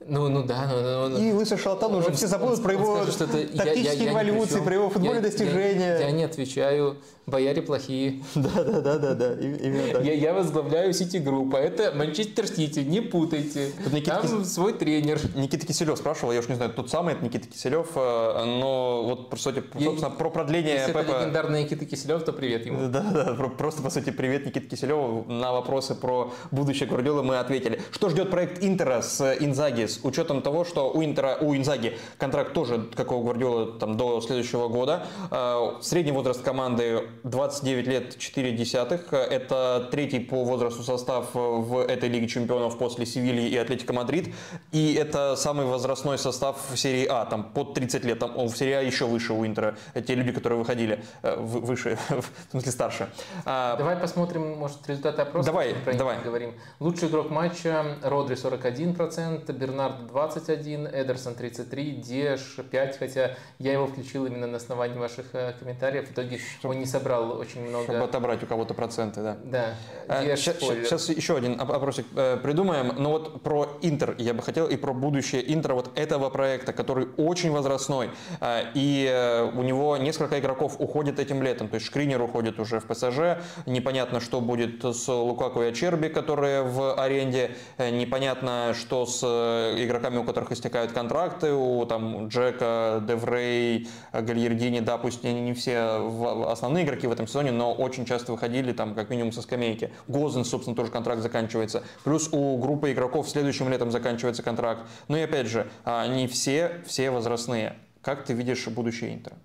[0.07, 3.83] Ну, ну да, ну, ну, И лысый шарлатан уже все забудут про его скажет, тактические
[3.83, 5.99] я, я, эволюции, про его футбольные я, достижения.
[5.99, 6.97] Я, я не отвечаю,
[7.31, 8.23] бояре плохие.
[8.35, 10.05] Да, да, да, да, да, именно так.
[10.05, 13.73] Я, я возглавляю Сити Группа, это Манчестер Сити, не путайте.
[13.85, 14.53] Тут Никита Там Кис...
[14.53, 15.21] свой тренер.
[15.35, 19.31] Никита Киселев спрашивал, я уж не знаю, тот самый, это Никита Киселев, э, но вот,
[19.31, 20.99] по сути, собственно, про продление Если Пепа...
[20.99, 22.89] это легендарный Никита Киселев, то привет ему.
[22.89, 25.25] Да, да, просто, по сути, привет Никита Киселеву.
[25.31, 27.81] На вопросы про будущее Гвардиолы мы ответили.
[27.91, 32.53] Что ждет проект Интера с Инзаги с учетом того, что у Интера, у Инзаги контракт
[32.53, 35.07] тоже, как у Гвардиолы, там, до следующего года.
[35.31, 39.13] Э, средний возраст команды 29 лет 4 десятых.
[39.13, 44.35] Это третий по возрасту состав в этой Лиге Чемпионов после Севильи и Атлетика Мадрид.
[44.73, 48.19] И это самый возрастной состав в серии А, там под 30 лет.
[48.19, 49.77] Там, в серии А еще выше у Интера.
[50.07, 53.09] Те люди, которые выходили э, выше, в смысле старше.
[53.45, 55.47] А, давай посмотрим, может, результаты опроса.
[55.47, 56.23] Давай, давай.
[56.23, 56.55] Говорим.
[56.81, 63.87] Лучший игрок матча Родри 41%, Бернарду 21%, 31, Эдерсон 33, Диаш 5, хотя я его
[63.87, 66.09] включил именно на основании ваших э, комментариев.
[66.09, 67.85] В итоге он не собрал очень много.
[67.85, 69.37] Чтобы отобрать у кого-то проценты, да.
[69.45, 69.75] Да.
[70.09, 72.89] А, сейчас, сейчас еще один опросик э, придумаем.
[72.89, 76.73] Но ну вот про Интер я бы хотел и про будущее Интера вот этого проекта,
[76.73, 78.11] который очень возрастной.
[78.41, 81.69] Э, и э, у него несколько игроков уходит этим летом.
[81.69, 83.43] То есть Шкринер уходит уже в ПСЖ.
[83.67, 87.53] Непонятно, что будет с Лукаку и Ачерби, которые в аренде.
[87.79, 94.81] Э, непонятно, что с э, игроками, у которых истекают контракты, у там, Джека, Деврей, Гальердини,
[94.81, 96.01] да, пусть они не все
[96.47, 99.93] основные игроки в этом сезоне, но очень часто выходили там как минимум со скамейки.
[100.09, 101.83] Гозен, собственно, тоже контракт заканчивается.
[102.05, 104.83] Плюс у группы игроков следующим летом заканчивается контракт.
[105.09, 107.77] Ну и опять же, они все, все возрастные.
[108.03, 109.37] Как ты видишь будущее Интера?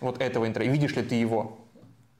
[0.00, 0.64] Вот этого Интера.
[0.64, 1.58] И видишь ли ты его?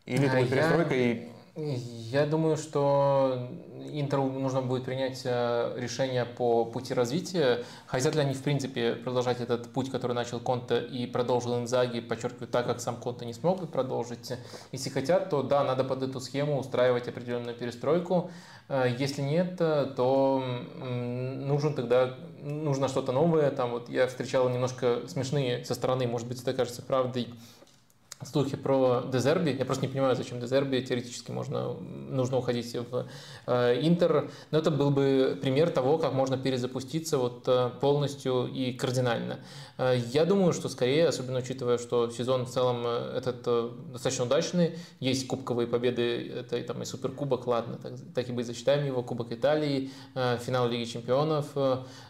[0.06, 3.48] Или это будет перестройка и я думаю, что
[3.92, 7.64] Интеру нужно будет принять э, решение по пути развития.
[7.86, 12.48] Хотят ли они, в принципе, продолжать этот путь, который начал Конте и продолжил Инзаги, подчеркиваю,
[12.48, 14.32] так как сам Конте не смог продолжить.
[14.72, 18.30] Если хотят, то да, надо под эту схему устраивать определенную перестройку.
[18.68, 20.44] Э, если нет, то
[20.76, 23.50] нужен тогда нужно что-то новое.
[23.50, 27.28] Там вот я встречал немножко смешные со стороны, может быть, это кажется правдой,
[28.22, 29.50] слухи про Дезерби.
[29.50, 30.80] Я просто не понимаю, зачем Дезерби.
[30.80, 33.06] Теоретически можно, нужно уходить в
[33.46, 34.30] э, Интер.
[34.50, 39.40] Но это был бы пример того, как можно перезапуститься вот э, полностью и кардинально.
[39.78, 44.24] Э, я думаю, что скорее, особенно учитывая, что сезон в целом э, этот э, достаточно
[44.24, 44.78] удачный.
[45.00, 49.02] Есть кубковые победы, это и, там, и Суперкубок, ладно, так, так и быть, засчитаем его.
[49.02, 51.46] Кубок Италии, э, финал Лиги Чемпионов.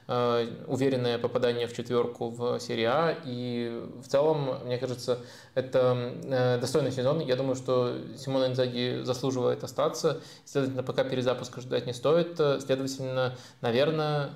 [0.06, 3.16] Уверенное попадание в четверку в серии А.
[3.24, 5.18] И в целом, мне кажется,
[5.55, 7.20] это достойный сезон.
[7.20, 10.20] Я думаю, что Симон Инзаги заслуживает остаться.
[10.44, 12.36] Следовательно, пока перезапуска ждать не стоит.
[12.36, 14.31] Следовательно, наверное,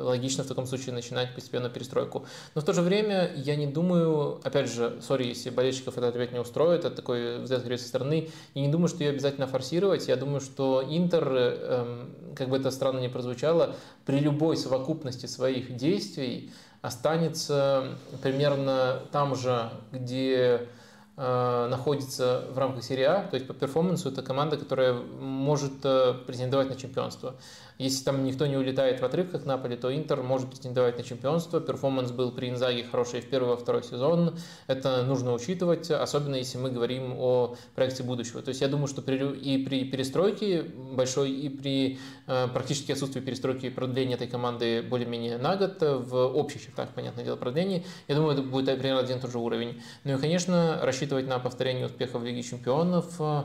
[0.00, 2.24] логично в таком случае начинать постепенно перестройку.
[2.54, 6.32] Но в то же время я не думаю, опять же, сори, если болельщиков этот ответ
[6.32, 10.08] не устроит, это такой взгляд со стороны, я не думаю, что ее обязательно форсировать.
[10.08, 13.74] Я думаю, что Интер, эм, как бы это странно ни прозвучало,
[14.04, 16.52] при любой совокупности своих действий
[16.82, 20.68] останется примерно там же, где
[21.16, 26.14] э, находится в рамках серии А, то есть по перформансу это команда, которая может э,
[26.26, 27.36] претендовать на чемпионство.
[27.78, 31.60] Если там никто не улетает в отрывках Наполи, то Интер может претендовать на чемпионство.
[31.60, 34.38] Перформанс был при Инзаге хороший в первый во второй сезон.
[34.66, 38.42] Это нужно учитывать, особенно если мы говорим о проекте будущего.
[38.42, 43.20] То есть я думаю, что при, и при перестройке большой, и при э, практически отсутствии
[43.20, 48.14] перестройки и продления этой команды более-менее на год, в общих чертах, понятное дело, продление, я
[48.14, 49.82] думаю, это будет примерно один и тот же уровень.
[50.04, 53.44] Ну и, конечно, рассчитывать на повторение успеха в Лиге чемпионов Эм,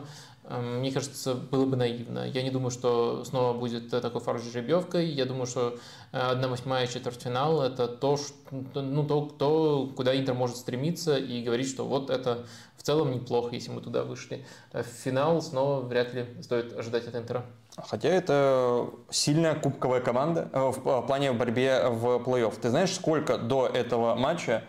[0.50, 2.26] мне кажется, было бы наивно.
[2.26, 5.08] Я не думаю, что снова будет такой фарш жеребьевкой.
[5.08, 5.78] Я думаю, что
[6.14, 8.34] 1-8 э, четвертьфинал– это то, что,
[8.82, 12.46] ну, то, то, куда Интер может стремиться и говорить, что вот это
[12.78, 14.46] в целом неплохо, если мы туда вышли.
[14.72, 17.46] В финал снова вряд ли стоит ожидать от Интера.
[17.76, 22.58] Хотя это сильная кубковая команда э, в плане борьбе в плей-офф.
[22.62, 24.64] Ты знаешь, сколько до этого матча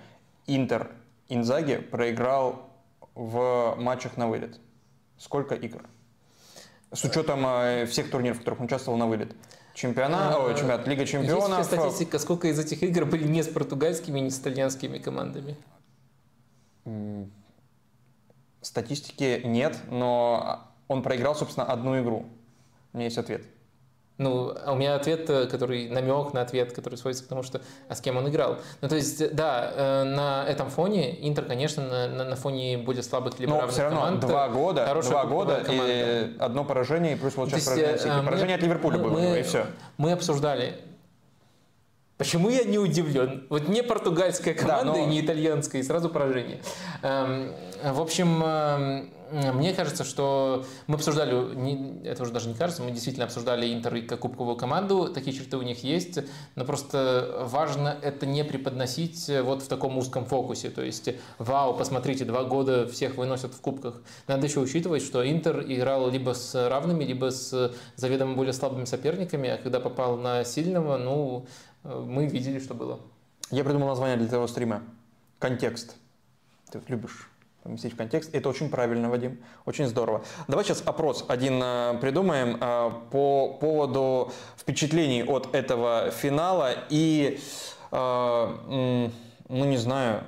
[0.49, 0.91] Интер
[1.29, 2.69] Инзаги проиграл
[3.15, 4.59] в матчах на вылет?
[5.19, 5.82] Сколько игр?
[6.93, 9.35] С учетом э, всех турниров, в которых он участвовал на вылет.
[9.74, 11.59] Чемпионат, а, ой, чемпионат, Лига чемпионов.
[11.59, 15.57] Есть статистика, сколько из этих игр были не с португальскими, не с итальянскими командами?
[18.61, 22.27] Статистики нет, но он проиграл, собственно, одну игру.
[22.93, 23.45] У меня есть ответ.
[24.19, 27.61] Ну, а у меня ответ, э, который намек на ответ, который сводится к тому, что
[27.89, 28.59] а с кем он играл.
[28.81, 33.39] Ну, то есть, да, э, на этом фоне Интер, конечно, на, на фоне более слабых
[33.39, 37.51] либо Но все равно команд, два года, два года и одно поражение, и плюс вот
[37.51, 38.24] сейчас поражение Сити.
[38.24, 39.66] Поражение от Ливерпуля мы, было, и все.
[39.97, 40.74] Мы обсуждали
[42.19, 43.47] Почему я не удивлен?
[43.49, 45.05] Вот не португальская команда да, но...
[45.05, 46.61] и не итальянская, и сразу поражение.
[47.03, 47.53] Эм,
[47.85, 53.27] в общем, эм, мне кажется, что мы обсуждали, это уже даже не кажется, мы действительно
[53.27, 56.19] обсуждали Интер и кубковую команду, такие черты у них есть,
[56.55, 62.25] но просто важно это не преподносить вот в таком узком фокусе, то есть, вау, посмотрите,
[62.25, 64.03] два года всех выносят в кубках.
[64.27, 69.51] Надо еще учитывать, что Интер играл либо с равными, либо с заведомо более слабыми соперниками,
[69.51, 71.47] а когда попал на сильного, ну,
[71.85, 73.01] мы видели, что было.
[73.51, 74.83] Я придумал название для этого стрима.
[75.39, 75.95] Контекст.
[76.71, 77.28] Ты любишь
[77.69, 78.35] поместить в контекст.
[78.35, 79.39] Это очень правильно, Вадим.
[79.66, 80.24] Очень здорово.
[80.49, 87.39] Давай сейчас опрос один э, придумаем э, по поводу впечатлений от этого финала и,
[87.93, 89.09] э,
[89.49, 90.24] ну не знаю,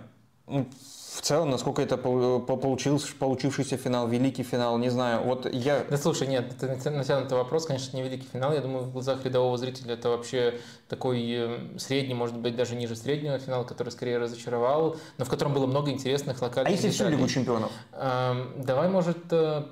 [1.20, 5.22] в целом, насколько это получился, получившийся финал, великий финал, не знаю.
[5.22, 5.84] Вот я...
[5.90, 8.54] Да слушай, нет, это натянутый вопрос, конечно, не великий финал.
[8.54, 12.96] Я думаю, в глазах рядового зрителя это вообще такой эм, средний, может быть, даже ниже
[12.96, 17.06] среднего финал, который скорее разочаровал, но в котором было много интересных локальных А если всю
[17.10, 17.70] Лигу чемпионов?
[17.92, 19.64] Эм, давай, может, э,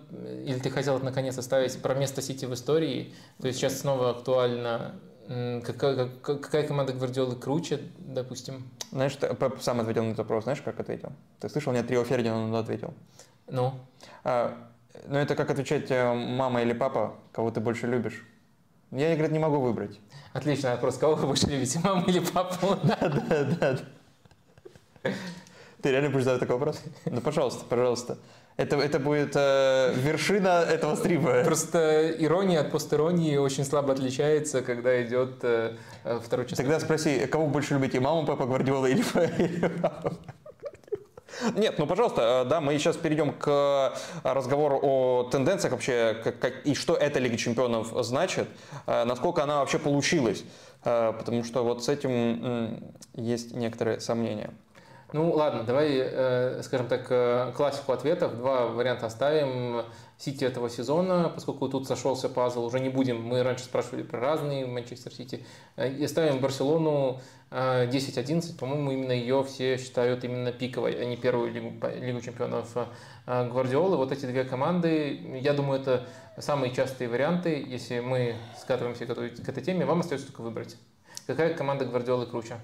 [0.44, 3.14] или ты хотел наконец оставить про место Сити в истории?
[3.40, 4.96] То есть сейчас снова актуально
[5.28, 8.70] Какая, какая команда Гвардиолы круче, допустим?
[8.90, 10.44] Знаешь, Пеп сам ответил на этот вопрос.
[10.44, 11.12] Знаешь, как ответил?
[11.38, 12.94] Ты слышал, мне Трио Фердинанд ответил.
[13.46, 13.74] Ну?
[14.24, 14.56] А,
[15.06, 18.24] ну, это как отвечать э, мама или папа, кого ты больше любишь.
[18.90, 20.00] Я, говорит, не могу выбрать.
[20.32, 20.96] Отличный вопрос.
[20.96, 22.76] Кого вы больше любите, маму или папу?
[22.84, 23.78] Да, да, да.
[25.82, 26.82] Ты реально будешь задать такой вопрос?
[27.04, 28.16] Ну, пожалуйста, пожалуйста.
[28.58, 31.44] Это, это будет э, вершина этого стрима.
[31.44, 35.76] Просто ирония от постиронии очень слабо отличается, когда идет э,
[36.24, 36.58] второй час.
[36.58, 39.04] Тогда спроси, кого больше любите, маму, папа Гвардиола или,
[39.38, 39.72] или
[41.54, 46.66] нет, ну пожалуйста, э, да, мы сейчас перейдем к разговору о тенденциях вообще, как, как,
[46.66, 48.48] и что эта Лига Чемпионов значит,
[48.86, 50.44] э, насколько она вообще получилась,
[50.84, 54.50] э, потому что вот с этим есть некоторые сомнения.
[55.14, 58.36] Ну ладно, давай, э, скажем так, э, классику ответов.
[58.36, 59.84] Два варианта оставим.
[60.18, 63.22] Сити этого сезона, поскольку тут сошелся пазл, уже не будем.
[63.22, 65.46] Мы раньше спрашивали про разные Манчестер Сити.
[65.76, 67.20] Э, и ставим Барселону
[67.50, 68.58] 10-11.
[68.58, 72.76] По-моему, именно ее все считают именно пиковой, а не первую лигу, лигу чемпионов
[73.24, 73.96] Гвардиолы.
[73.96, 76.06] Вот эти две команды, я думаю, это
[76.36, 77.64] самые частые варианты.
[77.66, 80.76] Если мы скатываемся к этой, к этой теме, вам остается только выбрать.
[81.26, 82.58] Какая команда Гвардиолы круче?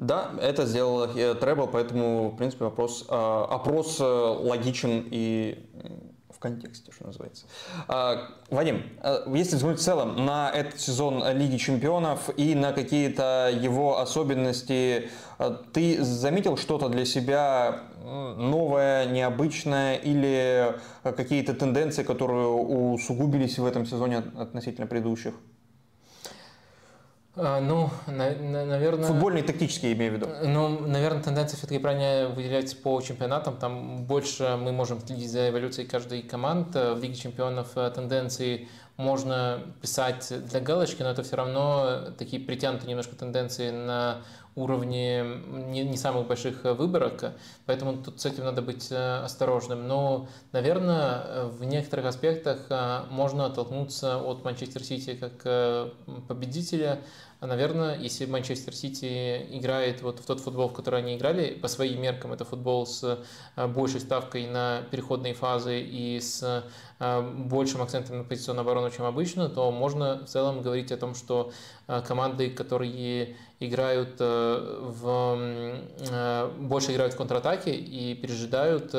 [0.00, 5.68] Да, это сделала Treble, поэтому, в принципе, вопрос, э, опрос э, логичен и
[6.34, 7.44] в контексте, что называется.
[7.86, 8.82] А, Вадим,
[9.26, 15.10] если взглянуть в целом на этот сезон Лиги Чемпионов и на какие-то его особенности,
[15.74, 24.22] ты заметил что-то для себя новое, необычное или какие-то тенденции, которые усугубились в этом сезоне
[24.38, 25.34] относительно предыдущих?
[27.36, 29.06] А, ну, на, на, наверное...
[29.06, 30.28] Футбольные, тактические, имею в виду.
[30.44, 33.56] Ну, наверное, тенденция все-таки правильно выделять по чемпионатам.
[33.56, 36.94] Там больше мы можем следить за эволюцией каждой команды.
[36.94, 42.90] В Лиге чемпионов э, тенденции можно писать для галочки, но это все равно такие притянутые
[42.90, 44.22] немножко тенденции на
[44.60, 47.32] уровне не, не самых больших выборок,
[47.66, 49.86] поэтому тут с этим надо быть э, осторожным.
[49.88, 55.42] Но, наверное, в некоторых аспектах э, можно оттолкнуться от Манчестер Сити как
[56.28, 57.00] победителя,
[57.46, 62.02] наверное, если Манчестер Сити играет вот в тот футбол, в который они играли, по своим
[62.02, 63.18] меркам это футбол с
[63.56, 66.64] а, большей ставкой на переходные фазы и с
[66.98, 71.14] а, большим акцентом на позиционную оборону, чем обычно, то можно в целом говорить о том,
[71.14, 71.50] что
[72.06, 75.38] команды, которые играют в,
[76.58, 78.94] больше играют в контратаке и пережидают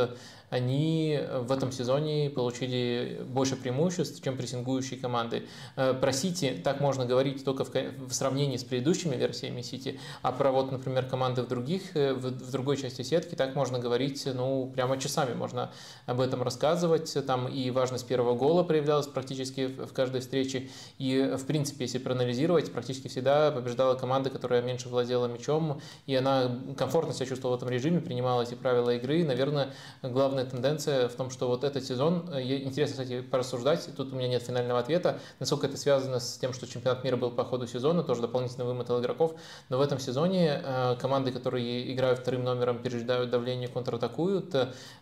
[0.52, 5.48] они в этом сезоне получили больше преимуществ, чем прессингующие команды.
[5.78, 10.52] Э, про Сити так можно говорить только в, сравнении с предыдущими версиями Сити, а про
[10.52, 15.00] вот, например, команды в других, э, в, другой части сетки так можно говорить, ну, прямо
[15.00, 15.72] часами можно
[16.06, 17.18] об этом рассказывать.
[17.26, 20.70] Там и важность первого гола проявлялась практически в каждой встрече.
[20.98, 26.60] И, в принципе, если проанализировать, практически всегда побеждала команда, которая меньше владела мячом, и она
[26.78, 29.24] комфортно себя чувствовала в этом режиме, принимала эти правила игры.
[29.24, 34.14] Наверное, главное главная тенденция в том, что вот этот сезон, э, интересно, кстати, порассуждать, тут
[34.14, 37.44] у меня нет финального ответа, насколько это связано с тем, что чемпионат мира был по
[37.44, 39.34] ходу сезона, тоже дополнительно вымотал игроков,
[39.70, 44.56] но в этом сезоне э, команды, которые играют вторым номером, пережидают давление, контратакуют,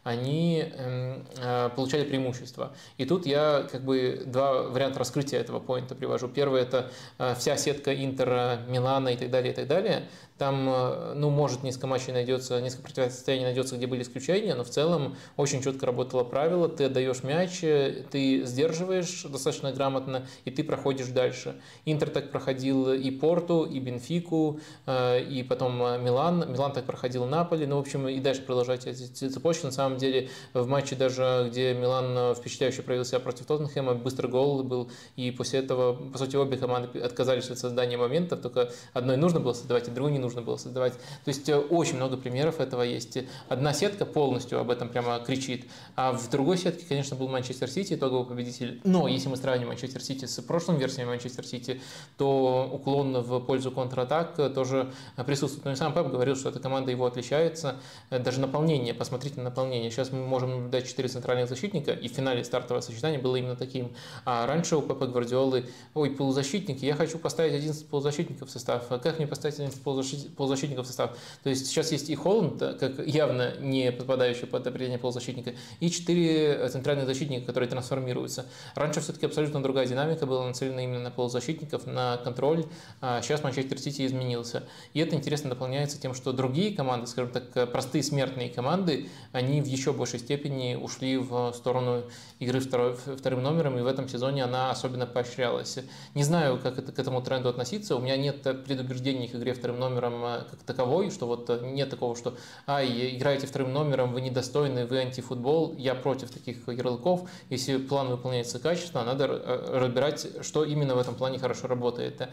[0.04, 2.72] они эм, э, получали преимущество.
[2.98, 6.28] И тут я как бы два варианта раскрытия этого поинта привожу.
[6.28, 6.92] Первый– это
[7.38, 10.08] вся сетка Интера, Милана и так далее, и так далее.
[10.40, 14.70] Там, э, ну, может, несколько матчей найдется, несколько противостояний найдется, где были исключения, но в
[14.70, 16.70] целом очень четко работало правило.
[16.70, 21.60] Ты отдаешь мяч, э, ты сдерживаешь достаточно грамотно, и ты проходишь дальше.
[21.84, 26.50] Интер так проходил и Порту, и Бенфику, э, и потом Милан.
[26.50, 27.66] Милан так проходил Наполи.
[27.66, 29.66] Ну, в общем, и дальше продолжать эти цепочки.
[29.66, 34.64] На самом деле, в матче даже, где Милан впечатляюще проявил себя против Тоттенхэма, быстрый гол
[34.64, 39.42] был, и после этого, по сути, обе команды отказались от создания моментов, только одной нужно
[39.42, 40.94] было создавать, а другой не нужно нужно было создавать.
[40.94, 43.18] То есть э, очень много примеров этого есть.
[43.48, 45.66] Одна сетка полностью об этом прямо кричит,
[45.96, 48.80] а в другой сетке, конечно, был Манчестер Сити, итоговый победитель.
[48.84, 51.82] Но если мы сравним Манчестер Сити с прошлым версиями Манчестер Сити,
[52.18, 54.92] то уклон в пользу контратак тоже
[55.26, 55.66] присутствует.
[55.66, 57.78] Но и сам Пеп говорил, что эта команда его отличается.
[58.12, 59.90] Даже наполнение, посмотрите на наполнение.
[59.90, 63.92] Сейчас мы можем наблюдать 4 центральных защитника, и в финале стартовое сочетание было именно таким.
[64.26, 65.66] А раньше у Пепа Гвардиолы,
[65.96, 68.88] ой, полузащитники, я хочу поставить 11 полузащитников в состав.
[68.88, 71.18] Как мне поставить 11 полузащитников в состав.
[71.44, 76.68] То есть сейчас есть и Холланд, как явно не подпадающий под определение полузащитника, и четыре
[76.70, 78.46] центральных защитника, которые трансформируются.
[78.76, 82.66] Раньше все-таки абсолютно другая динамика была нацелена именно на полузащитников, на контроль.
[83.02, 84.64] А сейчас Манчестер Сити изменился.
[84.94, 89.66] И это интересно дополняется тем, что другие команды, скажем так, простые смертные команды, они в
[89.66, 92.04] еще большей степени ушли в сторону
[92.40, 95.80] игры второй, вторым номером, и в этом сезоне она особенно поощрялась.
[96.16, 97.96] Не знаю, как это, к этому тренду относиться.
[97.96, 100.09] У меня нет предубеждений к игре вторым номером
[100.50, 102.36] как таковой, что вот э, нет такого, что
[102.68, 107.30] ай, играете вторым номером, вы недостойны, вы антифутбол, я против таких ярлыков.
[107.50, 112.30] Если план выполняется качественно, надо э, разбирать, что именно в этом плане хорошо работает.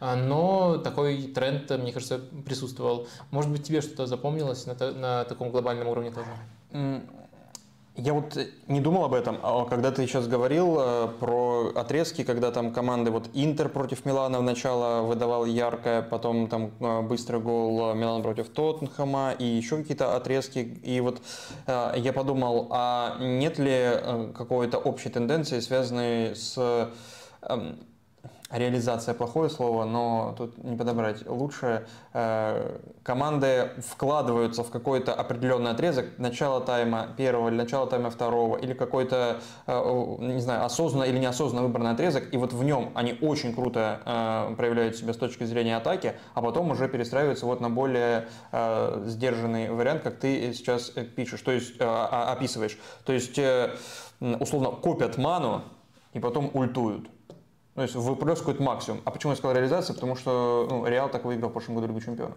[0.00, 3.08] А, но такой тренд, мне кажется, присутствовал.
[3.30, 7.02] Может быть, тебе что-то запомнилось на, на таком глобальном уровне тоже?
[7.96, 12.50] Я вот не думал об этом, а когда ты сейчас говорил э, про отрезки, когда
[12.50, 18.22] там команды, вот Интер против Милана вначале выдавал яркое, потом там э, быстрый гол Милан
[18.22, 20.58] против Тоттенхэма и еще какие-то отрезки.
[20.58, 21.22] И вот
[21.66, 26.90] э, я подумал, а нет ли какой-то общей тенденции, связанной с
[27.42, 27.78] эм,
[28.50, 31.86] реализация плохое слово, но тут не подобрать лучше.
[32.12, 38.72] Э, команды вкладываются в какой-то определенный отрезок начала тайма первого или начала тайма второго, или
[38.72, 43.52] какой-то, э, не знаю, осознанно или неосознанно выбранный отрезок, и вот в нем они очень
[43.52, 48.28] круто э, проявляют себя с точки зрения атаки, а потом уже перестраиваются вот на более
[49.04, 52.78] сдержанный вариант, как ты сейчас пишешь, то есть описываешь.
[53.04, 53.38] То есть,
[54.20, 55.62] условно, копят ману
[56.12, 57.08] и потом ультуют.
[57.76, 59.02] То есть выплескивают максимум.
[59.04, 59.92] А почему я сказал реализация?
[59.92, 62.36] Потому что ну, Реал так выиграл в прошлом году Лигу чемпионов.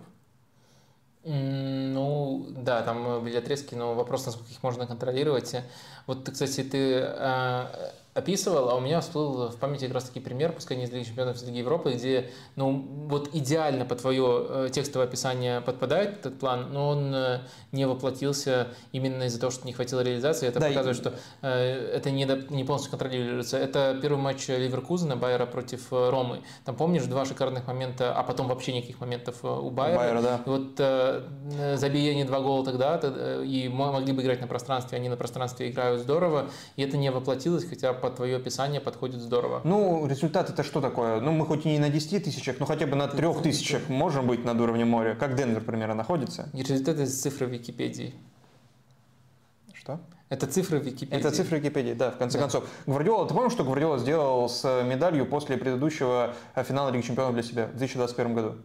[1.23, 5.55] Ну, да, там были отрезки, но вопрос, насколько их можно контролировать.
[6.07, 7.71] Вот, кстати, ты а,
[8.19, 11.05] описывал, а у меня всплыл в памяти как раз таки пример, пускай не из Лиги
[11.05, 16.39] Чемпионов, из Лиги Европы, где, ну, вот идеально по твое э, текстовое описание подпадает этот
[16.39, 17.39] план, но он э,
[17.71, 20.47] не воплотился именно из-за того, что не хватило реализации.
[20.47, 21.01] Это да, показывает, и...
[21.01, 23.57] что э, это не, не полностью контролируется.
[23.57, 26.41] Это первый матч Ливеркузена, Байера против Ромы.
[26.65, 29.97] Там, помнишь, два шикарных момента, а потом вообще никаких моментов у Байера.
[29.97, 30.41] Байера да.
[30.45, 32.99] И вот э, забей они два гола тогда,
[33.43, 37.65] и могли бы играть на пространстве, они на пространстве играют здорово, и это не воплотилось,
[37.65, 39.61] хотя по под твое описание подходит здорово.
[39.63, 41.19] Ну, результат это что такое?
[41.19, 44.27] Ну, мы хоть и не на 10 тысячах, но хотя бы на 3 тысячах можем
[44.27, 45.15] быть над уровнем моря.
[45.15, 46.49] Как Денвер, примерно, находится?
[46.53, 48.15] Результаты из цифры Википедии.
[49.73, 49.99] Что?
[50.29, 51.15] Это цифры Википедии.
[51.15, 52.43] Это цифры Википедии, да, в конце да.
[52.43, 52.67] концов.
[52.85, 57.65] Гвардиола, ты помнишь, что Гвардиола сделал с медалью после предыдущего финала Лиги Чемпионов для себя
[57.67, 58.55] в 2021 году?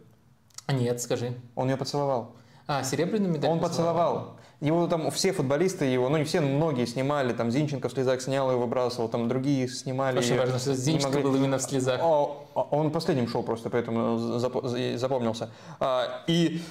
[0.69, 1.35] Нет, скажи.
[1.55, 2.37] Он ее поцеловал.
[2.67, 4.37] А, серебряную медаль Он поцеловал.
[4.61, 8.23] Его там все футболисты его, ну не все, но многие снимали, там Зинченко в слезах
[8.23, 10.19] снял и выбрасывал, там другие снимали.
[10.19, 11.23] Очень важно, что Зинченко могли...
[11.23, 12.01] был именно в слезах.
[12.55, 14.39] Он последним шел просто, поэтому
[14.97, 15.51] запомнился.
[15.81, 16.63] А, и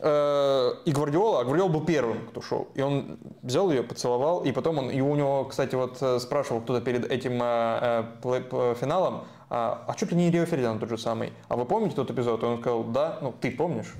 [0.00, 2.68] э, и Гвардиола, а Гвардиола был первым, кто шел.
[2.74, 6.60] И он взял ее, поцеловал, и потом он, и у него, кстати, вот э, спрашивал
[6.60, 11.32] кто-то перед этим э, финалом, а, а что ты не Рио Фердинанд тот же самый?
[11.48, 12.42] А вы помните тот эпизод?
[12.42, 13.94] И он сказал, да, ну ты помнишь?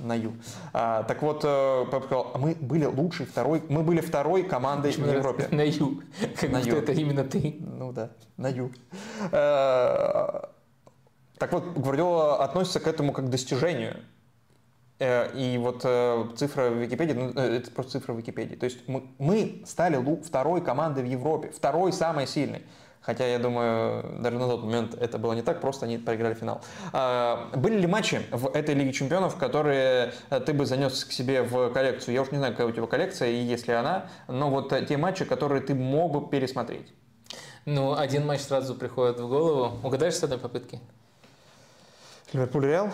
[0.00, 0.32] На Ю.
[0.72, 5.06] А, так вот, э, Пеп сказал, мы были лучшей второй, мы были второй командой Почему
[5.06, 5.48] в Европе.
[5.50, 6.02] На Ю.
[6.20, 6.76] Как на Ю.
[6.76, 7.56] это именно ты.
[7.60, 8.72] Ну да, на Ю.
[9.32, 10.50] А,
[11.38, 13.96] так вот, Гвардиола относится к этому как к достижению.
[14.98, 15.82] Э, и вот
[16.36, 18.56] цифра в Википедии, ну, это просто цифра в Википедии.
[18.56, 22.62] То есть мы, мы стали второй командой в Европе, второй самой сильной.
[23.08, 26.60] Хотя, я думаю, даже на тот момент это было не так просто, они проиграли финал.
[26.92, 31.40] А, были ли матчи в этой Лиге Чемпионов, которые э, ты бы занес к себе
[31.40, 32.12] в коллекцию?
[32.12, 34.84] Я уж не знаю, какая у тебя коллекция и есть ли она, но вот э,
[34.84, 36.92] те матчи, которые ты мог бы пересмотреть.
[37.64, 39.78] Ну, один матч сразу приходит в голову.
[39.82, 40.78] Угадаешь с одной попытки?
[42.34, 42.92] Ливерпуль-Реал?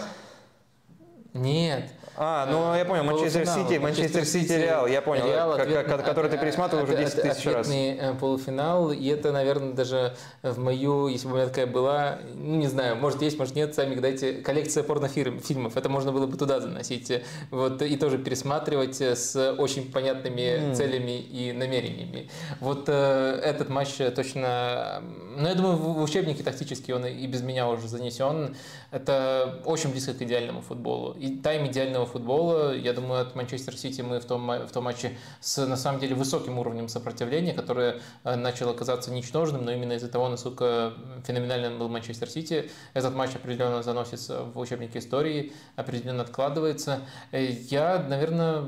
[1.33, 1.91] Нет.
[2.17, 6.39] А, ну я понял, Манчестер Сити, Манчестер Сити, Реал, я понял, Реал, ответ, который ты
[6.39, 7.67] пересматривал уже 10 тысяч раз.
[7.67, 12.57] Ответный полуфинал, и это, наверное, даже в мою, если бы у меня такая была, ну
[12.57, 16.61] не знаю, может есть, может нет, сами дайте, коллекция порнофильмов, это можно было бы туда
[16.61, 17.13] заносить,
[17.51, 20.75] вот, и тоже пересматривать с очень понятными mm.
[20.75, 22.31] целями и намерениями.
[22.61, 25.03] Вот э, этот матч точно,
[25.37, 28.55] ну я думаю, в учебнике тактически он и без меня уже занесен,
[28.91, 31.17] это очень близко к идеальному футболу.
[31.19, 35.17] И тайм идеального футбола, я думаю, от Манчестер Сити мы в том, в том матче
[35.41, 40.09] с, на самом деле, высоким уровнем сопротивления, которое э, начало казаться ничтожным, но именно из-за
[40.09, 40.95] того, насколько
[41.27, 47.01] феноменальным был Манчестер Сити, этот матч определенно заносится в учебник истории, определенно откладывается.
[47.33, 48.65] Э, я, наверное,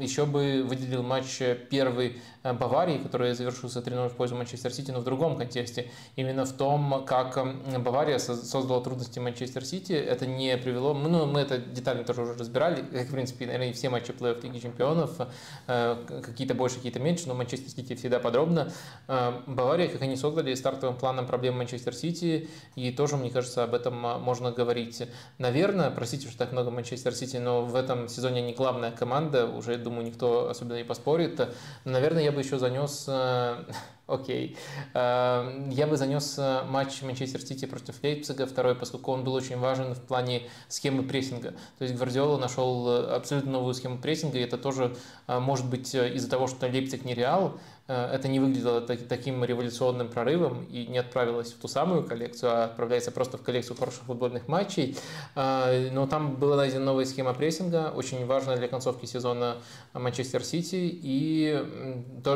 [0.00, 1.40] еще бы выделил матч
[1.70, 5.90] первый Э, Баварии, который завершился 3-0 в пользу Манчестер Сити, но в другом контексте.
[6.16, 7.38] Именно в том, как
[7.78, 10.94] Бавария создала трудности Манчестер Сити, это не привело...
[10.94, 14.58] Ну, мы это детально тоже уже разбирали, как, в принципе, наверное, все матчи плей-офф Лиги
[14.58, 15.20] Чемпионов,
[15.66, 18.72] э, какие-то больше, какие-то меньше, но Манчестер Сити всегда подробно.
[19.06, 23.74] Э, Бавария, как они создали стартовым планом проблем Манчестер Сити, и тоже, мне кажется, об
[23.74, 25.02] этом можно говорить.
[25.38, 29.76] Наверное, простите, что так много Манчестер Сити, но в этом сезоне они главная команда, уже,
[29.76, 31.40] думаю, никто особенно не поспорит.
[31.84, 33.64] Наверное, я я бы еще занес, э,
[34.06, 34.56] окей,
[34.94, 39.58] э, я бы занес э, матч Манчестер Сити против Лейпцига второй, поскольку он был очень
[39.58, 41.54] важен в плане схемы прессинга.
[41.78, 44.94] То есть Гвардиола нашел абсолютно новую схему прессинга, и это тоже
[45.26, 47.58] может быть из-за того, что Лейпциг не Реал,
[47.90, 53.10] это не выглядело таким революционным прорывом и не отправилось в ту самую коллекцию, а отправляется
[53.10, 54.96] просто в коллекцию хороших футбольных матчей.
[55.34, 59.56] Э, но там была найдена новая схема прессинга, очень важная для концовки сезона
[59.92, 61.64] Манчестер Сити, и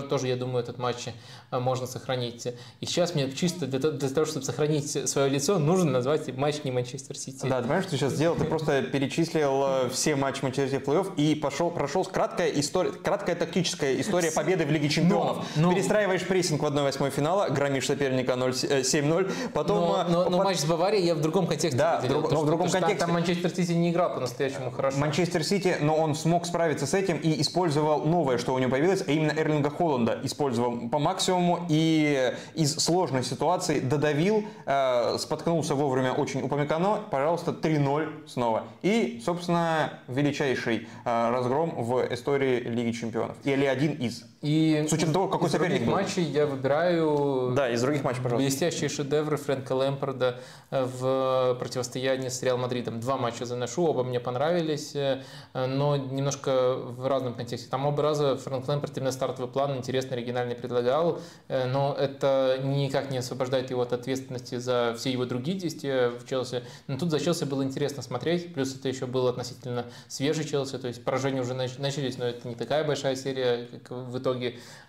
[0.09, 1.09] тоже, я думаю, этот матч
[1.51, 2.47] э, можно сохранить.
[2.81, 7.17] И сейчас мне чисто для того, чтобы сохранить свое лицо, нужно назвать матч не Манчестер
[7.17, 7.47] Сити.
[7.47, 8.37] Да, ты понимаешь, что ты сейчас сделал?
[8.37, 14.01] Ты просто перечислил все матчи Манчестер в плей-офф и пошел, прошел краткая история, краткая тактическая
[14.01, 15.44] история победы в Лиге Чемпионов.
[15.57, 19.79] Ну, Перестраиваешь прессинг в 1-8 финала, громишь соперника 7-0, потом...
[19.79, 22.43] Но, но, но матч с Баварией я в другом контексте Да, выделил, друг, то, но
[22.43, 22.99] в другом контексте.
[22.99, 24.99] Там, там Манчестер Сити не играл по-настоящему хорошо.
[24.99, 29.05] Манчестер Сити, но он смог справиться с этим и использовал новое, что у него появилось,
[29.07, 36.13] а именно Эрлинга Холланда использовал по максимуму и из сложной ситуации додавил, э, споткнулся вовремя
[36.13, 38.65] очень упомекано, пожалуйста, 3-0 снова.
[38.83, 43.37] И, собственно, величайший э, разгром в истории Лиги Чемпионов.
[43.45, 44.25] Или один из.
[44.45, 45.95] И С учетом того, какой из соперник других был.
[45.95, 48.45] матчей я выбираю Да, из других матчей, пожалуйста.
[48.47, 50.39] блестящие шедевры Фрэнка Лэмпорда
[50.71, 53.01] э, в противостоянии с Реал Мадридом.
[53.01, 55.23] Два матча заношу, оба мне понравились, э,
[55.55, 57.71] но немножко в разном контексте.
[57.71, 63.11] Там оба раза Фрэнк Лэмпорд именно стартовый план интересный, оригинальный предлагал, э, но это никак
[63.11, 66.65] не освобождает его от ответственности за все его другие действия в Челси.
[66.87, 70.89] Но тут за Челси было интересно смотреть, плюс это еще был относительно свежий Челси, то
[70.89, 74.34] есть поражения уже нач- начались, но это не такая большая серия, как в итоге,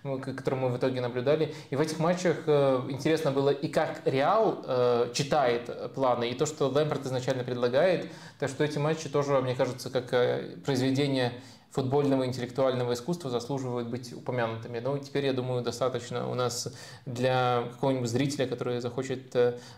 [0.04, 1.54] ну, к- которую мы в итоге наблюдали.
[1.70, 6.46] И в этих матчах э, интересно было и как Реал э, читает планы, и то,
[6.46, 8.10] что Лэмпорт изначально предлагает.
[8.40, 11.34] Так что эти матчи тоже, мне кажется, как э, произведение
[11.72, 14.80] футбольного интеллектуального искусства заслуживают быть упомянутыми.
[14.80, 16.74] Ну, теперь, я думаю, достаточно у нас
[17.06, 19.36] для какого-нибудь зрителя, который захочет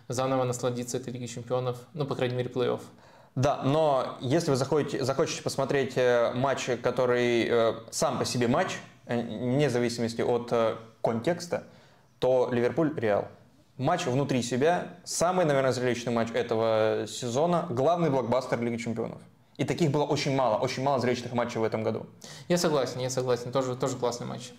[0.07, 2.81] заново насладиться этой Лигой Чемпионов, ну, по крайней мере, плей-офф.
[3.33, 5.95] Да, но если вы заходите, захочете посмотреть
[6.35, 8.77] матч, который э, сам по себе матч,
[9.07, 11.63] вне зависимости от э, контекста,
[12.19, 13.27] то Ливерпуль-Реал.
[13.77, 19.19] Матч внутри себя, самый, наверное, зрелищный матч этого сезона, главный блокбастер Лиги Чемпионов.
[19.57, 22.05] И таких было очень мало, очень мало зрелищных матчей в этом году.
[22.47, 23.51] Я согласен, я согласен.
[23.51, 24.51] Тоже, тоже классный матч.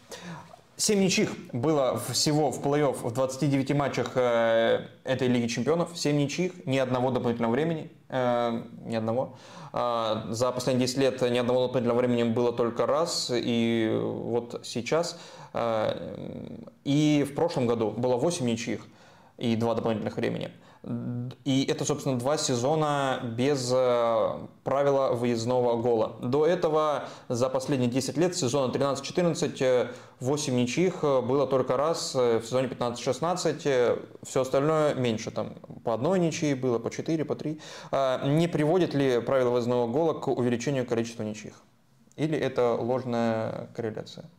[0.78, 5.90] 7 ничьих было всего в плей-офф в 29 матчах э, этой Лиги Чемпионов.
[5.94, 7.90] 7 ничьих, ни одного дополнительного времени.
[8.08, 9.36] э, ни одного.
[9.72, 13.32] А, за последние 10 лет ни одного дополнительного времени было только раз.
[13.34, 15.18] И вот сейчас.
[15.52, 18.86] э, и в прошлом году было 8 ничьих
[19.36, 20.52] и 2 дополнительных времени.
[21.44, 26.16] И это, собственно, два сезона без э, правила выездного гола.
[26.22, 29.88] До этого за последние 10 лет, сезона 13-14, э,
[30.20, 34.02] 8 ничьих э, было только раз э, в сезоне 15-16.
[34.22, 35.30] Все остальное меньше.
[35.30, 35.54] Там
[35.84, 37.60] по одной ничьи было, по 4, по 3.
[37.90, 41.54] А Не приводит ли правило выездного гола к увеличению количества ничьих?
[42.16, 44.30] Или это ложная корреляция?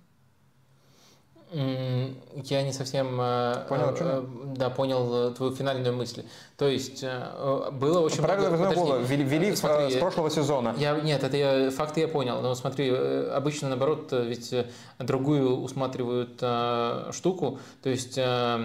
[1.51, 4.13] Я не совсем э, Понял, чем я?
[4.17, 4.23] э,
[4.55, 6.23] да, понял э, твою финальную мысль.
[6.57, 8.57] То есть э, было очень Правила много...
[8.65, 8.91] выездного Подожди.
[8.91, 10.75] гола ввели, ввели Э, в- смотри, с прошлого сезона.
[10.77, 12.41] Я, нет, это я, факты я понял.
[12.41, 14.67] Но смотри, э, обычно наоборот, э, ведь э,
[14.99, 17.57] другую усматривают э, штуку.
[17.81, 18.59] То есть э, э,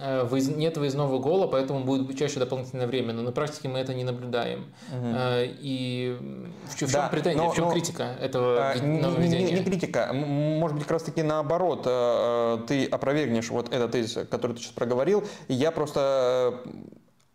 [0.00, 3.12] выезд- нет выездного гола, поэтому будет чаще дополнительное время.
[3.12, 4.66] Но на практике мы это не наблюдаем.
[4.92, 6.16] Э, и
[6.68, 9.64] в, чем Да, претензия, но- в чем но- критика этого А, ви- не- не, нововведения?
[9.64, 14.52] критика, может быть, как раз таки наоборот, э, э, ты опровергнешь вот этот тезис, который
[14.56, 16.70] ты сейчас проговорил, я просто э,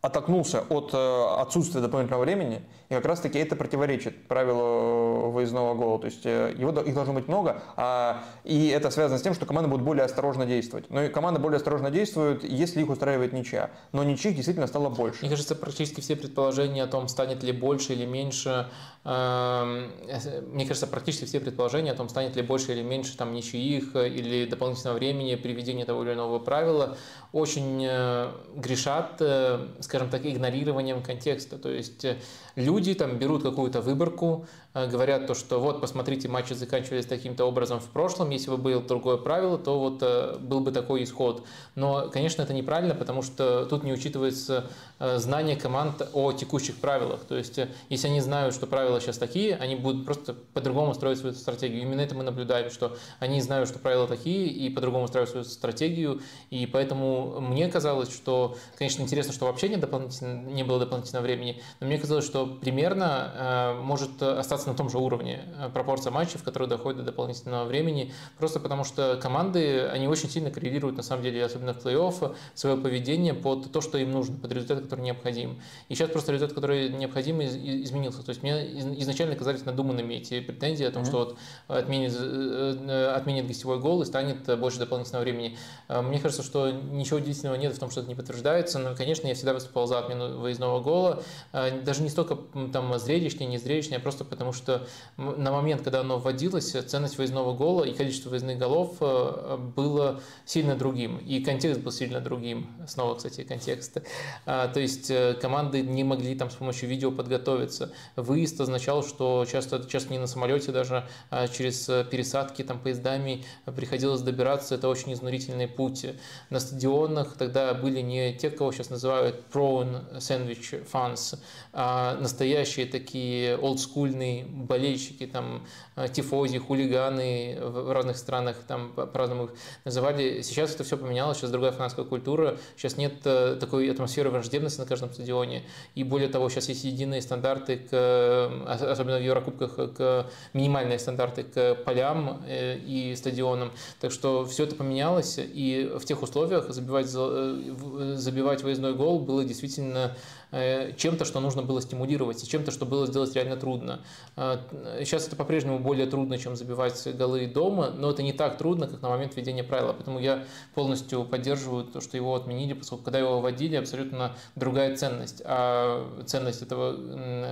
[0.02, 6.00] оттолкнулся от э, отсутствия дополнительного времени, и как раз таки это противоречит правилу выездного гола,
[6.00, 9.46] то есть э, его, их должно быть много, а, и это связано с тем, что
[9.46, 10.90] команда будет более осторожно действовать.
[10.90, 15.20] Но и команда более осторожно действует, если их устраивает ничья, но ничьих действительно стало больше.
[15.22, 18.70] Мне кажется, практически все предположения о том, станет ли больше или меньше,
[19.04, 23.34] эм, э, мне кажется, практически все предположения о том, станет ли больше или меньше там
[23.34, 26.98] ничьих э, или дополнительного времени при введении того или иного правила,
[27.34, 31.58] очень э, грешат, э, скажем так, игнорированием контекста.
[31.58, 32.16] То есть э,
[32.56, 37.82] люди там берут какую-то выборку, э, говорят то, что вот, посмотрите, матчи заканчивались таким-то образом
[37.82, 41.46] в прошлом, если бы было другое правило, то вот э, был бы такой исход.
[41.76, 44.70] Но, конечно, это неправильно, потому что тут не учитывается
[45.18, 47.22] знание команд о текущих правилах.
[47.28, 47.60] То есть,
[47.90, 51.82] если они знают, что правила сейчас такие, они будут просто по-другому строить свою стратегию.
[51.82, 56.22] Именно это мы наблюдаем, что они знают, что правила такие, и по-другому строят свою стратегию.
[56.52, 61.62] И поэтому мне казалось, что, конечно, интересно, что вообще не, дополнительно, не было дополнительного времени,
[61.80, 66.44] но мне казалось, что примерно э, может остаться на том же уровне э, пропорция матчев,
[66.44, 71.24] которые доходят до дополнительного времени, просто потому что команды, они очень сильно коррелируют, на самом
[71.24, 75.60] деле, особенно в плей-офф, свое поведение под то, что им нужно, под результат, который необходим.
[75.90, 78.24] И сейчас просто результат, который необходим, из- из- изменился.
[78.24, 81.38] То есть мне из- изначально казались надуманными эти претензии о том, что вот
[81.68, 85.58] отменит, э, э, отменит гостевой гол и станет э, больше дополнительного времени.
[85.88, 89.28] Э, Мне кажется, что ничего удивительного нет в том, что это не подтверждается, но, конечно,
[89.28, 91.24] я всегда выступал за отмену выездного гола,
[91.54, 92.38] Э, даже не столько
[92.72, 94.88] там зрелищнее, не зрелищнее, а просто потому что
[95.18, 100.76] на момент, когда оно вводилось, ценность выездного гола и количество выездных голов э, было сильно
[100.76, 102.68] другим, и контекст был сильно другим.
[102.88, 103.98] Снова, кстати, контекст.
[104.46, 107.92] А, То есть э, команды не могли там с помощью видео подготовиться.
[108.16, 114.22] Выезд означал, что часто, часто не на самолете даже, а через пересадки там поездами приходилось
[114.22, 114.76] добираться.
[114.76, 116.06] Это очень изнурительный путь.
[116.50, 121.38] На стадионах тогда были не те, кого сейчас называют Throne Sandwich Fans,
[121.74, 125.66] а настоящие такие олдскульные болельщики, там,
[126.14, 129.52] тифози, хулиганы в разных странах, там, по-разному их
[129.86, 130.42] называли.
[130.42, 135.14] Сейчас это все поменялось, сейчас другая фанатская культура, сейчас нет такой атмосферы враждебности на каждом
[135.14, 135.64] стадионе,
[135.96, 141.76] и более того, сейчас есть единые стандарты, к, особенно в Еврокубках, к минимальные стандарты к
[141.86, 143.72] полям э, и стадионам.
[144.00, 149.44] Так что все это поменялось, и в тех условиях забивать, э, забивать выездной гол было
[149.52, 150.16] действительно
[150.52, 154.02] Э, чем-то, что нужно было стимулировать, и чем-то, что было сделать реально трудно.
[154.36, 154.58] Э,
[155.00, 159.02] сейчас это по-прежнему более трудно, чем забивать голы дома, но это не так трудно, как
[159.02, 159.94] на момент введения правила.
[159.94, 160.44] Поэтому я
[160.76, 165.42] полностью поддерживаю то, что его отменили, поскольку когда его вводили, абсолютно другая ценность.
[165.46, 166.98] А ценность этого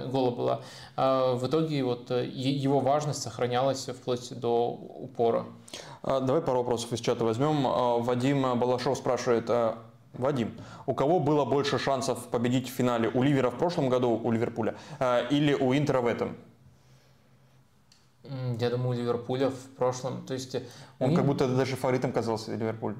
[0.08, 0.62] гола была.
[0.98, 5.46] А в итоге вот э, его важность сохранялась вплоть до упора.
[6.04, 7.66] А, давай пару вопросов из чата возьмем.
[7.66, 9.50] А, Вадим Балашов спрашивает,
[10.14, 10.52] Вадим,
[10.86, 13.10] у кого было больше шансов победить в финале?
[13.14, 16.36] У Ливера в прошлом году, у Ливерпуля, э, или у Интера в этом?
[18.60, 20.26] Я думаю, у Ливерпуля в прошлом.
[20.26, 20.56] То есть,
[21.00, 22.96] Он как будто даже фаворитом казался, Ливерпуль.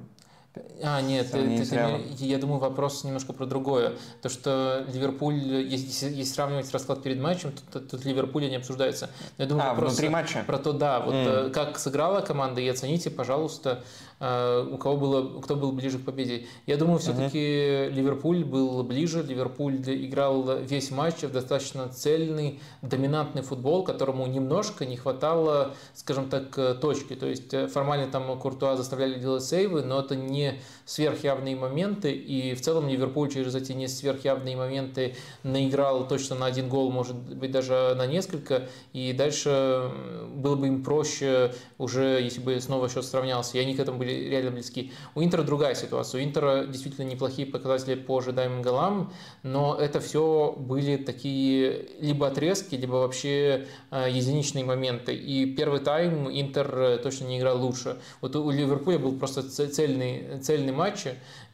[0.82, 3.92] А, нет, ты, ты, ты, я думаю, вопрос немножко про другое.
[4.20, 9.10] То, что Ливерпуль, если, если сравнивать расклад перед матчем, то тут, тут Ливерпуля не обсуждается.
[9.38, 10.42] я думаю, а, вопрос внутри матча?
[10.44, 11.50] Про то, да, вот mm.
[11.50, 16.46] как сыграла команда, и оцените, пожалуйста, Э, у кого было, кто был ближе к победе.
[16.66, 17.90] Я думаю, все-таки uh-huh.
[17.90, 19.22] Ливерпуль был ближе.
[19.22, 26.56] Ливерпуль играл весь матч в достаточно цельный, доминантный футбол, которому немножко не хватало, скажем так,
[26.58, 27.14] э, точки.
[27.14, 30.60] То есть э, формально там Куртуа заставляли делать сейвы, но это не
[30.90, 32.10] сверхявные моменты.
[32.10, 35.14] И в целом Ливерпуль через эти не сверхявные моменты
[35.44, 38.68] наиграл точно на один гол, может быть даже на несколько.
[38.92, 39.88] И дальше
[40.34, 43.56] было бы им проще уже, если бы снова счет сравнялся.
[43.56, 44.92] И они к этому были реально близки.
[45.14, 46.20] У Интера другая ситуация.
[46.20, 49.12] У Интера действительно неплохие показатели по ожидаемым голам,
[49.44, 55.14] но это все были такие либо отрезки, либо вообще э, единичные моменты.
[55.14, 57.98] И первый тайм Интер э, точно не играл лучше.
[58.20, 61.06] Вот у Ливерпуля был просто цельный, цельный матч,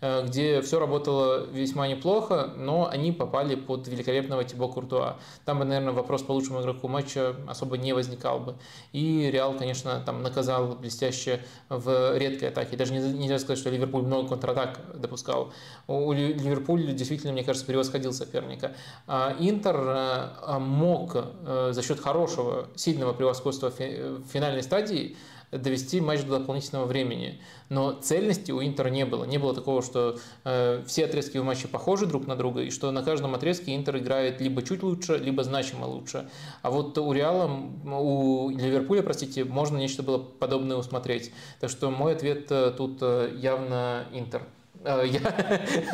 [0.03, 5.17] Э, где все работало весьма неплохо, но они попали под великолепного Тибо Куртуа.
[5.47, 8.57] Там бы, наверное, вопрос по лучшему игроку матча особо не возникал бы.
[8.93, 11.41] И Реал, конечно, там наказал блестяще
[11.71, 12.77] в редкой атаке.
[12.77, 15.53] Даже нельзя сказать, что Ливерпуль много контратак допускал.
[15.87, 18.73] У Ливерпуля действительно, мне кажется, превосходил соперника.
[19.07, 25.17] А Интер э, мог э, за счет хорошего, сильного превосходства в финальной стадии
[25.51, 27.41] довести матч до дополнительного времени.
[27.69, 29.25] Но цельности у Интера не было.
[29.25, 32.91] Не было такого, что э, все отрезки в матче похожи друг на друга, и что
[32.91, 36.29] на каждом отрезке Интер играет либо чуть лучше, либо значимо лучше.
[36.63, 37.51] А вот у Реала,
[37.85, 41.33] у Ливерпуля, простите, можно нечто было подобное усмотреть.
[41.61, 44.43] Так что мой ответ э, тут э, явно Интер.
[44.85, 45.21] Э, я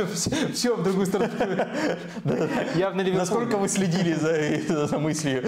[0.55, 1.33] все в другую сторону.
[2.77, 3.19] Явно Ливерпуль.
[3.19, 5.45] Насколько вы следили за, за мыслью?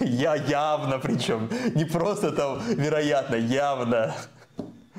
[0.00, 1.48] Я явно причем.
[1.74, 4.14] Не просто там вероятно, явно.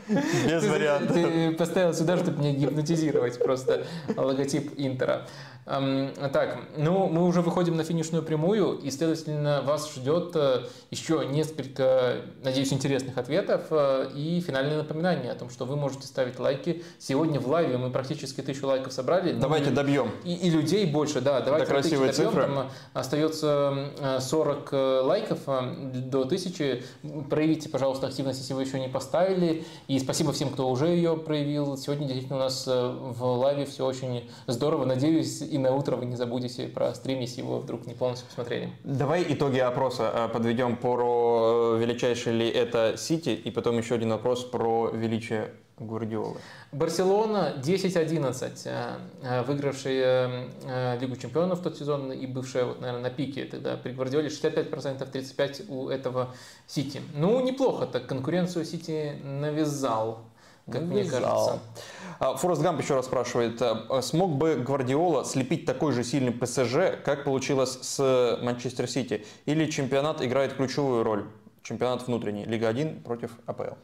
[0.07, 1.15] Без вариантов.
[1.15, 3.85] Ты поставил сюда, чтобы меня гипнотизировать просто
[4.17, 5.25] логотип Интера.
[5.65, 12.21] Так, ну мы уже выходим на финишную прямую, и, следовательно, вас ждет э, еще несколько,
[12.43, 16.83] надеюсь, интересных ответов э, и финальное напоминание о том, что вы можете ставить лайки.
[16.99, 19.33] Сегодня в лайве мы практически тысячу лайков собрали.
[19.33, 20.11] Давайте ну, добьем.
[20.23, 21.39] И, и людей больше, да.
[21.41, 22.25] Давайте до красивой добьем.
[22.25, 22.41] Цифры.
[22.43, 24.73] Там остается 40
[25.05, 25.39] лайков
[25.93, 26.83] до тысячи.
[27.29, 29.65] Проявите, пожалуйста, активность, если вы еще не поставили.
[29.87, 31.77] И спасибо всем, кто уже ее проявил.
[31.77, 34.85] Сегодня действительно у нас э, в лайве все очень здорово.
[34.85, 38.71] Надеюсь, и на утро вы не забудете про стрим, если его вдруг не полностью посмотрели.
[38.83, 44.09] Давай итоги опроса э, подведем про э, величайший ли это Сити, и потом еще один
[44.09, 46.37] вопрос про величие Гвардиолы.
[46.71, 53.45] Барселона 10-11, э, выигравшая Лигу чемпионов в тот сезон и бывшая, вот, наверное, на пике
[53.45, 56.33] тогда при Гвардиоле 65%, 35% у этого
[56.65, 56.99] Сити.
[57.13, 60.25] Ну, неплохо, так конкуренцию Сити навязал
[60.71, 61.59] как мне кажется.
[62.19, 67.01] А, Форест Гамп еще раз спрашивает, а, смог бы Гвардиола слепить такой же сильный ПСЖ,
[67.03, 69.25] как получилось с Манчестер Сити?
[69.45, 71.25] Или чемпионат играет ключевую роль?
[71.63, 73.75] Чемпионат внутренний, Лига 1 против АПЛ.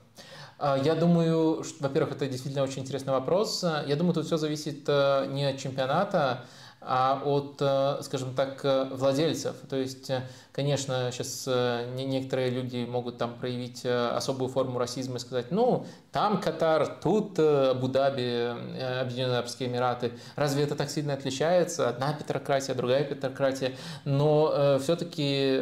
[0.58, 3.64] А, я думаю, во-первых, это действительно очень интересный вопрос.
[3.64, 6.46] Я думаю, тут все зависит не от чемпионата,
[6.82, 9.56] а от, э, скажем так, э, владельцев.
[9.70, 10.24] То есть, э,
[10.54, 11.48] конечно, сейчас
[11.96, 19.02] некоторые люди могут там проявить особую форму расизма и сказать, ну, там Катар, тут Абу-Даби,
[19.02, 20.12] Объединенные Арабские Эмираты.
[20.36, 21.88] Разве это так сильно отличается?
[21.88, 23.74] Одна петрократия, другая петрократия.
[24.04, 25.62] Но все-таки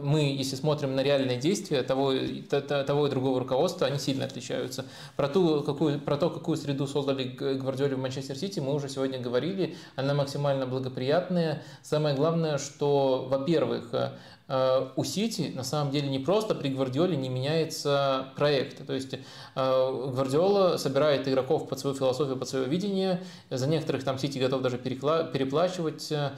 [0.00, 2.12] мы, если смотрим на реальные действия того,
[2.50, 4.84] того и другого руководства, они сильно отличаются.
[5.16, 9.18] Про, ту, какую, про то, какую среду создали Гвардиоли в Манчестер Сити, мы уже сегодня
[9.18, 9.76] говорили.
[9.96, 11.62] Она максимально благоприятная.
[11.82, 14.10] Самое главное, что, во-первых, Э,
[14.48, 18.86] у Сити на самом деле не просто при Гвардиоле не меняется проект.
[18.86, 19.18] То есть э,
[19.56, 23.22] Гвардиола собирает игроков под свою философию, под свое видение.
[23.50, 26.30] За некоторых там Сити готов даже переплачивать, э,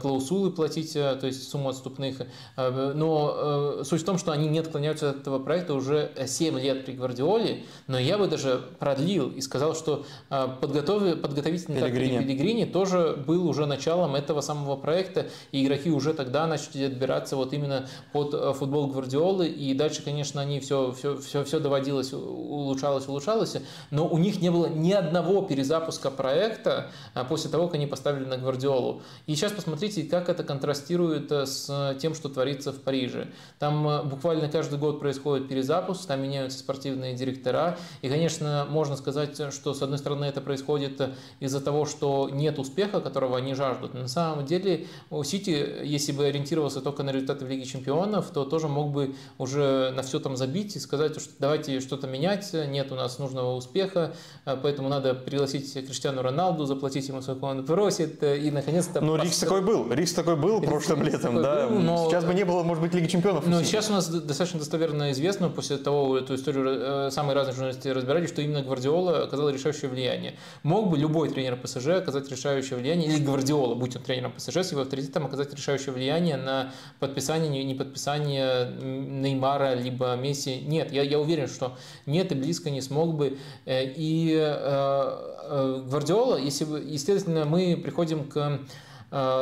[0.00, 2.22] клаусулы платить, то есть сумму отступных.
[2.56, 6.92] Но суть в том, что они не отклоняются от этого проекта уже 7 лет при
[6.92, 7.64] Гвардиоле.
[7.88, 11.20] Но я бы даже продлил и сказал, что подготов...
[11.20, 12.18] подготовительный Пелегрини.
[12.18, 17.47] Пелегрини тоже был уже началом этого самого проекта, и игроки уже тогда начали отбираться вот
[17.48, 22.12] вот именно под э, футбол Гвардиолы, и дальше, конечно, они все, все, все, все доводилось,
[22.12, 23.56] улучшалось, улучшалось,
[23.90, 28.24] но у них не было ни одного перезапуска проекта э, после того, как они поставили
[28.24, 29.02] на Гвардиолу.
[29.26, 33.28] И сейчас посмотрите, как это контрастирует э, с тем, что творится в Париже.
[33.58, 39.74] Там буквально каждый год происходит перезапуск, там меняются спортивные директора, и, конечно, можно сказать, что,
[39.74, 41.00] с одной стороны, это происходит
[41.40, 43.94] из-за того, что нет успеха, которого они жаждут.
[43.94, 47.64] Но на самом деле у Сити, если бы ориентировался только на результат результаты в Лиге
[47.64, 52.06] Чемпионов, то тоже мог бы уже на все там забить и сказать, что давайте что-то
[52.06, 57.44] менять, нет у нас нужного успеха, а, поэтому надо пригласить Криштиану Роналду, заплатить ему сколько
[57.44, 59.00] он просит э, и наконец-то...
[59.00, 61.68] Ну, Рикс такой был, Рикс такой был Рикс, прошлым Рикс летом, да.
[61.68, 62.08] Был, но...
[62.08, 63.46] Сейчас бы не было, может быть, Лиги Чемпионов.
[63.46, 67.92] Но сейчас у нас достаточно достоверно известно, после того, эту историю э, самые разные журналисты
[67.92, 70.34] разбирали, что именно Гвардиола оказал решающее влияние.
[70.62, 74.72] Мог бы любой тренер ПСЖ оказать решающее влияние, или Гвардиола, будь он тренером ПСЖ, с
[74.72, 80.60] его авторитетом оказать решающее влияние на подписание подписание, не подписание Неймара, либо Месси.
[80.66, 81.76] Нет, я, я уверен, что
[82.06, 83.38] нет и близко не смог бы.
[83.66, 88.60] Э, и э, э, Гвардиола, если, естественно, мы приходим к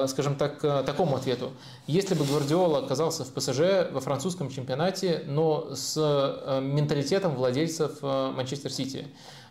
[0.07, 1.51] скажем так, такому ответу.
[1.89, 5.97] Если бы Гвардиола оказался в ПСЖ во французском чемпионате, но с
[6.63, 9.09] менталитетом владельцев Манчестер Сити,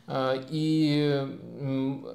[0.07, 1.27] и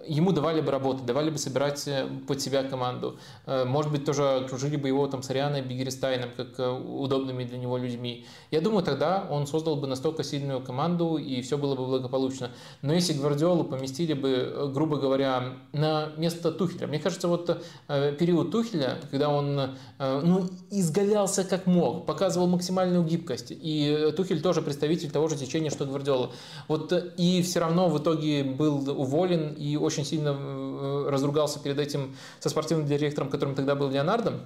[0.06, 3.18] ему давали бы работу, давали бы собирать э, под себя команду.
[3.46, 7.58] А, может быть, тоже окружили бы его там с Арианой Бигерстайном, как э, удобными для
[7.58, 8.26] него людьми.
[8.50, 12.50] Я думаю, тогда он создал бы настолько сильную команду, и все было бы благополучно.
[12.82, 18.50] Но если Гвардиолу поместили бы, э, грубо говоря, на место Тухеля, мне кажется, вот период
[18.50, 25.28] Тухеля, когда он ну, изгалялся как мог, показывал максимальную гибкость, и Тухель тоже представитель того
[25.28, 26.32] же течения, что Гвардиола.
[26.68, 31.78] Вот и все равно равно в итоге был уволен и очень сильно э, разругался перед
[31.78, 34.40] этим со спортивным директором, которым тогда был Леонардо.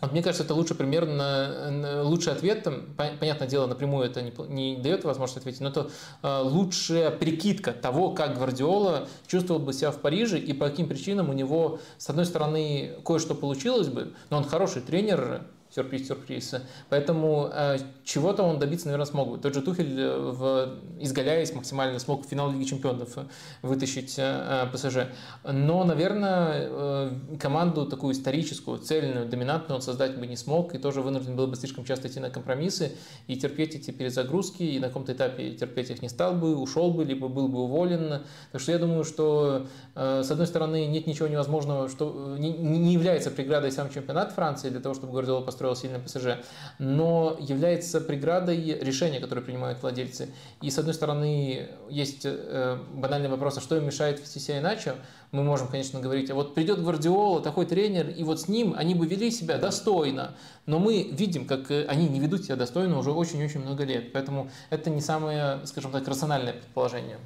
[0.00, 4.32] Вот мне кажется, это лучший пример, на, лучший ответ, там, понятное дело, напрямую это не,
[4.48, 5.90] не дает возможность ответить, но это
[6.22, 11.30] э, лучшая прикидка того, как Гвардиола чувствовал бы себя в Париже и по каким причинам
[11.30, 15.42] у него, с одной стороны, кое-что получилось бы, но он хороший тренер,
[15.74, 16.56] сюрприз-сюрприз.
[16.90, 19.38] Поэтому э, чего-то он добиться, наверное, смог бы.
[19.38, 23.22] Тот же Тухель, э, в, изгаляясь максимально, смог в финал Лиги Чемпионов э,
[23.62, 25.08] вытащить э, ПСЖ.
[25.44, 31.00] Но, наверное, э, команду такую историческую, цельную, доминантную он создать бы не смог, и тоже
[31.00, 32.92] вынужден был бы слишком часто идти на компромиссы
[33.26, 37.04] и терпеть эти перезагрузки, и на каком-то этапе терпеть их не стал бы, ушел бы,
[37.04, 38.22] либо был бы уволен.
[38.52, 42.92] Так что я думаю, что, э, с одной стороны, нет ничего невозможного, что не, не
[42.92, 46.44] является преградой сам чемпионат Франции для того, чтобы Гвардиола построил построил сильный ПСЖ,
[46.78, 50.28] но является преградой решения, которые принимают владельцы.
[50.60, 54.94] И с одной стороны есть э, банальный вопрос, а что им мешает вести себя иначе?
[55.30, 58.94] Мы можем, конечно, говорить, а вот придет Гвардиола, такой тренер, и вот с ним они
[58.94, 60.34] бы вели себя достойно.
[60.66, 64.12] Но мы видим, как э, они не ведут себя достойно уже очень-очень много лет.
[64.12, 67.18] Поэтому это не самое, скажем так, рациональное предположение.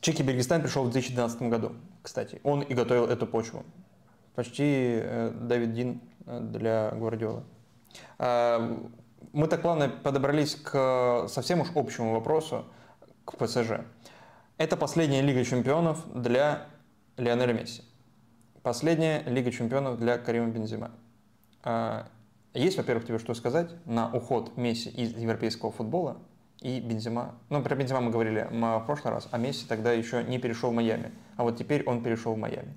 [0.00, 1.72] Чеки Бергистан пришел в 2012 году,
[2.02, 2.40] кстати.
[2.42, 3.64] Он и готовил эту почву.
[4.34, 6.00] Почти э, Давид Дин
[6.40, 7.42] для Гвардиолы.
[8.18, 8.78] А,
[9.32, 12.64] мы так плавно подобрались к совсем уж общему вопросу,
[13.24, 13.80] к ПСЖ.
[14.58, 16.66] Это последняя Лига чемпионов для
[17.16, 17.82] Лионеля Месси.
[18.62, 20.90] Последняя Лига чемпионов для Карима Бензима.
[21.62, 22.06] А,
[22.54, 26.18] есть, во-первых, тебе что сказать на уход Месси из европейского футбола
[26.60, 27.34] и Бензима?
[27.48, 30.74] Ну, про Бензима мы говорили в прошлый раз, а Месси тогда еще не перешел в
[30.74, 31.12] Майами.
[31.36, 32.76] А вот теперь он перешел в Майами.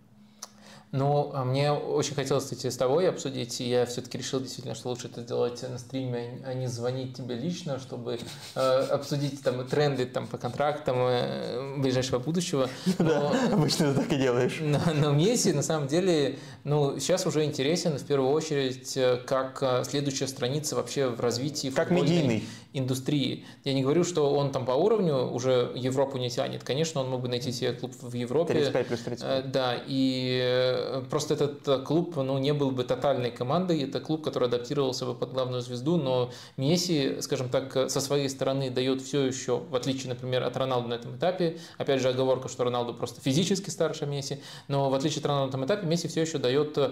[0.91, 4.89] Ну, а мне очень хотелось, кстати, с тобой обсудить, и я все-таки решил действительно, что
[4.89, 8.19] лучше это сделать на стриме, а не звонить тебе лично, чтобы
[8.55, 12.69] э, обсудить там тренды там, по контрактам э, ближайшего будущего.
[12.99, 14.59] Но, да, обычно ты так и делаешь.
[14.61, 19.61] Но, но Месси, на самом деле, ну, сейчас уже интересен в первую очередь э, как
[19.61, 22.45] э, следующая страница вообще в развитии как медийный.
[22.73, 23.45] индустрии.
[23.63, 26.63] Я не говорю, что он там по уровню уже Европу не тянет.
[26.63, 28.53] Конечно, он мог бы найти себе клуб в Европе.
[28.53, 29.51] 35 плюс 35.
[29.51, 30.74] Да, и
[31.09, 35.13] просто этот э, клуб ну, не был бы тотальной командой, это клуб, который адаптировался бы
[35.13, 39.75] под главную звезду, но Месси, скажем так, э, со своей стороны дает все еще, в
[39.75, 44.05] отличие, например, от Роналду на этом этапе, опять же оговорка, что Роналду просто физически старше
[44.05, 46.91] Месси, но в отличие от Роналду на этом этапе, Месси все еще дает э,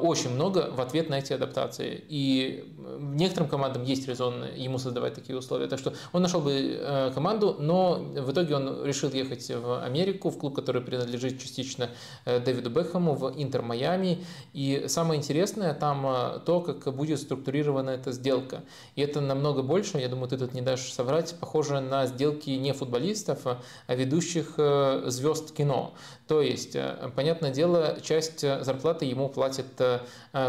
[0.00, 2.04] очень много в ответ на эти адаптации.
[2.08, 2.64] И
[2.98, 5.66] некоторым командам есть резон ему создавать такие условия.
[5.68, 10.38] Так что он нашел бы команду, но в итоге он решил ехать в Америку, в
[10.38, 11.90] клуб, который принадлежит частично
[12.24, 14.24] Дэвиду Бекхэму, в Интер Майами.
[14.52, 18.62] И самое интересное там э, то, как будет структурирована эта сделка.
[18.96, 22.72] И это намного больше, я думаю, ты тут не дашь соврать, похоже на сделки не
[22.72, 25.94] футболистов, а ведущих э, звезд кино.
[26.30, 29.66] То есть, э, понятное дело, часть зарплаты ему платит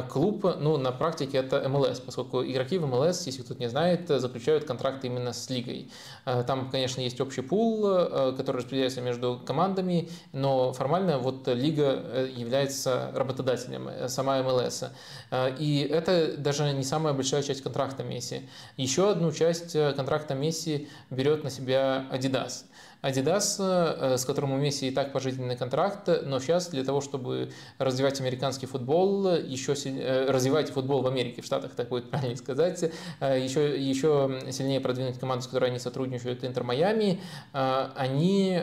[0.09, 4.65] клуб, ну, на практике это МЛС, поскольку игроки в МЛС, если кто-то не знает, заключают
[4.65, 5.89] контракты именно с лигой.
[6.23, 13.87] Там, конечно, есть общий пул, который распределяется между командами, но формально вот лига является работодателем,
[13.87, 14.83] э, сама МЛС.
[15.31, 18.49] Э, и это даже не самая большая часть контракта Месси.
[18.77, 22.65] Еще одну часть э, контракта Месси берет на себя Adidas.
[23.01, 27.51] Adidas, э, с которым у Месси и так пожизненный контракт, но сейчас для того, чтобы
[27.79, 32.81] развивать американский футбол, еще э, развивать футбол в Америке, в Штатах, так будет правильно сказать,
[32.81, 37.19] еще, э, еще сильнее продвинуть команду, с которой они сотрудничают, Интер Майами,
[37.53, 38.61] они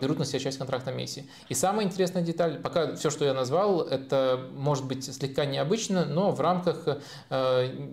[0.00, 1.28] берут на себя часть контракта Месси.
[1.48, 6.30] И самая интересная деталь, пока все, что я назвал, это может быть слегка необычно, но
[6.30, 6.86] в рамках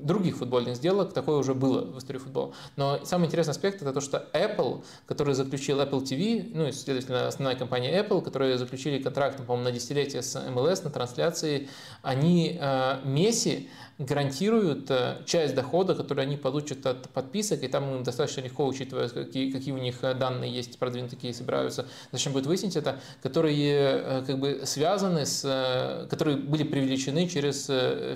[0.03, 2.53] других футбольных сделок такое уже было в истории футбола.
[2.75, 7.27] Но самый интересный аспект это то, что Apple, который заключил Apple TV, ну и, следовательно,
[7.27, 11.69] основная компания Apple, которые заключили контракт, по-моему, на десятилетие с MLS на трансляции,
[12.01, 13.69] они э, Месси
[13.99, 19.09] гарантируют э, часть дохода, который они получат от подписок, и там им достаточно легко, учитывая,
[19.09, 23.73] какие, какие у них э, данные есть, продвинутые, какие собираются, зачем будет выяснить это, которые
[23.73, 27.65] э, как бы связаны с, которые были привлечены через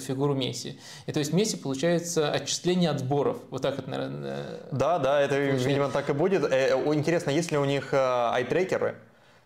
[0.03, 0.79] фигуру Месси.
[1.07, 3.39] И то есть Месси получается отчисление от сборов.
[3.49, 4.59] Вот так это, наверное.
[4.71, 5.67] Да, да, это, получается.
[5.67, 6.43] видимо, так и будет.
[6.43, 8.95] Интересно, есть ли у них айтрекеры?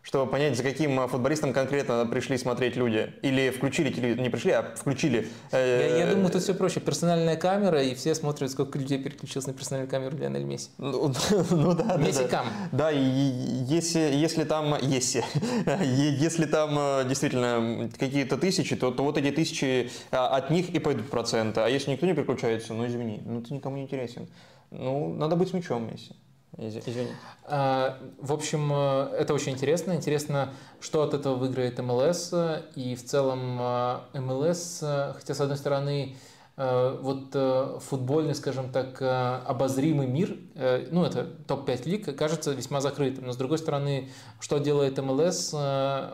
[0.05, 3.11] Чтобы понять, за каким э, футболистом конкретно пришли смотреть люди.
[3.23, 5.27] Или включили не пришли, а включили.
[5.51, 6.79] Э, я, я думаю, тут все проще.
[6.79, 10.69] Персональная камера, и все смотрят, сколько людей переключилось на персональную камеру Лионель Месси.
[10.77, 11.11] Ну,
[11.49, 12.45] ну да, Месси да, Кам.
[12.71, 15.23] Да, и если, если там, если,
[15.83, 20.77] если там э, действительно какие-то тысячи, то, то вот эти тысячи, а, от них и
[20.77, 21.61] пойдут проценты.
[21.61, 24.27] А если никто не переключается, ну извини, ну ты никому не интересен.
[24.69, 26.15] Ну, надо быть с мячом Месси.
[26.57, 27.09] Извини.
[27.43, 29.93] А, в общем, э, это очень интересно.
[29.93, 32.33] Интересно, что от этого выиграет МЛС.
[32.75, 38.69] И в целом э, МЛС, э, хотя с одной стороны, Э, вот э, футбольный, скажем
[38.69, 39.05] так, э,
[39.45, 43.25] обозримый мир, ну это топ-5 лиг, кажется весьма закрытым.
[43.25, 44.09] Но с другой стороны,
[44.39, 45.53] что делает МЛС,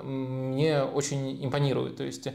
[0.04, 1.98] мне очень импонирует.
[1.98, 2.28] То есть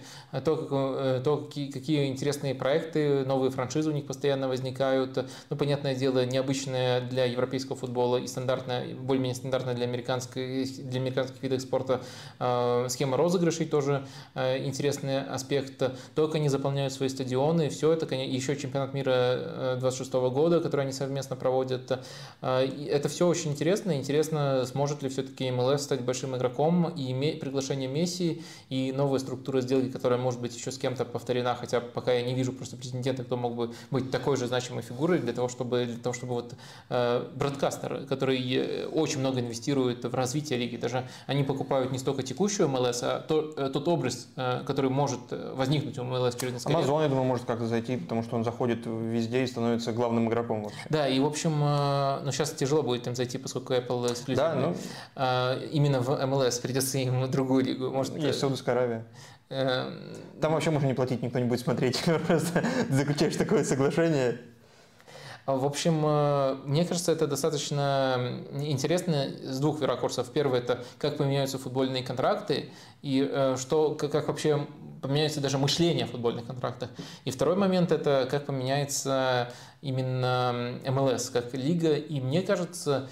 [0.45, 5.29] то, как, то какие, какие интересные проекты, новые франшизы у них постоянно возникают.
[5.51, 11.43] Ну, понятное дело, необычная для европейского футбола и стандартная, более-менее стандартная для, американской, для американских
[11.43, 12.03] видов спорта
[12.89, 14.07] схема розыгрышей тоже
[14.37, 15.79] интересный аспект.
[16.15, 20.83] То, как они заполняют свои стадионы, все это еще чемпионат мира 26 э, года, который
[20.83, 22.01] они совместно проводят.
[22.43, 23.97] Э, это все очень интересно.
[23.97, 29.91] Интересно, сможет ли все-таки МЛС стать большим игроком и приглашение Месси и новая структура сделки,
[29.91, 33.37] которая может быть еще с кем-то повторена, хотя пока я не вижу просто президента, кто
[33.37, 36.55] мог бы быть такой же значимой фигурой для того, чтобы, для того, чтобы вот
[36.89, 42.69] э, бродкастер, который очень много инвестирует в развитие лиги, даже они покупают не столько текущую
[42.69, 44.29] МЛС, а то, тот образ,
[44.67, 46.87] который может возникнуть у МЛС через несколько лет.
[47.03, 50.65] я думаю, может как-то зайти зайти, потому что он заходит везде и становится главным игроком.
[50.65, 50.79] Вообще.
[50.89, 54.37] Да, и в общем, э, ну сейчас тяжело будет им зайти, поскольку Apple эксклюзивный.
[54.37, 54.77] Да, ну...
[55.15, 57.91] Э, именно в MLS придется им в другую лигу.
[57.91, 59.05] Может, Есть Саудовская Аравия.
[59.49, 59.95] Эм,
[60.41, 62.03] Там вообще можно не платить, никто не будет смотреть.
[62.27, 64.39] Просто заключаешь такое соглашение.
[65.47, 70.31] В общем, э, мне кажется, это достаточно интересно с двух ракурсов.
[70.33, 72.71] Первый– это как поменяются футбольные контракты
[73.03, 74.67] и что, как вообще
[75.01, 76.91] поменяется даже мышление о футбольных контрактах.
[77.25, 81.95] И второй момент– это как поменяется именно МЛС как лига.
[81.95, 83.09] И мне кажется,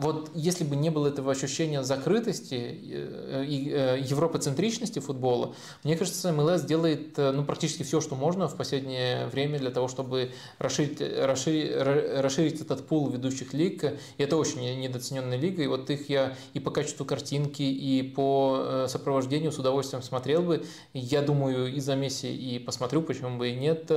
[0.00, 5.54] Вот если бы не было этого ощущения закрытости и европоцентричности футбола,
[5.84, 10.32] мне кажется, МЛС делает ну, практически все, что можно в последнее время для того, чтобы
[10.58, 13.84] расширить, расширить, расширить этот пул ведущих лиг.
[13.84, 15.62] И это очень недооцененная лига.
[15.62, 20.64] И вот их я и по качеству картинки, и по сопровождению с удовольствием смотрел бы.
[20.92, 23.90] Я думаю, и за Месси и посмотрю, почему бы и нет.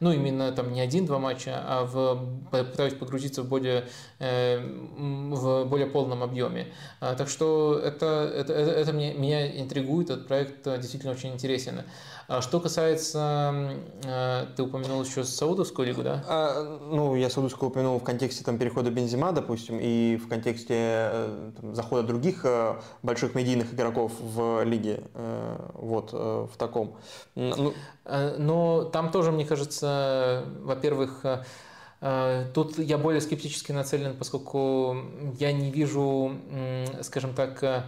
[0.00, 3.86] Ну, именно там не один-два матча, а в, пытаюсь погрузиться в более,
[4.18, 4.60] э,
[4.96, 6.68] в более полном объеме.
[7.00, 11.82] А, так что это, это, это, это мне, меня интригует, этот проект действительно очень интересен.
[12.28, 16.24] А что касается, э, ты упомянул еще Саудовскую лигу, да?
[16.26, 21.50] А, ну, я Саудовскую упомянул в контексте там, перехода Бензима, допустим, и в контексте э,
[21.60, 25.04] там, захода других э, больших медийных игроков в лиге,
[25.74, 26.96] вот, в таком.
[27.34, 27.74] Ну...
[28.38, 31.24] Но там тоже, мне кажется, во-первых,
[32.00, 34.96] Тут я более скептически нацелен, поскольку
[35.38, 36.36] я не вижу,
[37.02, 37.86] скажем так,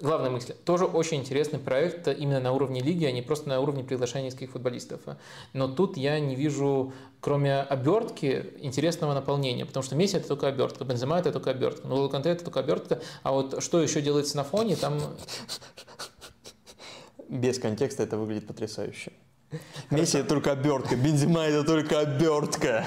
[0.00, 0.54] главная мысль.
[0.64, 4.50] Тоже очень интересный проект именно на уровне лиги, а не просто на уровне приглашения нескольких
[4.50, 5.00] футболистов.
[5.52, 10.84] Но тут я не вижу, кроме обертки, интересного наполнения, потому что Месси это только обертка,
[10.84, 14.42] Бензема это только обертка, ну Канте это только обертка, а вот что еще делается на
[14.42, 14.98] фоне, там...
[17.28, 19.12] Без контекста это выглядит потрясающе.
[19.90, 22.84] Месси это только обертка, Бензима это только обертка.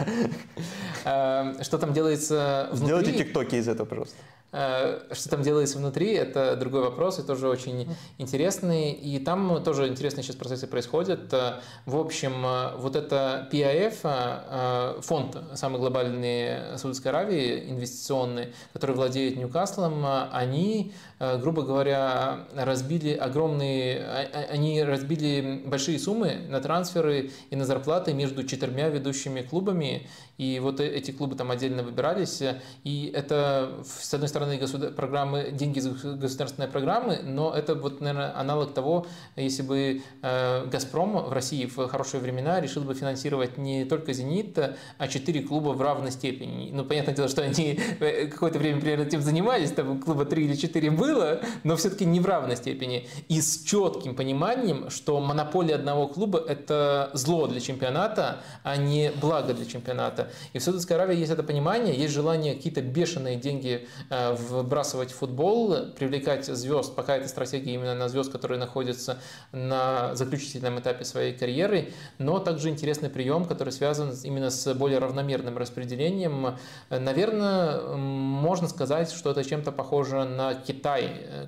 [1.03, 2.85] А, что там делается внутри?
[2.85, 4.17] Сделайте тиктоки из этого, пожалуйста.
[4.57, 8.93] Э, что там делается внутри, это другой вопрос, и тоже очень интересный.
[8.93, 11.33] И там тоже интересные сейчас процессы происходят.
[11.33, 19.35] Э, в общем, э, вот это PIF, фонд самый глобальный Саудовской Аравии, инвестиционный, который владеет
[19.35, 27.55] Ньюкаслом, они, грубо говоря, разбили огромные, а, а, они разбили большие суммы на трансферы и
[27.55, 30.07] на зарплаты между четырьмя ведущими клубами.
[30.37, 32.43] И вот эти клубы там отдельно выбирались.
[32.83, 34.91] И это, с одной стороны, государ...
[34.91, 41.13] программы, деньги из государственной программы, но это вот, наверное, аналог того, если бы э, «Газпром»
[41.13, 44.57] в России в хорошие времена решил бы финансировать не только «Зенит»,
[44.97, 46.69] а четыре клуба в равной степени.
[46.73, 50.55] Ну, понятное дело, что они э, какое-то время примерно этим занимались, там клуба три или
[50.55, 53.07] четыре было, но все-таки не в равной степени.
[53.29, 59.53] И с четким пониманием, что монополия одного клуба– это зло для чемпионата, а не благо
[59.53, 60.29] для чемпионата.
[60.53, 65.15] И в Саудовской Аравии есть это понимание, есть желание какие-то бешеные деньги э, вбрасывать в
[65.15, 69.17] футбол, привлекать звезд, пока это стратегия именно на звезд, которые находятся
[69.51, 75.57] на заключительном этапе своей карьеры, но также интересный прием, который связан именно с более равномерным
[75.57, 76.57] распределением.
[76.89, 80.94] Наверное, можно сказать, что это чем-то похоже на Китай,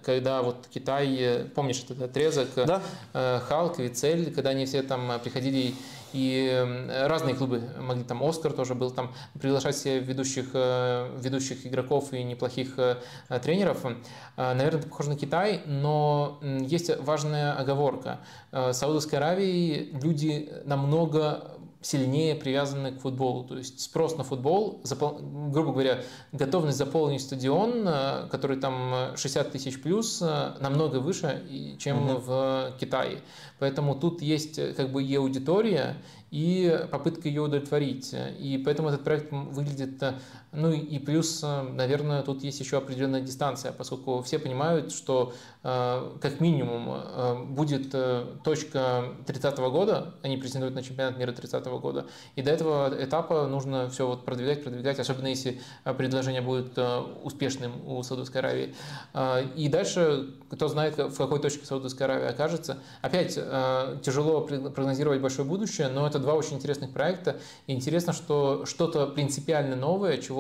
[0.04, 2.82] когда вот Китай, помнишь этот отрезок, да.
[3.14, 5.74] Э, Халк, Вицель, когда они все там приходили
[6.14, 6.66] и
[7.06, 12.24] разные клубы могли, там Оскар тоже был, там приглашать себе ведущих, э, ведущих игроков и
[12.24, 12.96] неплохих э,
[13.42, 13.86] тренеров.
[13.86, 13.96] Э,
[14.54, 18.20] наверное, это похоже на Китай, но есть важная оговорка.
[18.52, 23.44] В Саудовской Аравии люди намного сильнее привязаны к футболу.
[23.44, 25.20] То есть спрос на футбол, запол...
[25.52, 27.84] грубо говоря, готовность заполнить стадион,
[28.30, 31.44] который там 60 тысяч плюс, намного выше,
[31.80, 32.22] чем угу.
[32.22, 33.22] в Китае.
[33.60, 35.98] Поэтому тут есть э, как бы и аудитория,
[36.30, 38.14] и попытка ее удовлетворить.
[38.40, 40.14] И поэтому этот проект выглядит, э,
[40.52, 45.34] ну и плюс, э, наверное, тут есть еще определенная дистанция, поскольку все понимают, что
[45.64, 47.94] как минимум будет
[48.46, 52.06] точка 30 -го года, они претендуют на чемпионат мира 30 -го года,
[52.38, 55.60] и до этого этапа нужно все вот продвигать, продвигать, особенно если
[55.98, 56.80] предложение будет
[57.22, 58.76] успешным у Саудовской Аравии.
[59.58, 62.78] И дальше, кто знает, в какой точке Саудовская Аравия окажется.
[63.02, 67.38] Опять Э, тяжело прогнозировать большое будущее, но это два очень интересных проекта.
[67.66, 70.37] И интересно, что что-то принципиально новое, чего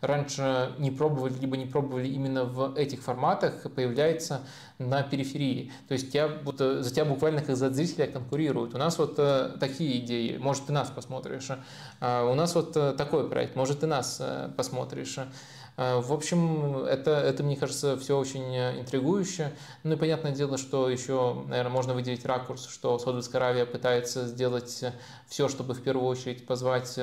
[0.00, 4.42] раньше не пробовали, либо не пробовали именно в этих форматах, появляется
[4.78, 5.72] на периферии.
[5.88, 8.74] То есть тебя, будто, за тебя буквально как за зрителя конкурируют.
[8.74, 11.48] У нас вот э, такие идеи, может, ты нас посмотришь.
[12.00, 14.20] А у нас вот э, такой проект, может, ты нас
[14.56, 15.18] посмотришь.
[15.76, 19.52] Э, в общем, это, это, мне кажется, все очень э, интригующе.
[19.82, 24.82] Ну и понятное дело, что еще, наверное, можно выделить ракурс, что Саудовская Аравия пытается сделать
[24.82, 24.92] э,
[25.26, 26.98] все, чтобы в первую очередь позвать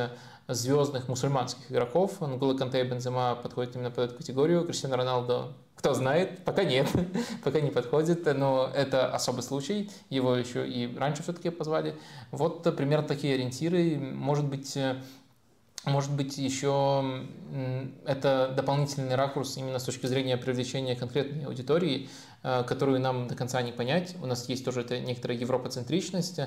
[0.50, 2.20] звездных мусульманских игроков.
[2.22, 4.66] Нгола Канте и Бензема подходят именно под эту категорию.
[4.66, 6.90] Криштиано Роналдо кто знает, пока нет,
[7.44, 11.96] пока не подходит, но это особый случай, его еще и раньше все-таки позвали.
[12.32, 13.98] Вот примерно такие ориентиры.
[13.98, 14.78] Может быть,
[15.86, 17.24] может быть, еще
[18.06, 22.10] это дополнительный ракурс именно с точки зрения привлечения конкретной аудитории.
[22.42, 24.16] которую нам до конца не понять.
[24.22, 26.40] У нас есть тоже это некоторая европоцентричность,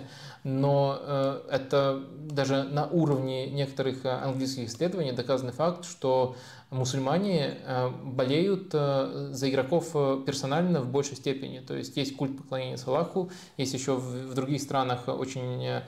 [0.42, 6.34] но это даже на уровне некоторых английских исследований доказанный факт, что
[6.72, 11.60] мусульмане э, болеют э, за игроков э, персонально в большей степени.
[11.60, 15.82] То есть есть культ поклонения Салаху, есть еще в других странах очень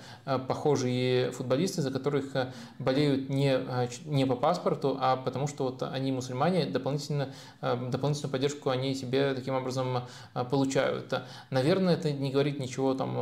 [0.47, 2.33] похожие футболисты, за которых
[2.79, 3.59] болеют не,
[4.05, 9.55] не по паспорту, а потому что вот они мусульмане, дополнительно, дополнительную поддержку они себе таким
[9.55, 10.03] образом
[10.51, 11.15] получают.
[11.51, 13.15] Наверное, это не говорит ничего, там,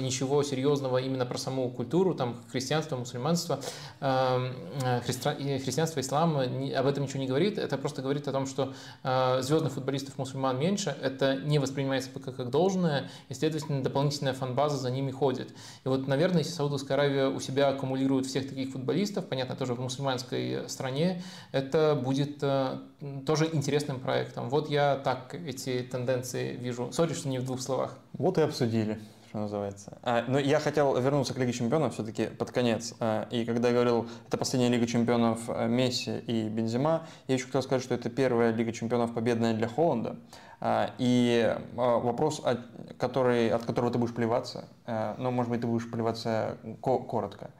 [0.00, 3.60] ничего серьезного именно про саму культуру, там, христианство, мусульманство,
[4.00, 9.72] христианство, ислам, об этом ничего не говорит, это просто говорит о том, что э, звездных
[9.72, 15.10] футболистов мусульман меньше, это не воспринимается пока как должное, и, следовательно, дополнительная фан-база за ними
[15.10, 15.54] ходит.
[15.84, 19.80] И вот, наверное, если Саудовская Аравия у себя аккумулирует всех таких футболистов, понятно, тоже в
[19.80, 21.22] мусульманской стране,
[21.52, 22.78] это будет э,
[23.26, 24.48] тоже интересным проектом.
[24.48, 26.92] Вот я так эти тенденции вижу.
[26.92, 27.96] Sorry, что не в двух словах.
[28.12, 28.98] Вот и обсудили
[29.34, 29.98] что называется.
[30.02, 32.94] А, но я хотел вернуться к Лиге Чемпионов все-таки под конец.
[33.00, 37.46] А, и когда я говорил, это последняя Лига Чемпионов а, Месси и Бензема, я еще
[37.46, 40.20] хотел сказать, что это первая Лига Чемпионов победная для Холланда.
[40.60, 42.60] А, и а, вопрос, от,
[42.96, 47.50] который, от которого ты будешь плеваться, а, но, может быть, ты будешь плеваться ко коротко.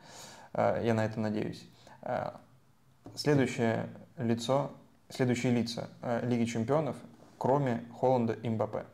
[0.52, 1.68] А, я на это надеюсь.
[2.02, 2.40] А,
[3.16, 4.70] следующее лицо,
[5.08, 6.94] следующие лица а, Лиги Чемпионов,
[7.36, 8.84] кроме Холланда и Мбаппе.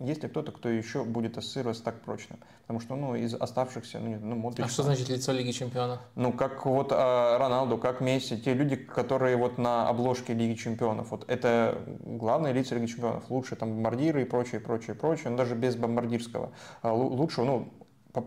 [0.00, 2.38] Есть ли кто-то, кто еще будет ассоциироваться так прочно?
[2.62, 4.66] Потому что, ну, из оставшихся, ну, ну Модрич...
[4.66, 6.00] А что значит лицо Лиги Чемпионов?
[6.14, 11.10] Ну, как вот а, Роналду, как Месси, те люди, которые вот на обложке Лиги Чемпионов,
[11.10, 15.54] вот это главные лица Лиги Чемпионов, лучше там бомбардиры и прочее, прочее, прочее, но даже
[15.54, 16.52] без бомбардирского.
[16.80, 17.68] А, лучше, ну,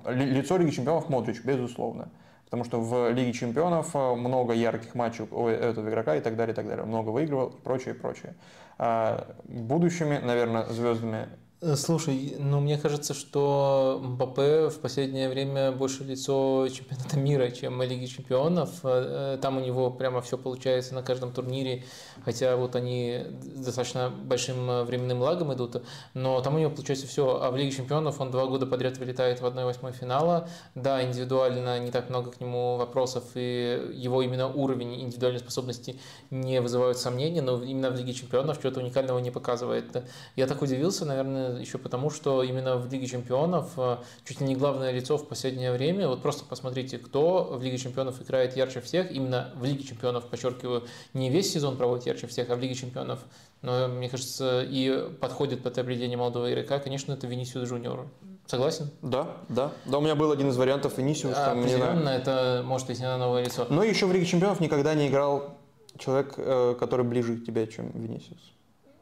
[0.06, 2.10] лицо Лиги Чемпионов Модрич, безусловно.
[2.46, 6.54] Потому что в Лиге Чемпионов а, много ярких матчей у этого игрока и так далее,
[6.54, 6.86] и так далее.
[6.86, 8.36] Много выигрывал и прочее, прочее.
[8.78, 11.30] А будущими, наверное, звездами
[11.76, 18.06] слушай, ну мне кажется, что Мбаппе в последнее время больше лицо чемпионата мира, чем Лиги
[18.06, 18.70] чемпионов.
[18.84, 21.84] Э, там у него прямо все получается на каждом турнире,
[22.26, 23.24] хотя вот они
[23.56, 25.84] достаточно большим временным лагом идут,
[26.14, 27.42] но там у него получается все.
[27.42, 30.50] А в Лиге чемпионов он два года подряд вылетает в 1-8 финала.
[30.76, 36.00] Да, индивидуально не так много к нему вопросов, и его именно уровень индивидуальной способности
[36.30, 40.04] не вызывают сомнений, но именно в Лиге чемпионов что-то уникального не показывает.
[40.36, 44.56] Я так удивился, наверное, еще потому, что именно в Лиге Чемпионов э, чуть ли не
[44.56, 46.08] главное лицо в последнее время.
[46.08, 49.12] Вот просто посмотрите, кто в Лиге Чемпионов играет ярче всех.
[49.12, 53.20] Именно в Лиге Чемпионов, подчеркиваю, не весь сезон проводит ярче всех, а в Лиге Чемпионов.
[53.62, 58.08] Но, мне кажется, и подходит под определение молодого игрока, конечно, это Венисиус Джуниор.
[58.46, 58.90] Согласен?
[59.02, 59.72] Да, да.
[59.86, 61.36] Да, у меня был один из вариантов Венисиус.
[61.38, 63.66] А, определенно, это может идти на новое лицо.
[63.70, 65.58] Но еще в Лиге Чемпионов никогда не играл
[65.98, 68.54] человек, э, который ближе к тебе, чем Венисиус.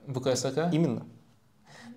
[0.07, 0.69] БКСК?
[0.71, 1.05] Именно.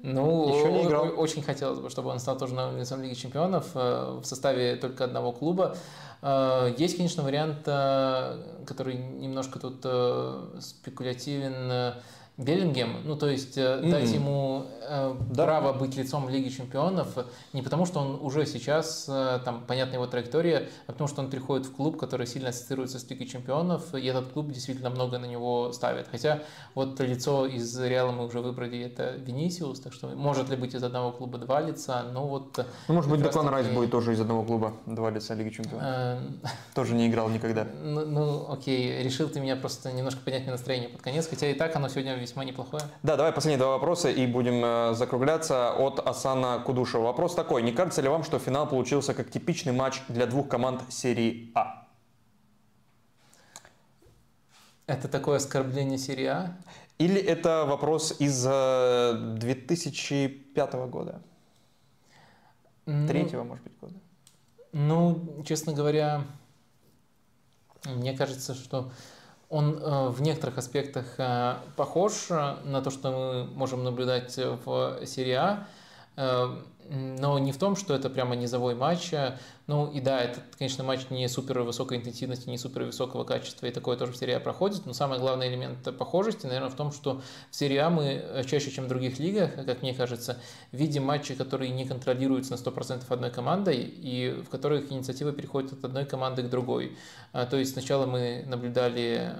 [0.07, 1.11] Ну, Еще не играл.
[1.17, 5.33] очень хотелось бы, чтобы он стал тоже лицом Лиги Чемпионов э, в составе только одного
[5.33, 5.79] клуба.
[6.21, 9.79] Э, есть, конечно, вариант, э, который немножко тут
[10.63, 11.95] спекулятивен,
[12.37, 13.91] Беллингем, ну то есть mm-hmm.
[13.91, 15.45] дать ему э, да.
[15.45, 17.17] право быть лицом Лиги Чемпионов
[17.53, 21.31] не потому, что он уже сейчас, э, там, понятна его траектория, а потому что он
[21.31, 25.27] приходит в клуб, который сильно ассоциируется с Лигой Чемпионов, и этот клуб действительно много на
[25.27, 26.09] него ставит.
[26.09, 26.43] Хотя
[26.75, 30.83] вот лицо из Реала мы уже выбрали, это Венисиус, так что может ли быть из
[30.83, 32.67] одного клуба два лица, ну вот...
[32.89, 35.85] Ну, может быть, Деклан Райс будет тоже из одного клуба два лица Лиги Чемпионов.
[35.87, 36.19] Э,
[36.75, 37.67] тоже не играл никогда.
[37.85, 41.55] Ну, ну, окей, решил ты меня просто немножко поднять мне настроение под конец, хотя и
[41.55, 42.83] так оно сегодня весьма неплохое.
[43.03, 47.03] Да, давай последние два вопроса и будем э, закругляться от Асана Кудушева.
[47.03, 47.63] Вопрос такой.
[47.63, 51.87] Не кажется ли вам, что финал получился как типичный матч для двух команд серии А?
[54.87, 56.57] Это такое оскорбление серии А?
[56.99, 61.21] Или это вопрос из 2005 э, года?
[62.87, 63.95] Ну, Третьего, может быть, года?
[64.73, 66.25] Ну, честно говоря,
[67.85, 68.93] мне кажется, что
[69.55, 75.07] он э, в некоторых аспектах э, похож э, на то, что мы можем наблюдать в
[75.07, 75.67] серии А,
[76.91, 79.13] но не в том, что это прямо низовой матч.
[79.67, 83.71] Ну и да, это, конечно, матч не супер высокой интенсивности, не супер высокого качества, и
[83.71, 84.85] такое тоже в серии А проходит.
[84.85, 88.85] Но самый главный элемент похожести, наверное, в том, что в серии А мы чаще, чем
[88.85, 90.39] в других лигах, как мне кажется,
[90.73, 95.85] видим матчи, которые не контролируются на 100% одной командой, и в которых инициатива переходит от
[95.85, 96.97] одной команды к другой.
[97.33, 99.33] А, то есть сначала мы наблюдали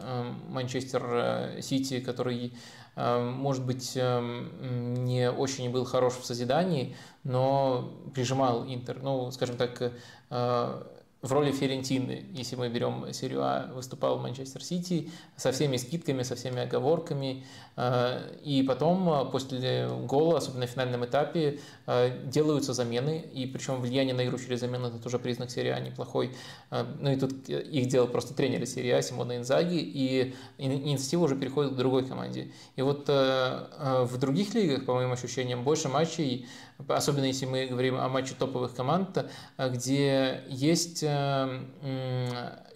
[0.49, 2.55] Манчестер Сити, который
[2.97, 8.99] Эм, может быть, эм, не очень был хорош в созидании, но прижимал Интер.
[9.03, 9.93] Ну, скажем так,
[10.31, 10.83] э,
[11.25, 16.37] в роли Ферентины, если мы берем серию А, выступал Манчестер Сити со всеми скидками, со
[16.37, 17.47] всеми оговорками.
[17.77, 23.25] Э, и потом, э, после гола, особенно в финальном этапе, э, делаются замены.
[23.33, 26.33] И причем влияние на игру через замену– это тоже признак серии А неплохой.
[26.71, 29.79] Ну и тут их делал просто тренер серии А, Симона Инзаги.
[29.79, 32.51] И инициатива уже переходит к другой команде.
[32.77, 36.47] И вот в других лигах, по моим ощущениям, больше матчей
[36.89, 39.25] особенно если мы говорим о матче топовых команд,
[39.59, 41.05] где есть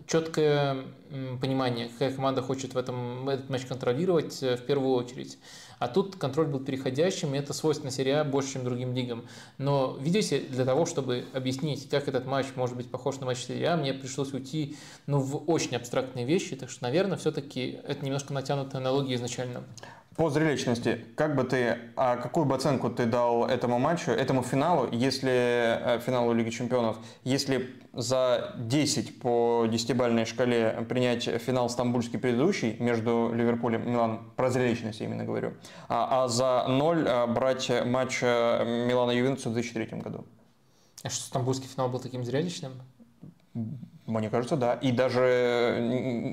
[0.06, 0.84] четкое
[1.40, 5.38] понимание, какая команда хочет в этом этот матч контролировать э, в первую очередь.
[5.78, 9.26] А тут контроль был переходящим, и это свойственно серии А больше, чем другим лигам.
[9.58, 13.64] Но, видите, для того, чтобы объяснить, как этот матч может быть похож на матч серии
[13.64, 14.76] А, мне пришлось уйти
[15.06, 19.64] ну, в очень абстрактные вещи, так что, наверное, все-таки это немножко натянутая аналогия изначально.
[20.18, 24.88] По зрелищности, как бы ты, а какую бы оценку ты дал этому матчу, этому финалу,
[24.90, 32.76] если э, финалу Лиги Чемпионов, если за 10 по 10-бальной шкале принять финал стамбульский предыдущий
[32.80, 35.54] между Ливерпулем и Миланом, про зрелищность именно говорю,
[35.88, 40.24] а, а за 0 э, брать матч э, Милана-Ювентуса в 2003 году?
[41.04, 42.72] А что, стамбульский финал был таким зрелищным?
[44.08, 44.72] Мне кажется, да.
[44.72, 45.76] И даже,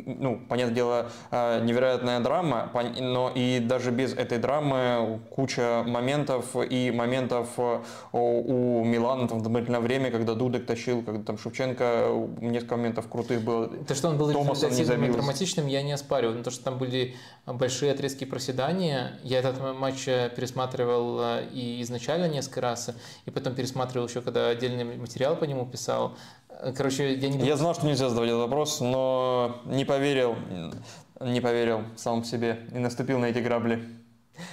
[0.05, 2.71] ну, понятное дело, э, невероятная драма,
[3.01, 7.81] но и даже без этой драмы куча моментов и моментов э,
[8.13, 13.41] у Милана там, в дополнительное время, когда Дудек тащил, когда там Шевченко, несколько моментов крутых
[13.41, 13.67] было.
[13.67, 16.37] То, что он был результативным и драматичным, я не оспариваю.
[16.37, 17.15] Но то, что там были
[17.45, 22.91] большие отрезки проседания, я этот матч пересматривал э, и изначально несколько раз,
[23.25, 26.15] и потом пересматривал еще, когда отдельный материал по нему писал.
[26.75, 27.45] Короче, я не...
[27.45, 30.35] Я знал, что нельзя задавать этот вопрос, но не поверил,
[31.19, 33.87] не поверил сам себе и наступил на эти грабли.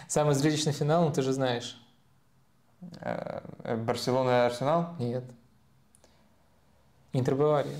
[0.09, 1.79] Самый зрелищный финал, ну ты же знаешь.
[3.01, 3.41] Э,
[3.77, 4.95] Барселона и Арсенал?
[4.99, 5.25] Нет.
[7.13, 7.77] Интер Бавария.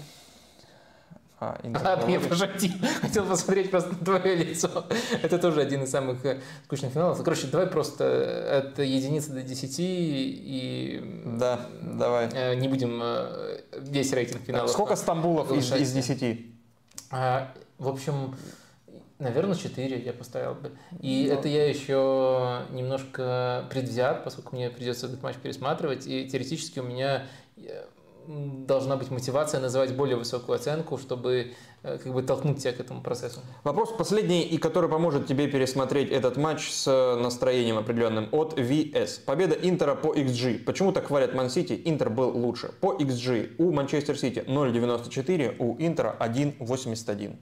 [1.43, 2.23] А, а нет.
[3.01, 4.87] Хотел посмотреть просто на твое лицо.
[5.23, 7.21] Это тоже один из самых э, скучных финалов.
[7.23, 11.23] Короче, давай просто от единицы до десяти и...
[11.25, 12.29] Да, давай.
[12.33, 14.71] Э, не будем э, весь рейтинг финалов.
[14.71, 16.47] Сколько Стамбулов из, из 10?
[17.11, 18.37] А, в общем,
[19.19, 20.71] наверное, 4 я поставил бы.
[21.01, 21.35] И Но...
[21.35, 21.41] Ну.
[21.41, 26.07] это я еще немножко предвзят, поскольку мне придется этот матч пересматривать.
[26.07, 27.27] И теоретически у меня
[28.27, 33.03] должна быть мотивация называть более высокую оценку, чтобы э, как бы толкнуть тебя к этому
[33.03, 33.41] процессу.
[33.65, 39.25] Вопрос последний, и который поможет тебе пересмотреть этот матч с настроением определенным от VS.
[39.25, 40.61] Победа Интера по XG.
[40.65, 41.81] Почему так хвалят Ман Сити?
[41.85, 42.73] Интер был лучше.
[42.81, 47.37] По XG у Манчестер Сити 0.94, у Интера 1.81.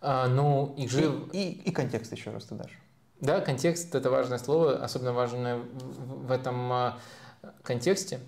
[0.00, 1.30] А, ну, XG...
[1.32, 2.78] И, и, и контекст еще раз ты дашь.
[3.20, 6.98] Да, контекст это важное слово, особенно важное в этом а,
[7.62, 8.20] контексте.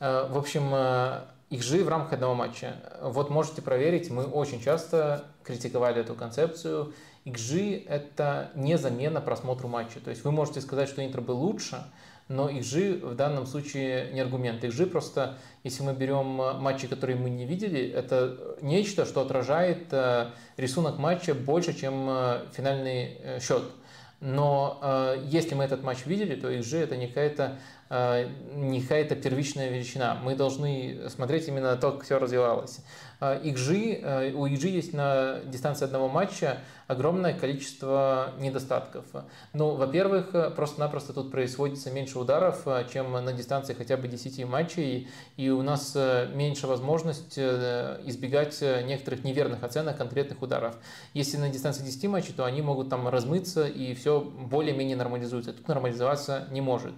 [0.00, 1.20] Э, в общем, э,
[1.50, 2.76] их же в рамках одного матча.
[3.02, 6.92] Вот можете проверить, мы очень часто критиковали эту концепцию.
[7.24, 10.00] XG– это не замена просмотру матча.
[10.00, 11.84] То есть вы можете сказать, что Интер был лучше,
[12.28, 14.62] но XG в данном случае не аргумент.
[14.62, 19.92] XG просто, если мы берем э, матчи, которые мы не видели, это нечто, что отражает
[20.56, 22.08] рисунок матча больше, чем
[22.52, 23.62] финальный счет.
[24.20, 29.14] Но э, если мы этот матч видели, то XG это не какая-то Э, не какая-то
[29.14, 30.18] первичная величина.
[30.20, 32.80] Мы должны смотреть именно на то, как все развивалось.
[33.20, 39.04] XG, э, у XG есть на дистанции одного матча огромное количество недостатков.
[39.52, 45.08] Ну, во-первых, просто-напросто тут производится меньше ударов, э, чем на дистанции хотя бы 10 матчей,
[45.36, 50.76] и у нас э, меньше возможность избегать некоторых неверных оценок конкретных ударов.
[51.14, 55.52] Если на дистанции 10 матчей, то они могут там размыться, и все более-менее нормализуется.
[55.52, 56.94] Тут нормализоваться не может.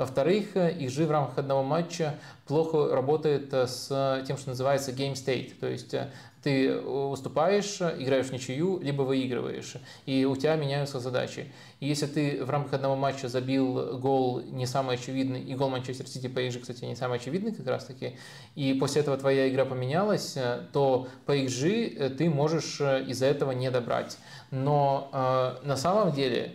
[0.00, 2.14] Во-вторых, XG в рамках одного матча
[2.46, 5.58] плохо работает с тем, что называется game state.
[5.60, 6.10] То есть э,
[6.42, 9.74] ты выступаешь, играешь в ничью, либо выигрываешь,
[10.06, 11.52] и у тебя меняются задачи.
[11.80, 16.06] И если ты в рамках одного матча забил гол не самый очевидный, и гол Манчестер
[16.06, 18.16] Сити по XG, кстати, не самый очевидный как раз таки,
[18.54, 23.52] и после этого твоя игра поменялась, э, то по XG э, ты можешь из-за этого
[23.52, 24.18] не добрать.
[24.50, 26.54] Но э, на самом деле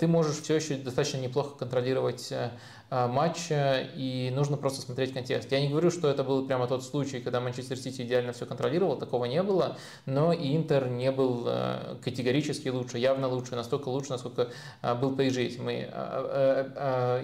[0.00, 2.50] ты можешь все еще достаточно неплохо контролировать Э,
[2.90, 5.50] матча, и нужно просто смотреть контекст.
[5.50, 8.96] Я не говорю, что это был прямо тот случай, когда Манчестер Сити идеально все контролировал,
[8.96, 14.10] такого не было, но и Интер не был э, категорически лучше, явно лучше, настолько лучше,
[14.10, 14.50] насколько
[14.82, 15.72] э, был PSG, если мы,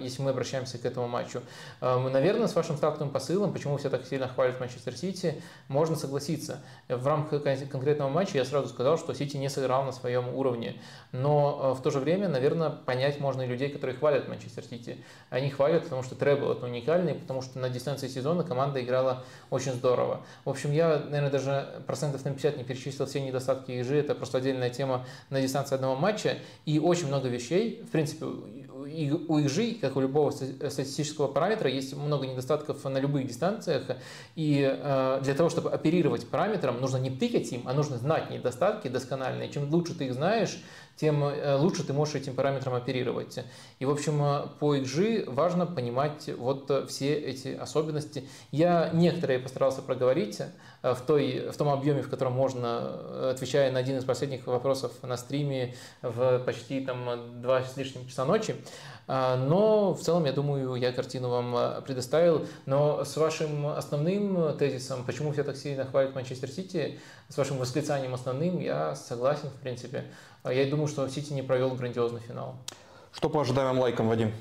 [0.01, 1.41] если мы обращаемся к этому матчу.
[1.81, 6.61] Наверное, с вашим стартовым посылом, почему все так сильно хвалят Манчестер Сити, можно согласиться.
[6.89, 10.75] В рамках конкретного матча я сразу сказал, что Сити не сыграл на своем уровне,
[11.11, 14.97] но в то же время, наверное, понять можно и людей, которые хвалят Манчестер Сити.
[15.29, 19.71] Они хвалят, потому что требл это уникальный, потому что на дистанции сезона команда играла очень
[19.73, 20.21] здорово.
[20.45, 24.39] В общем, я, наверное, даже процентов на 50 не перечислил все недостатки ежи, это просто
[24.39, 29.95] отдельная тема на дистанции одного матча, и очень много вещей, в принципе, у ИГЖ, как
[29.95, 33.83] у любого статистического параметра, есть много недостатков на любых дистанциях,
[34.35, 38.87] и э, для того, чтобы оперировать параметром, нужно не тыкать им, а нужно знать недостатки
[38.87, 39.49] доскональные.
[39.49, 40.61] Чем лучше ты их знаешь,
[40.95, 43.39] тем э, лучше ты можешь этим параметром оперировать.
[43.79, 48.27] И, в общем, э, по XG важно понимать вот э, все эти особенности.
[48.51, 50.41] Я некоторые постарался проговорить
[50.83, 55.17] в, той, в том объеме, в котором можно, отвечая на один из последних вопросов на
[55.17, 58.55] стриме в почти там, два с лишним часа ночи.
[59.07, 62.45] Но в целом, я думаю, я картину вам предоставил.
[62.65, 66.99] Но с вашим основным тезисом, почему все так сильно хвалят Манчестер Сити,
[67.29, 70.05] с вашим восклицанием основным, я согласен, в принципе.
[70.43, 72.55] А я думаю, что Сити не провел грандиозный финал.
[73.13, 74.33] Что по ожидаемым лайкам, Вадим?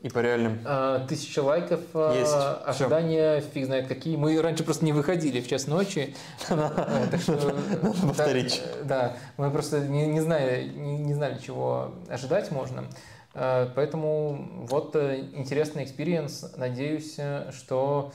[0.00, 0.58] И по реальным?
[0.64, 1.80] А, тысяча лайков.
[1.94, 2.34] А, Есть.
[2.66, 3.50] Ожидания, Все.
[3.50, 4.16] фиг знает какие.
[4.16, 6.16] Мы раньше просто не выходили в час ночи.
[6.48, 8.60] Повторить.
[8.82, 12.86] Да, мы просто не знали, чего ожидать можно.
[13.32, 16.52] Поэтому вот э, интересный experience.
[16.56, 17.16] Надеюсь,
[17.52, 18.12] что Э,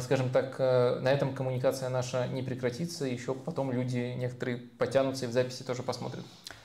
[0.00, 5.28] скажем так, э, на этом коммуникация наша не прекратится, еще потом люди некоторые потянутся и
[5.28, 6.24] в записи тоже посмотрят.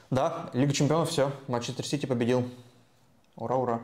[0.09, 2.49] Да, Лига Чемпионов, все, Манчестер Сити победил.
[3.35, 3.81] Ура, ура,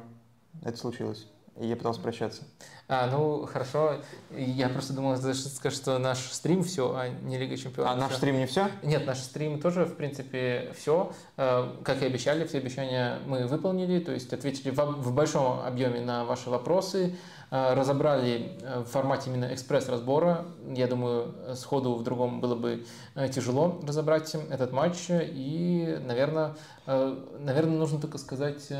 [0.64, 1.28] это случилось.
[1.60, 2.44] Я пытался прощаться.
[2.90, 3.98] А, ну хорошо.
[4.32, 7.94] Я просто думал, что наш стрим все, а не Лига Чемпионов.
[7.94, 8.70] А наш стрим не все?
[8.84, 11.12] Нет, наш стрим тоже, в принципе, все.
[11.36, 16.24] Э, как и обещали, все обещания мы выполнили, то есть ответили в большом объеме на
[16.26, 17.16] ваши вопросы.
[17.50, 20.46] Э, разобрали э, в формате именно экспресс-разбора.
[20.74, 22.86] Я думаю, сходу в другом было бы
[23.34, 25.08] тяжело разобрать этот матч.
[25.10, 26.56] И, наверное,
[26.86, 28.72] наверное нужно только сказать...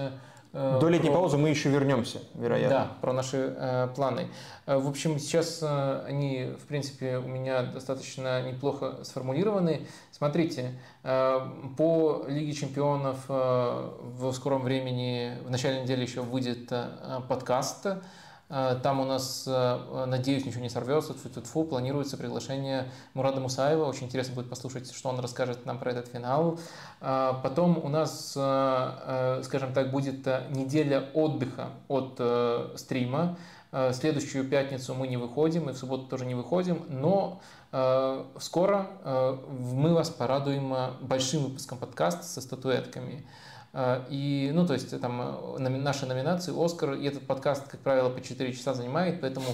[0.80, 1.20] До летней про...
[1.20, 2.70] паузы мы еще вернемся, вероятно.
[2.70, 4.28] Да, про наши э, планы.
[4.66, 9.88] В общем, сейчас э, они, в принципе, у меня достаточно неплохо сформулированы.
[10.12, 11.40] Смотрите, э,
[11.78, 18.02] по Лиге чемпионов э, в скором времени, в начале недели еще выйдет э, подкаст Э,
[18.50, 21.14] там у нас, э, надеюсь, ничего не сорвется.
[21.14, 23.84] Фу, планируется приглашение Мурада Мусаева.
[23.84, 26.58] Очень интересно будет послушать, что он расскажет нам про этот финал.
[27.02, 32.22] Э, потом у нас, скажем так, будет неделя отдыха от
[32.80, 33.38] стрима.
[33.92, 37.42] Следующую пятницу мы не выходим, и в субботу тоже не выходим, но
[38.40, 38.88] скоро
[39.50, 43.28] мы вас порадуем большим выпуском подкаста со статуэтками.
[43.80, 48.10] А, и, ну, то есть, там, э, наши номинации, Оскар, и этот подкаст, как правило,
[48.10, 49.46] по 4 часа занимает, поэтому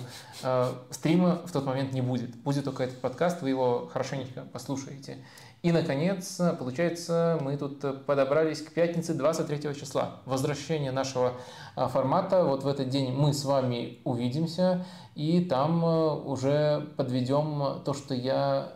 [0.42, 2.34] э, стрима в тот момент не будет.
[2.38, 5.18] Будет только этот подкаст, вы его хорошенько послушаете.
[5.62, 10.22] И, наконец, получается, мы тут подобрались к пятнице 23 числа.
[10.24, 11.34] Возвращение нашего
[11.76, 12.46] э, формата.
[12.46, 14.86] Вот в этот день мы с вами увидимся,
[15.16, 18.72] и там э, уже подведем то, что я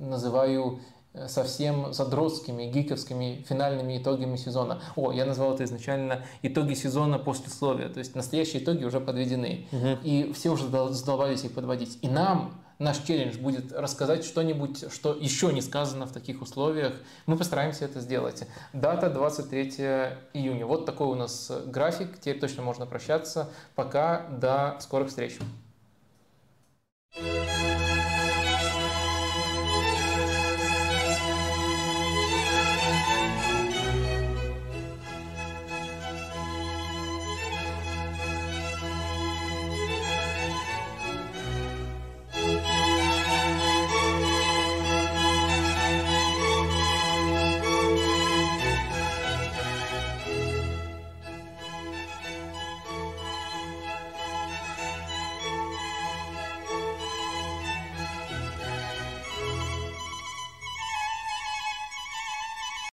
[0.00, 0.95] называю Э,
[1.28, 4.80] совсем задротскими, гиковскими финальными итогами сезона.
[4.96, 9.66] О, я назвал это изначально итоги сезона после условия, то есть настоящие итоги уже подведены.
[9.72, 9.98] Угу.
[10.02, 11.98] И все уже задолбались их подводить.
[12.02, 16.94] И нам наш челлендж будет рассказать что-нибудь, что еще не сказано в таких условиях.
[17.26, 18.44] Мы постараемся это сделать.
[18.72, 19.62] Дата 23
[20.34, 20.66] июня.
[20.66, 22.18] Вот такой у нас график.
[22.20, 23.50] Теперь точно можно прощаться.
[23.74, 24.26] Пока.
[24.28, 25.38] До скорых встреч.
[27.18, 27.65] thank you